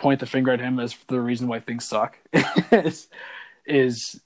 point 0.00 0.20
the 0.20 0.26
finger 0.26 0.50
at 0.50 0.60
him 0.60 0.80
as 0.80 0.96
the 1.08 1.20
reason 1.20 1.46
why 1.46 1.60
things 1.60 1.84
suck 1.84 2.18
is, 2.72 3.08
is 3.66 4.20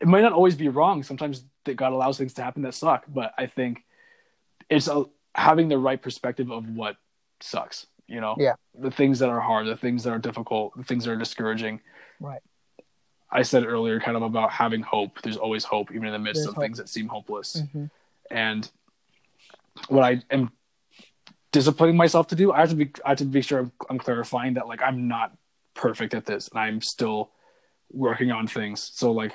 it 0.00 0.08
might 0.08 0.22
not 0.22 0.32
always 0.32 0.54
be 0.56 0.68
wrong. 0.68 1.02
Sometimes 1.02 1.44
that 1.64 1.74
God 1.76 1.92
allows 1.92 2.18
things 2.18 2.34
to 2.34 2.42
happen 2.42 2.62
that 2.62 2.74
suck, 2.74 3.04
but 3.08 3.32
I 3.38 3.46
think 3.46 3.84
it's 4.68 4.88
a, 4.88 5.04
having 5.34 5.68
the 5.68 5.78
right 5.78 6.00
perspective 6.00 6.50
of 6.50 6.68
what 6.68 6.96
sucks. 7.40 7.86
You 8.06 8.20
know, 8.20 8.34
Yeah. 8.38 8.54
the 8.78 8.90
things 8.90 9.18
that 9.20 9.28
are 9.30 9.40
hard, 9.40 9.66
the 9.66 9.76
things 9.76 10.04
that 10.04 10.10
are 10.10 10.18
difficult, 10.18 10.76
the 10.76 10.84
things 10.84 11.04
that 11.04 11.12
are 11.12 11.16
discouraging. 11.16 11.80
Right. 12.20 12.42
I 13.30 13.42
said 13.42 13.64
earlier, 13.64 13.98
kind 13.98 14.16
of 14.16 14.22
about 14.22 14.50
having 14.52 14.82
hope. 14.82 15.20
There's 15.22 15.36
always 15.38 15.64
hope, 15.64 15.90
even 15.90 16.06
in 16.06 16.12
the 16.12 16.18
midst 16.18 16.40
There's 16.40 16.48
of 16.48 16.54
hope. 16.54 16.62
things 16.64 16.78
that 16.78 16.88
seem 16.88 17.08
hopeless. 17.08 17.62
hmm 17.72 17.86
And 18.30 18.70
what 19.88 20.04
I 20.04 20.22
am 20.30 20.52
disciplining 21.54 21.96
myself 21.96 22.26
to 22.26 22.34
do, 22.34 22.52
I 22.52 22.60
have 22.60 22.70
to 22.70 22.76
be, 22.76 22.90
I 23.04 23.10
have 23.10 23.18
to 23.18 23.24
be 23.24 23.40
sure 23.40 23.60
I'm, 23.60 23.72
I'm 23.88 23.98
clarifying 23.98 24.54
that 24.54 24.66
like 24.66 24.82
I'm 24.82 25.06
not 25.06 25.32
perfect 25.74 26.12
at 26.12 26.26
this, 26.26 26.48
and 26.48 26.58
I'm 26.58 26.80
still 26.82 27.30
working 27.92 28.32
on 28.32 28.46
things. 28.48 28.90
So 28.92 29.12
like, 29.12 29.34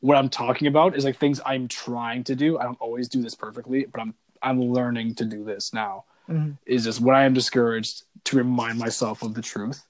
what 0.00 0.18
I'm 0.18 0.28
talking 0.28 0.68
about 0.68 0.94
is 0.94 1.04
like 1.04 1.16
things 1.16 1.40
I'm 1.44 1.66
trying 1.66 2.22
to 2.24 2.36
do. 2.36 2.58
I 2.58 2.64
don't 2.64 2.80
always 2.80 3.08
do 3.08 3.22
this 3.22 3.34
perfectly, 3.34 3.86
but 3.90 4.00
I'm 4.00 4.14
I'm 4.42 4.60
learning 4.60 5.14
to 5.16 5.24
do 5.24 5.42
this 5.42 5.72
now. 5.72 6.04
hmm 6.26 6.52
Is 6.66 6.84
just 6.84 7.00
when 7.00 7.16
I 7.16 7.24
am 7.24 7.32
discouraged 7.32 8.02
to 8.24 8.36
remind 8.36 8.78
myself 8.78 9.22
of 9.22 9.32
the 9.34 9.42
truth, 9.42 9.86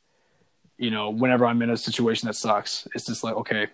you 0.78 0.90
know, 0.92 1.10
whenever 1.10 1.44
I'm 1.44 1.60
in 1.62 1.70
a 1.70 1.76
situation 1.76 2.28
that 2.28 2.34
sucks, 2.34 2.86
it's 2.94 3.06
just 3.06 3.24
like, 3.24 3.34
okay, 3.34 3.66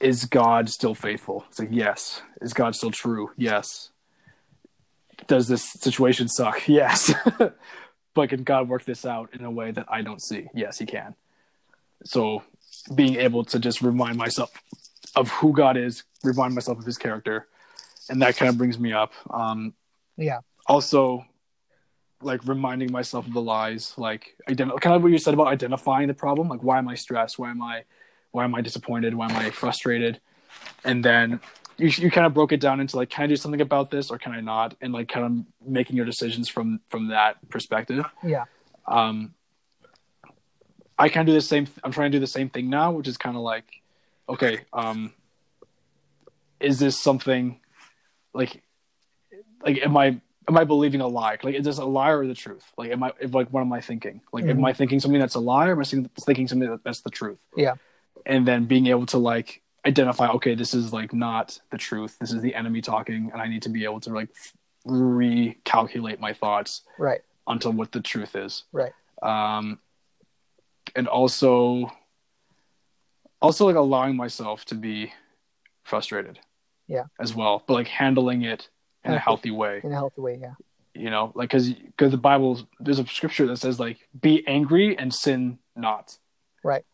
is 0.00 0.24
God 0.24 0.68
still 0.70 0.94
faithful? 0.94 1.44
It's 1.48 1.58
like, 1.58 1.68
yes. 1.70 2.22
Is 2.40 2.52
God 2.52 2.74
still 2.74 2.90
true? 2.90 3.30
Yes. 3.36 3.90
Does 5.26 5.48
this 5.48 5.64
situation 5.64 6.28
suck? 6.28 6.62
Yes. 6.68 7.12
but 8.14 8.28
can 8.28 8.42
God 8.42 8.68
work 8.68 8.84
this 8.84 9.04
out 9.04 9.30
in 9.34 9.44
a 9.44 9.50
way 9.50 9.70
that 9.70 9.86
I 9.88 10.02
don't 10.02 10.20
see? 10.22 10.48
Yes, 10.54 10.78
He 10.78 10.86
can. 10.86 11.14
So 12.04 12.42
being 12.94 13.16
able 13.16 13.44
to 13.44 13.58
just 13.58 13.82
remind 13.82 14.16
myself 14.16 14.50
of 15.16 15.28
who 15.30 15.52
God 15.52 15.76
is, 15.76 16.04
remind 16.24 16.54
myself 16.54 16.78
of 16.78 16.84
His 16.84 16.98
character, 16.98 17.48
and 18.08 18.20
that 18.22 18.36
kind 18.36 18.48
of 18.48 18.56
brings 18.58 18.78
me 18.78 18.92
up. 18.92 19.12
Um, 19.30 19.74
Yeah. 20.16 20.40
also, 20.66 21.24
like 22.22 22.46
reminding 22.46 22.92
myself 22.92 23.26
of 23.26 23.32
the 23.32 23.40
lies, 23.40 23.94
like 23.96 24.34
ident- 24.48 24.80
kind 24.80 24.94
of 24.96 25.02
what 25.02 25.10
you 25.12 25.18
said 25.18 25.34
about 25.34 25.46
identifying 25.48 26.08
the 26.08 26.14
problem. 26.14 26.48
Like, 26.48 26.62
why 26.62 26.78
am 26.78 26.88
I 26.88 26.94
stressed? 26.94 27.38
Why 27.38 27.50
am 27.50 27.62
I, 27.62 27.84
why 28.32 28.44
am 28.44 28.54
I 28.54 28.60
disappointed? 28.60 29.14
Why 29.14 29.30
am 29.30 29.36
I 29.36 29.50
frustrated? 29.50 30.20
And 30.84 31.04
then 31.04 31.40
you 31.80 31.88
you 31.88 32.10
kind 32.10 32.26
of 32.26 32.34
broke 32.34 32.52
it 32.52 32.60
down 32.60 32.80
into 32.80 32.96
like, 32.96 33.10
can 33.10 33.24
I 33.24 33.26
do 33.26 33.36
something 33.36 33.60
about 33.60 33.90
this 33.90 34.10
or 34.10 34.18
can 34.18 34.32
I 34.32 34.40
not? 34.40 34.76
And 34.80 34.92
like, 34.92 35.08
kind 35.08 35.26
of 35.26 35.68
making 35.68 35.96
your 35.96 36.06
decisions 36.06 36.48
from 36.48 36.80
from 36.88 37.08
that 37.08 37.36
perspective. 37.48 38.04
Yeah. 38.22 38.44
Um, 38.86 39.34
I 40.98 41.08
kind 41.08 41.28
of 41.28 41.32
do 41.32 41.36
the 41.36 41.40
same. 41.40 41.66
I'm 41.82 41.92
trying 41.92 42.12
to 42.12 42.16
do 42.16 42.20
the 42.20 42.26
same 42.26 42.50
thing 42.50 42.68
now, 42.68 42.92
which 42.92 43.08
is 43.08 43.16
kind 43.16 43.36
of 43.36 43.42
like, 43.42 43.64
okay, 44.28 44.60
um, 44.72 45.12
is 46.60 46.78
this 46.78 46.98
something 46.98 47.58
like, 48.34 48.62
like, 49.64 49.78
am 49.82 49.96
I 49.96 50.20
am 50.48 50.56
I 50.58 50.64
believing 50.64 51.00
a 51.00 51.06
lie? 51.06 51.38
Like, 51.42 51.54
is 51.54 51.64
this 51.64 51.78
a 51.78 51.84
lie 51.84 52.10
or 52.10 52.26
the 52.26 52.34
truth? 52.34 52.64
Like, 52.76 52.90
am 52.90 53.02
I 53.02 53.12
if, 53.20 53.32
like 53.34 53.48
what 53.48 53.62
am 53.62 53.72
I 53.72 53.80
thinking? 53.80 54.20
Like, 54.32 54.44
am 54.44 54.58
Mhm. 54.58 54.68
I 54.68 54.72
thinking 54.72 55.00
something 55.00 55.20
that's 55.20 55.36
a 55.36 55.40
lie 55.40 55.68
or 55.68 55.72
am 55.72 55.80
I 55.80 55.84
thinking 55.84 56.48
something 56.48 56.78
that's 56.84 57.00
the 57.00 57.10
truth? 57.10 57.38
Yeah. 57.56 57.74
And 58.26 58.46
then 58.46 58.66
being 58.66 58.86
able 58.88 59.06
to 59.06 59.18
like 59.18 59.62
identify, 59.86 60.28
okay, 60.28 60.54
this 60.54 60.74
is 60.74 60.92
like 60.92 61.12
not 61.12 61.58
the 61.70 61.78
truth. 61.78 62.18
This 62.20 62.32
is 62.32 62.42
the 62.42 62.54
enemy 62.54 62.80
talking, 62.82 63.30
and 63.32 63.40
I 63.40 63.48
need 63.48 63.62
to 63.62 63.68
be 63.68 63.84
able 63.84 64.00
to 64.00 64.10
like 64.10 64.28
recalculate 64.86 66.18
my 66.20 66.32
thoughts 66.32 66.82
Right. 66.98 67.20
onto 67.46 67.70
what 67.70 67.92
the 67.92 68.00
truth 68.00 68.34
is 68.36 68.64
Right. 68.72 68.92
um, 69.22 69.78
and 70.96 71.06
also 71.08 71.90
also 73.42 73.66
like 73.66 73.76
allowing 73.76 74.16
myself 74.16 74.64
to 74.66 74.74
be 74.74 75.12
frustrated 75.84 76.38
Yeah. 76.88 77.04
as 77.18 77.34
well 77.34 77.62
but 77.66 77.74
like 77.74 77.88
handling 77.88 78.42
it 78.42 78.68
in 79.04 79.12
a 79.12 79.18
Healthy. 79.18 79.48
healthy 79.48 79.50
way 79.52 79.80
In 79.84 79.92
a 79.92 79.94
healthy 79.96 80.20
way. 80.20 80.38
Yeah. 80.40 80.54
you 80.94 81.10
know 81.10 81.32
like 81.34 81.50
because 81.50 81.70
because 81.72 82.10
the 82.10 82.16
bible 82.18 82.60
there's 82.80 82.98
a 82.98 83.06
scripture 83.06 83.46
that 83.46 83.56
says 83.58 83.78
like 83.80 83.98
be 84.20 84.46
angry 84.46 84.96
and 84.98 85.12
sin 85.14 85.58
not 85.76 86.16
Right. 86.64 86.84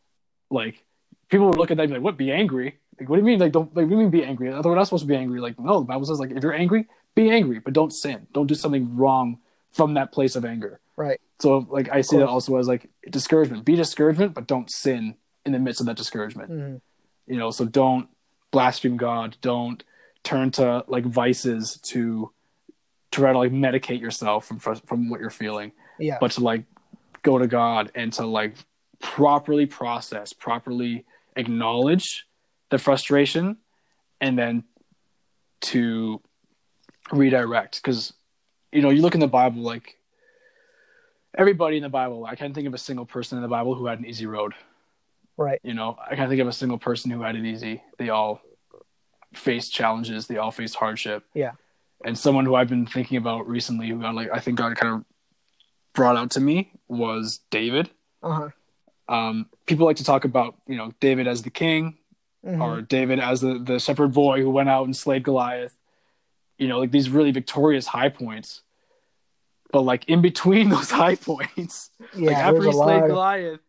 like 0.50 0.84
people 1.28 1.46
would 1.48 1.58
look 1.58 1.70
at 1.70 1.76
that 1.76 1.84
and 1.84 1.90
be 1.92 1.96
like 1.98 2.04
what 2.04 2.16
be 2.16 2.32
angry 2.32 2.78
like 3.00 3.08
what 3.08 3.16
do 3.16 3.20
you 3.22 3.26
mean 3.26 3.38
like 3.38 3.52
don't 3.52 3.68
like 3.76 3.84
what 3.84 3.90
do 3.90 3.96
you 3.96 4.02
mean 4.02 4.10
be 4.10 4.24
angry 4.24 4.48
I 4.50 4.56
thought 4.56 4.66
we're 4.66 4.74
not 4.74 4.84
supposed 4.84 5.02
to 5.04 5.08
be 5.08 5.16
angry 5.16 5.40
like 5.40 5.58
no 5.58 5.80
the 5.80 5.84
bible 5.86 6.04
says 6.06 6.18
like 6.20 6.30
if 6.30 6.42
you're 6.42 6.52
angry 6.54 6.86
be 7.14 7.30
angry 7.30 7.58
but 7.58 7.72
don't 7.72 7.92
sin 7.92 8.26
don't 8.32 8.46
do 8.46 8.54
something 8.54 8.96
wrong 8.96 9.38
from 9.72 9.94
that 9.94 10.12
place 10.12 10.36
of 10.36 10.44
anger 10.44 10.80
Right. 10.96 11.20
so 11.40 11.66
like 11.68 11.90
I 11.90 12.00
see 12.00 12.16
that 12.16 12.26
also 12.28 12.56
as 12.56 12.66
like 12.68 12.88
discouragement. 13.10 13.66
Be 13.66 13.76
discouragement, 13.76 14.32
but 14.32 14.46
don't 14.46 14.70
sin 14.70 15.16
in 15.44 15.52
the 15.52 15.58
midst 15.58 15.80
of 15.80 15.86
that 15.88 15.96
discouragement. 15.98 16.50
Mhm. 16.50 16.80
You 17.26 17.36
know, 17.36 17.50
so 17.50 17.66
don't 17.66 18.08
blaspheme 18.50 18.96
God. 18.96 19.36
Don't 19.42 19.84
turn 20.22 20.50
to 20.52 20.84
like 20.88 21.04
vices 21.04 21.78
to 21.90 22.30
to 23.12 23.20
try 23.20 23.32
to 23.32 23.38
like 23.38 23.52
medicate 23.52 24.00
yourself 24.00 24.46
from 24.46 24.58
from 24.58 25.10
what 25.10 25.20
you're 25.20 25.28
feeling, 25.28 25.72
Yeah. 25.98 26.16
but 26.18 26.30
to 26.32 26.40
like 26.40 26.64
go 27.22 27.36
to 27.38 27.46
God 27.46 27.92
and 27.94 28.10
to 28.14 28.24
like 28.24 28.54
properly 29.00 29.66
process, 29.66 30.32
properly 30.32 31.04
acknowledge 31.36 32.26
the 32.70 32.78
frustration, 32.78 33.58
and 34.20 34.38
then 34.38 34.64
to 35.60 36.20
redirect. 37.12 37.80
Because 37.82 38.12
you 38.72 38.82
know, 38.82 38.90
you 38.90 39.02
look 39.02 39.14
in 39.14 39.20
the 39.20 39.28
Bible, 39.28 39.62
like 39.62 39.96
everybody 41.36 41.76
in 41.76 41.82
the 41.82 41.88
Bible, 41.88 42.24
I 42.26 42.34
can't 42.34 42.54
think 42.54 42.66
of 42.66 42.74
a 42.74 42.78
single 42.78 43.06
person 43.06 43.38
in 43.38 43.42
the 43.42 43.48
Bible 43.48 43.74
who 43.74 43.86
had 43.86 43.98
an 43.98 44.06
easy 44.06 44.26
road. 44.26 44.54
right. 45.36 45.60
You 45.62 45.74
know, 45.74 45.98
I 46.10 46.16
can't 46.16 46.28
think 46.28 46.40
of 46.40 46.48
a 46.48 46.52
single 46.52 46.78
person 46.78 47.10
who 47.10 47.22
had 47.22 47.36
it 47.36 47.44
easy. 47.44 47.82
They 47.98 48.08
all 48.08 48.40
faced 49.34 49.72
challenges. 49.72 50.26
They 50.26 50.38
all 50.38 50.50
faced 50.50 50.76
hardship. 50.76 51.24
Yeah. 51.34 51.52
And 52.04 52.18
someone 52.18 52.44
who 52.44 52.54
I've 52.54 52.68
been 52.68 52.86
thinking 52.86 53.16
about 53.16 53.48
recently, 53.48 53.88
who 53.88 54.00
got 54.00 54.14
like 54.14 54.30
I 54.32 54.40
think 54.40 54.58
God 54.58 54.76
kind 54.76 54.94
of 54.94 55.04
brought 55.94 56.16
out 56.16 56.30
to 56.32 56.40
me 56.40 56.72
was 56.88 57.40
David. 57.50 57.90
Uh 58.22 58.32
huh. 58.32 58.48
Um, 59.08 59.46
people 59.66 59.86
like 59.86 59.96
to 59.96 60.04
talk 60.04 60.24
about 60.24 60.56
you 60.66 60.76
know 60.76 60.92
David 61.00 61.26
as 61.26 61.42
the 61.42 61.50
king 61.50 61.98
Mm-hmm. 62.46 62.62
or 62.62 62.80
David 62.80 63.18
as 63.18 63.40
the 63.40 63.58
the 63.58 63.80
shepherd 63.80 64.12
boy 64.12 64.40
who 64.40 64.50
went 64.50 64.68
out 64.68 64.84
and 64.84 64.96
slayed 64.96 65.24
Goliath. 65.24 65.76
You 66.58 66.68
know, 66.68 66.78
like 66.78 66.92
these 66.92 67.10
really 67.10 67.32
victorious 67.32 67.86
high 67.86 68.08
points. 68.08 68.62
But 69.72 69.80
like 69.80 70.08
in 70.08 70.22
between 70.22 70.68
those 70.74 70.90
high 70.90 71.16
points, 71.16 71.90
yeah. 72.14 72.28
like 72.28 72.36
after 72.36 72.62
he 72.62 72.72
slayed 72.72 73.02
of- 73.02 73.08
Goliath, 73.08 73.60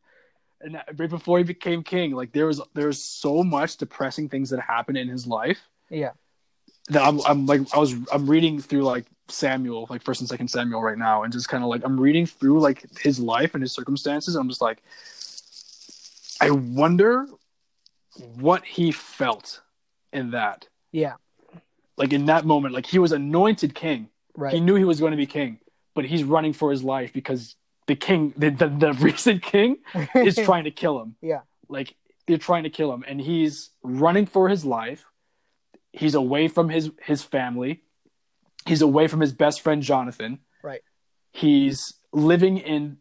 and 0.61 0.79
right 0.95 1.09
before 1.09 1.39
he 1.39 1.43
became 1.43 1.81
king, 1.81 2.11
like 2.11 2.33
there 2.33 2.45
was 2.45 2.61
there 2.75 2.85
was 2.85 3.01
so 3.01 3.43
much 3.43 3.77
depressing 3.77 4.29
things 4.29 4.51
that 4.51 4.59
happened 4.59 4.99
in 4.99 5.07
his 5.07 5.25
life 5.25 5.59
yeah. 5.89 6.11
that 6.89 7.03
I'm 7.03 7.19
I'm 7.21 7.47
like 7.47 7.61
I 7.73 7.79
was 7.79 7.95
I'm 8.13 8.29
reading 8.29 8.61
through 8.61 8.83
like 8.83 9.05
Samuel, 9.27 9.87
like 9.89 10.03
First 10.03 10.21
and 10.21 10.29
Second 10.29 10.49
Samuel 10.49 10.83
right 10.83 10.97
now, 10.99 11.23
and 11.23 11.33
just 11.33 11.49
kind 11.49 11.63
of 11.63 11.69
like 11.69 11.81
I'm 11.83 11.99
reading 11.99 12.27
through 12.27 12.59
like 12.59 12.85
his 12.99 13.19
life 13.19 13.55
and 13.55 13.63
his 13.63 13.71
circumstances. 13.71 14.35
And 14.35 14.41
I'm 14.43 14.49
just 14.49 14.61
like, 14.61 14.83
I 16.41 16.51
wonder 16.51 17.25
what 18.35 18.63
he 18.65 18.91
felt 18.91 19.61
in 20.13 20.31
that, 20.31 20.67
Yeah. 20.91 21.13
like 21.97 22.13
in 22.13 22.25
that 22.25 22.45
moment, 22.45 22.73
like 22.73 22.85
he 22.85 22.99
was 22.99 23.11
anointed 23.11 23.75
king. 23.75 24.09
Right. 24.35 24.53
He 24.53 24.59
knew 24.59 24.75
he 24.75 24.83
was 24.85 24.99
going 24.99 25.11
to 25.11 25.17
be 25.17 25.25
king, 25.25 25.59
but 25.95 26.05
he's 26.05 26.23
running 26.23 26.53
for 26.53 26.71
his 26.71 26.83
life 26.83 27.11
because 27.13 27.55
the 27.87 27.95
king, 27.95 28.33
the 28.37 28.49
the, 28.49 28.67
the 28.67 28.93
recent 28.93 29.41
king, 29.43 29.77
is 30.15 30.35
trying 30.49 30.63
to 30.65 30.71
kill 30.71 31.01
him. 31.01 31.15
Yeah. 31.21 31.41
Like 31.69 31.95
they're 32.27 32.37
trying 32.37 32.63
to 32.63 32.69
kill 32.69 32.93
him 32.93 33.03
and 33.07 33.19
he's 33.21 33.69
running 33.83 34.25
for 34.25 34.49
his 34.49 34.63
life. 34.65 35.05
He's 35.93 36.15
away 36.15 36.47
from 36.47 36.69
his 36.69 36.91
his 37.03 37.23
family. 37.23 37.81
He's 38.65 38.81
away 38.81 39.07
from 39.07 39.19
his 39.21 39.33
best 39.33 39.61
friend 39.61 39.81
Jonathan. 39.81 40.39
Right. 40.63 40.81
He's 41.31 41.93
living 42.13 42.57
in 42.57 42.97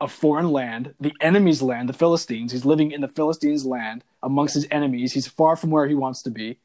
a 0.00 0.06
foreign 0.08 0.50
land, 0.50 0.94
the 1.00 1.12
enemy's 1.20 1.60
land, 1.62 1.88
the 1.88 1.92
Philistines. 1.92 2.52
He's 2.52 2.64
living 2.64 2.92
in 2.92 3.00
the 3.00 3.08
Philistines' 3.08 3.66
land 3.66 4.04
amongst 4.22 4.54
his 4.54 4.66
enemies. 4.70 5.12
He's 5.12 5.26
far 5.26 5.56
from 5.56 5.70
where 5.70 5.86
he 5.88 5.94
wants 5.94 6.22
to 6.22 6.30
be. 6.30 6.58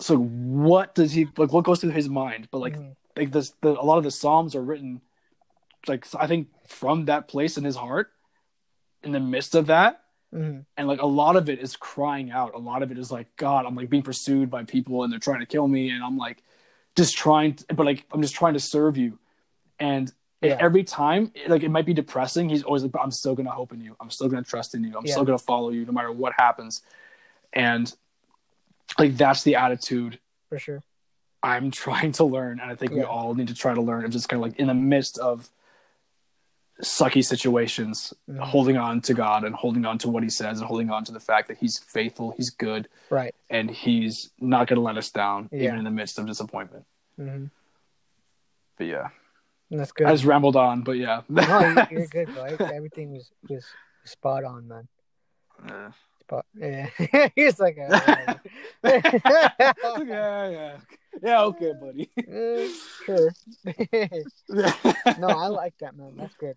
So 0.00 0.16
what 0.16 0.94
does 0.94 1.12
he 1.12 1.26
like 1.36 1.52
what 1.52 1.64
goes 1.64 1.80
through 1.80 1.90
his 1.90 2.08
mind? 2.08 2.48
But 2.50 2.58
like 2.58 2.76
Mhm. 2.76 2.96
like 3.16 3.32
this 3.32 3.52
the, 3.60 3.70
a 3.70 3.82
lot 3.82 3.98
of 3.98 4.04
the 4.04 4.10
psalms 4.12 4.54
are 4.54 4.62
written 4.62 5.00
like 5.86 6.06
i 6.18 6.26
think 6.26 6.48
from 6.66 7.04
that 7.06 7.26
place 7.28 7.56
in 7.56 7.64
his 7.64 7.76
heart 7.76 8.12
in 9.02 9.10
the 9.12 9.20
midst 9.20 9.54
of 9.54 9.66
that 9.66 10.02
Mhm. 10.32 10.64
and 10.76 10.86
like 10.88 11.00
a 11.00 11.06
lot 11.06 11.34
of 11.36 11.48
it 11.48 11.58
is 11.60 11.76
crying 11.76 12.30
out 12.30 12.54
a 12.54 12.58
lot 12.58 12.82
of 12.82 12.90
it 12.92 12.98
is 12.98 13.10
like 13.10 13.34
god 13.36 13.64
i'm 13.66 13.74
like 13.74 13.88
being 13.90 14.02
pursued 14.02 14.50
by 14.50 14.62
people 14.64 15.02
and 15.02 15.12
they're 15.12 15.18
trying 15.20 15.40
to 15.40 15.46
kill 15.46 15.66
me 15.66 15.90
and 15.90 16.02
i'm 16.04 16.16
like 16.16 16.42
just 16.96 17.16
trying 17.16 17.54
to, 17.54 17.64
but 17.74 17.86
like 17.86 18.04
i'm 18.12 18.22
just 18.22 18.34
trying 18.34 18.54
to 18.54 18.60
serve 18.60 18.96
you 18.96 19.18
and 19.80 20.12
Yeah. 20.40 20.56
every 20.60 20.84
time 20.84 21.32
like 21.48 21.64
it 21.64 21.68
might 21.68 21.84
be 21.86 21.92
depressing 21.94 22.48
he's 22.48 22.62
always 22.62 22.82
like 22.84 22.92
but 22.92 23.00
i'm 23.02 23.10
still 23.10 23.34
gonna 23.34 23.50
hope 23.50 23.72
in 23.72 23.80
you 23.80 23.96
i'm 24.00 24.08
still 24.10 24.28
gonna 24.28 24.44
trust 24.44 24.72
in 24.74 24.84
you 24.84 24.96
i'm 24.96 25.04
Yeah. 25.04 25.12
still 25.14 25.24
gonna 25.24 25.36
follow 25.38 25.70
you 25.70 25.84
no 25.84 25.90
matter 25.92 26.12
what 26.12 26.32
happens 26.38 26.80
and 27.52 27.92
like 28.98 29.16
that's 29.16 29.42
the 29.42 29.56
attitude 29.56 30.18
For 30.48 30.58
sure. 30.58 30.82
I'm 31.42 31.70
trying 31.84 32.12
to 32.12 32.24
learn, 32.24 32.58
and 32.60 32.70
I 32.70 32.74
think 32.74 32.92
we 32.92 33.02
all 33.02 33.34
need 33.34 33.48
to 33.48 33.54
try 33.54 33.72
to 33.74 33.80
learn. 33.80 34.04
Of 34.04 34.10
just 34.10 34.28
kind 34.28 34.42
of 34.42 34.48
like 34.50 34.58
in 34.58 34.66
the 34.66 34.74
midst 34.74 35.18
of 35.18 35.48
sucky 36.82 37.24
situations, 37.24 38.12
Mhm. 38.28 38.38
holding 38.40 38.76
on 38.76 39.00
to 39.02 39.14
God 39.14 39.44
and 39.44 39.54
holding 39.54 39.84
on 39.84 39.98
to 39.98 40.08
what 40.08 40.22
He 40.24 40.30
says, 40.30 40.58
and 40.58 40.66
holding 40.66 40.90
on 40.90 41.04
to 41.04 41.12
the 41.12 41.20
fact 41.20 41.46
that 41.48 41.58
He's 41.58 41.78
faithful, 41.78 42.32
He's 42.36 42.50
good, 42.50 42.88
Right. 43.10 43.34
and 43.50 43.70
He's 43.70 44.30
not 44.40 44.66
going 44.68 44.76
to 44.78 44.82
let 44.82 44.96
us 44.96 45.10
down, 45.10 45.48
Yeah. 45.52 45.64
even 45.64 45.78
in 45.78 45.84
the 45.84 45.90
midst 45.92 46.18
of 46.18 46.26
disappointment. 46.26 46.84
hmm 47.16 47.46
But 48.76 48.86
yeah, 48.86 49.08
That's 49.70 49.92
good. 49.92 50.06
I 50.06 50.12
just 50.12 50.24
rambled 50.24 50.56
on. 50.56 50.82
But 50.82 50.92
yeah, 50.92 51.22
no, 51.28 51.42
you- 51.60 51.86
you're 51.98 52.06
good, 52.10 52.32
bro. 52.34 52.44
Everything 52.44 53.12
was 53.12 53.30
was 53.48 53.64
spot 54.04 54.44
on, 54.44 54.68
man. 54.68 54.88
Uh, 55.66 55.90
Spot. 56.20 56.44
Yeah. 56.54 56.88
He's 57.34 57.58
like, 57.58 57.78
uh, 57.78 58.34
yeah, 58.84 60.48
yeah, 60.50 60.76
yeah. 61.22 61.40
Okay, 61.42 61.72
buddy. 61.80 62.10
sure. 63.06 63.32
no, 65.18 65.28
I 65.28 65.46
like 65.48 65.74
that, 65.80 65.96
man. 65.96 66.14
That's 66.16 66.34
good. 66.34 66.56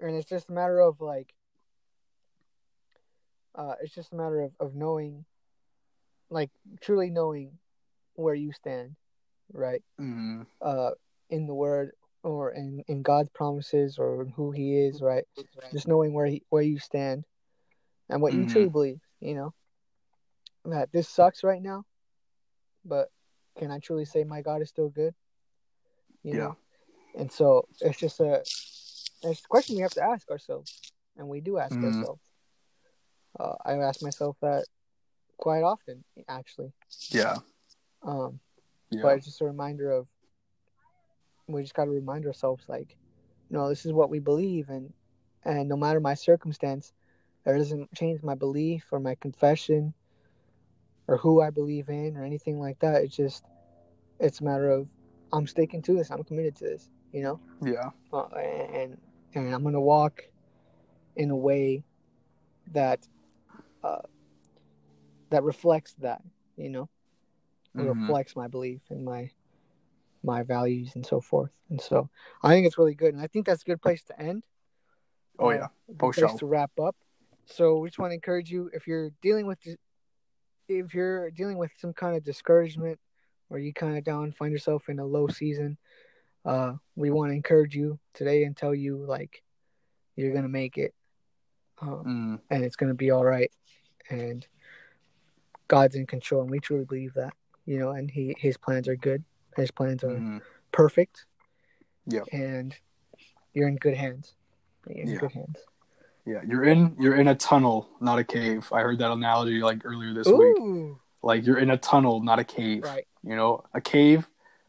And 0.00 0.14
it's 0.16 0.28
just 0.28 0.48
a 0.50 0.52
matter 0.52 0.80
of 0.80 1.00
like, 1.00 1.32
uh, 3.54 3.74
it's 3.82 3.94
just 3.94 4.12
a 4.12 4.16
matter 4.16 4.40
of, 4.42 4.52
of 4.60 4.74
knowing, 4.74 5.24
like, 6.30 6.50
truly 6.80 7.10
knowing 7.10 7.58
where 8.14 8.34
you 8.34 8.52
stand, 8.52 8.96
right? 9.52 9.82
Mm, 10.00 10.46
Uh, 10.60 10.90
in 11.30 11.46
the 11.46 11.54
word 11.54 11.92
or 12.22 12.52
in, 12.52 12.82
in 12.88 13.02
God's 13.02 13.30
promises 13.30 13.98
or 13.98 14.26
who 14.36 14.50
He 14.52 14.76
is, 14.78 15.02
right? 15.02 15.24
Just 15.72 15.88
knowing 15.88 16.12
where 16.12 16.26
he, 16.26 16.42
where 16.50 16.62
you 16.62 16.78
stand 16.78 17.24
and 18.08 18.20
what 18.22 18.32
you 18.32 18.44
Mhm. 18.44 18.48
truly 18.48 18.68
believe. 18.68 19.00
You 19.20 19.34
know 19.34 19.54
that 20.64 20.92
this 20.92 21.08
sucks 21.08 21.42
right 21.42 21.62
now, 21.62 21.84
but 22.84 23.10
can 23.58 23.70
I 23.70 23.78
truly 23.78 24.04
say 24.04 24.24
my 24.24 24.42
God 24.42 24.62
is 24.62 24.68
still 24.68 24.88
good? 24.88 25.14
You 26.22 26.34
Yeah. 26.34 26.38
know, 26.38 26.56
and 27.16 27.32
so 27.32 27.66
it's 27.80 27.98
just 27.98 28.20
a 28.20 28.42
it's 29.24 29.44
a 29.44 29.48
question 29.48 29.76
we 29.76 29.82
have 29.82 29.92
to 29.92 30.02
ask 30.02 30.30
ourselves, 30.30 30.80
and 31.16 31.28
we 31.28 31.40
do 31.40 31.58
ask 31.58 31.76
Mhm. 31.76 31.84
ourselves. 31.84 32.20
Uh, 33.38 33.54
I 33.64 33.74
ask 33.74 34.02
myself 34.02 34.36
that 34.42 34.66
quite 35.38 35.62
often, 35.62 36.04
actually. 36.28 36.72
Yeah. 37.10 37.38
Um, 38.02 38.40
Yeah. 38.90 39.02
but 39.02 39.16
it's 39.16 39.26
just 39.26 39.40
a 39.40 39.44
reminder 39.44 39.90
of 39.90 40.06
we 41.48 41.62
just 41.62 41.74
got 41.74 41.84
to 41.84 41.90
remind 41.90 42.26
ourselves 42.26 42.64
like 42.68 42.96
no 43.50 43.68
this 43.68 43.84
is 43.84 43.92
what 43.92 44.10
we 44.10 44.18
believe 44.18 44.68
and 44.68 44.92
and 45.44 45.68
no 45.68 45.76
matter 45.76 46.00
my 46.00 46.14
circumstance 46.14 46.92
that 47.44 47.56
doesn't 47.56 47.92
change 47.94 48.22
my 48.22 48.34
belief 48.34 48.86
or 48.92 49.00
my 49.00 49.14
confession 49.14 49.94
or 51.08 51.18
who 51.18 51.40
i 51.40 51.50
believe 51.50 51.88
in 51.88 52.16
or 52.16 52.24
anything 52.24 52.58
like 52.60 52.78
that. 52.80 53.02
It's 53.02 53.16
just 53.16 53.44
it's 54.18 54.40
a 54.40 54.44
matter 54.44 54.70
of 54.70 54.88
i'm 55.32 55.46
sticking 55.46 55.82
to 55.82 55.94
this. 55.94 56.10
I'm 56.10 56.24
committed 56.24 56.56
to 56.56 56.64
this 56.64 56.88
you 57.12 57.22
know? 57.22 57.40
Yeah. 57.62 57.90
uh, 58.12 58.26
and 58.36 58.98
and 59.34 59.54
i'm 59.54 59.62
gonna 59.64 59.80
walk 59.80 60.22
in 61.16 61.30
a 61.30 61.36
way 61.36 61.84
that 62.72 63.08
uh, 63.82 64.02
that 65.30 65.42
reflects 65.44 65.94
that 65.94 66.22
you 66.56 66.70
know? 66.70 66.88
It 67.76 67.82
Mhm. 67.82 67.84
reflects 67.84 68.36
my 68.36 68.48
belief 68.48 68.82
and 68.90 69.04
my 69.04 69.30
my 70.22 70.42
values 70.42 70.92
and 70.94 71.04
so 71.04 71.20
forth. 71.20 71.50
And 71.70 71.80
so 71.80 72.08
I 72.42 72.50
think 72.50 72.66
it's 72.66 72.78
really 72.78 72.94
good, 72.94 73.14
and 73.14 73.22
I 73.22 73.26
think 73.26 73.46
that's 73.46 73.62
a 73.62 73.66
good 73.66 73.82
place 73.82 74.02
to 74.04 74.20
end. 74.20 74.42
Oh 75.38 75.50
Uh, 75.50 75.54
yeah. 75.54 75.66
place 75.98 76.16
sure. 76.16 76.38
to 76.38 76.46
wrap 76.46 76.70
up. 76.78 76.96
So 77.46 77.78
we 77.78 77.88
just 77.88 77.98
want 77.98 78.10
to 78.10 78.14
encourage 78.14 78.50
you 78.50 78.70
if 78.72 78.86
you're 78.86 79.10
dealing 79.20 79.46
with 79.46 79.58
if 80.68 80.94
you're 80.94 81.30
dealing 81.32 81.58
with 81.58 81.72
some 81.76 81.92
kind 81.92 82.16
of 82.16 82.24
discouragement 82.24 82.98
or 83.50 83.58
you 83.58 83.72
kind 83.72 83.98
of 83.98 84.04
down, 84.04 84.32
find 84.32 84.52
yourself 84.52 84.88
in 84.88 84.98
a 84.98 85.04
low 85.04 85.28
season. 85.28 85.76
Uh, 86.44 86.74
we 86.96 87.10
want 87.10 87.30
to 87.30 87.34
encourage 87.36 87.74
you 87.74 87.98
today 88.14 88.44
and 88.44 88.56
tell 88.56 88.74
you 88.74 89.04
like 89.04 89.42
you're 90.16 90.32
gonna 90.32 90.48
make 90.48 90.78
it, 90.78 90.94
um, 91.80 92.04
Mm. 92.04 92.40
and 92.50 92.64
it's 92.64 92.76
gonna 92.76 92.94
be 92.94 93.10
all 93.10 93.24
right, 93.24 93.50
and 94.10 94.46
God's 95.68 95.94
in 95.96 96.06
control, 96.06 96.42
and 96.42 96.50
we 96.50 96.60
truly 96.60 96.84
believe 96.84 97.14
that, 97.14 97.34
you 97.64 97.78
know, 97.78 97.90
and 97.90 98.10
he 98.10 98.34
his 98.38 98.56
plans 98.56 98.88
are 98.88 98.96
good, 98.96 99.24
his 99.56 99.70
plans 99.70 100.02
are 100.04 100.08
Mhm. 100.16 100.40
perfect. 100.72 101.26
Yeah. 102.06 102.22
And 102.32 102.74
you're 103.54 103.68
in 103.68 103.76
good 103.76 103.94
hands. 103.96 104.34
You're 104.86 104.98
in 105.04 105.08
Yeah. 105.10 105.18
good 105.18 105.32
hands. 105.32 105.58
Yeah. 106.24 106.42
You're 106.46 106.64
in 106.64 106.96
you're 106.98 107.14
in 107.16 107.28
a 107.28 107.34
tunnel, 107.34 107.88
not 108.00 108.18
a 108.18 108.24
cave. 108.24 108.72
I 108.72 108.80
heard 108.82 108.98
that 108.98 109.10
analogy 109.10 109.60
like 109.60 109.84
earlier 109.84 110.12
this 110.14 110.26
week. 110.28 110.96
Like 111.22 111.46
you're 111.46 111.58
in 111.58 111.70
a 111.70 111.76
tunnel, 111.76 112.20
not 112.20 112.38
a 112.38 112.44
cave. 112.44 112.82
Right. 112.84 113.06
You 113.22 113.36
know, 113.36 113.64
a 113.74 113.80
cave 113.80 114.28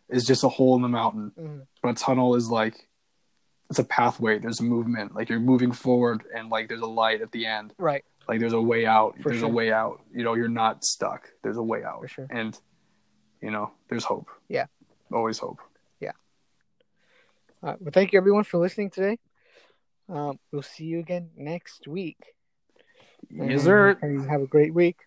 is 0.10 0.26
just 0.26 0.44
a 0.44 0.50
hole 0.50 0.76
in 0.76 0.82
the 0.84 0.90
mountain, 0.90 1.32
Mhm. 1.38 1.68
but 1.82 1.90
a 1.90 1.94
tunnel 1.96 2.36
is 2.36 2.50
like 2.50 2.88
it's 3.70 3.80
a 3.80 3.84
pathway. 3.84 4.38
There's 4.38 4.60
a 4.60 4.64
movement. 4.64 5.16
Like 5.16 5.30
you're 5.30 5.40
moving 5.40 5.72
forward, 5.72 6.24
and 6.36 6.50
like 6.50 6.68
there's 6.68 6.82
a 6.82 6.86
light 6.86 7.22
at 7.22 7.32
the 7.32 7.48
end. 7.48 7.74
Right. 7.80 8.04
Like 8.28 8.40
there's 8.40 8.54
a 8.54 8.62
way 8.62 8.86
out. 8.86 9.18
For 9.22 9.30
there's 9.30 9.40
sure. 9.40 9.50
a 9.50 9.52
way 9.52 9.72
out. 9.72 10.02
You 10.14 10.24
know, 10.24 10.36
you're 10.36 10.48
not 10.50 10.84
stuck. 10.84 11.32
There's 11.42 11.58
a 11.58 11.64
way 11.64 11.84
out. 11.84 12.02
For 12.02 12.08
sure. 12.08 12.28
And 12.30 12.60
you 13.42 13.50
know, 13.52 13.72
there's 13.90 14.04
hope. 14.04 14.30
Yeah. 14.48 14.68
Always 15.14 15.38
hope. 15.38 15.62
Yeah. 16.00 16.12
All 17.62 17.70
right. 17.70 17.82
Well, 17.82 17.92
thank 17.94 18.12
you 18.12 18.18
everyone 18.18 18.44
for 18.44 18.58
listening 18.58 18.90
today. 18.90 19.20
Um, 20.10 20.40
we'll 20.52 20.64
see 20.64 20.86
you 20.86 21.00
again 21.00 21.30
next 21.38 21.88
week. 21.88 22.18
Yes, 23.30 23.64
sir. 23.64 23.98
Have 24.30 24.42
a 24.42 24.48
great 24.48 24.74
week. 24.74 24.98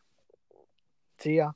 See 1.19 1.37
ya. 1.37 1.53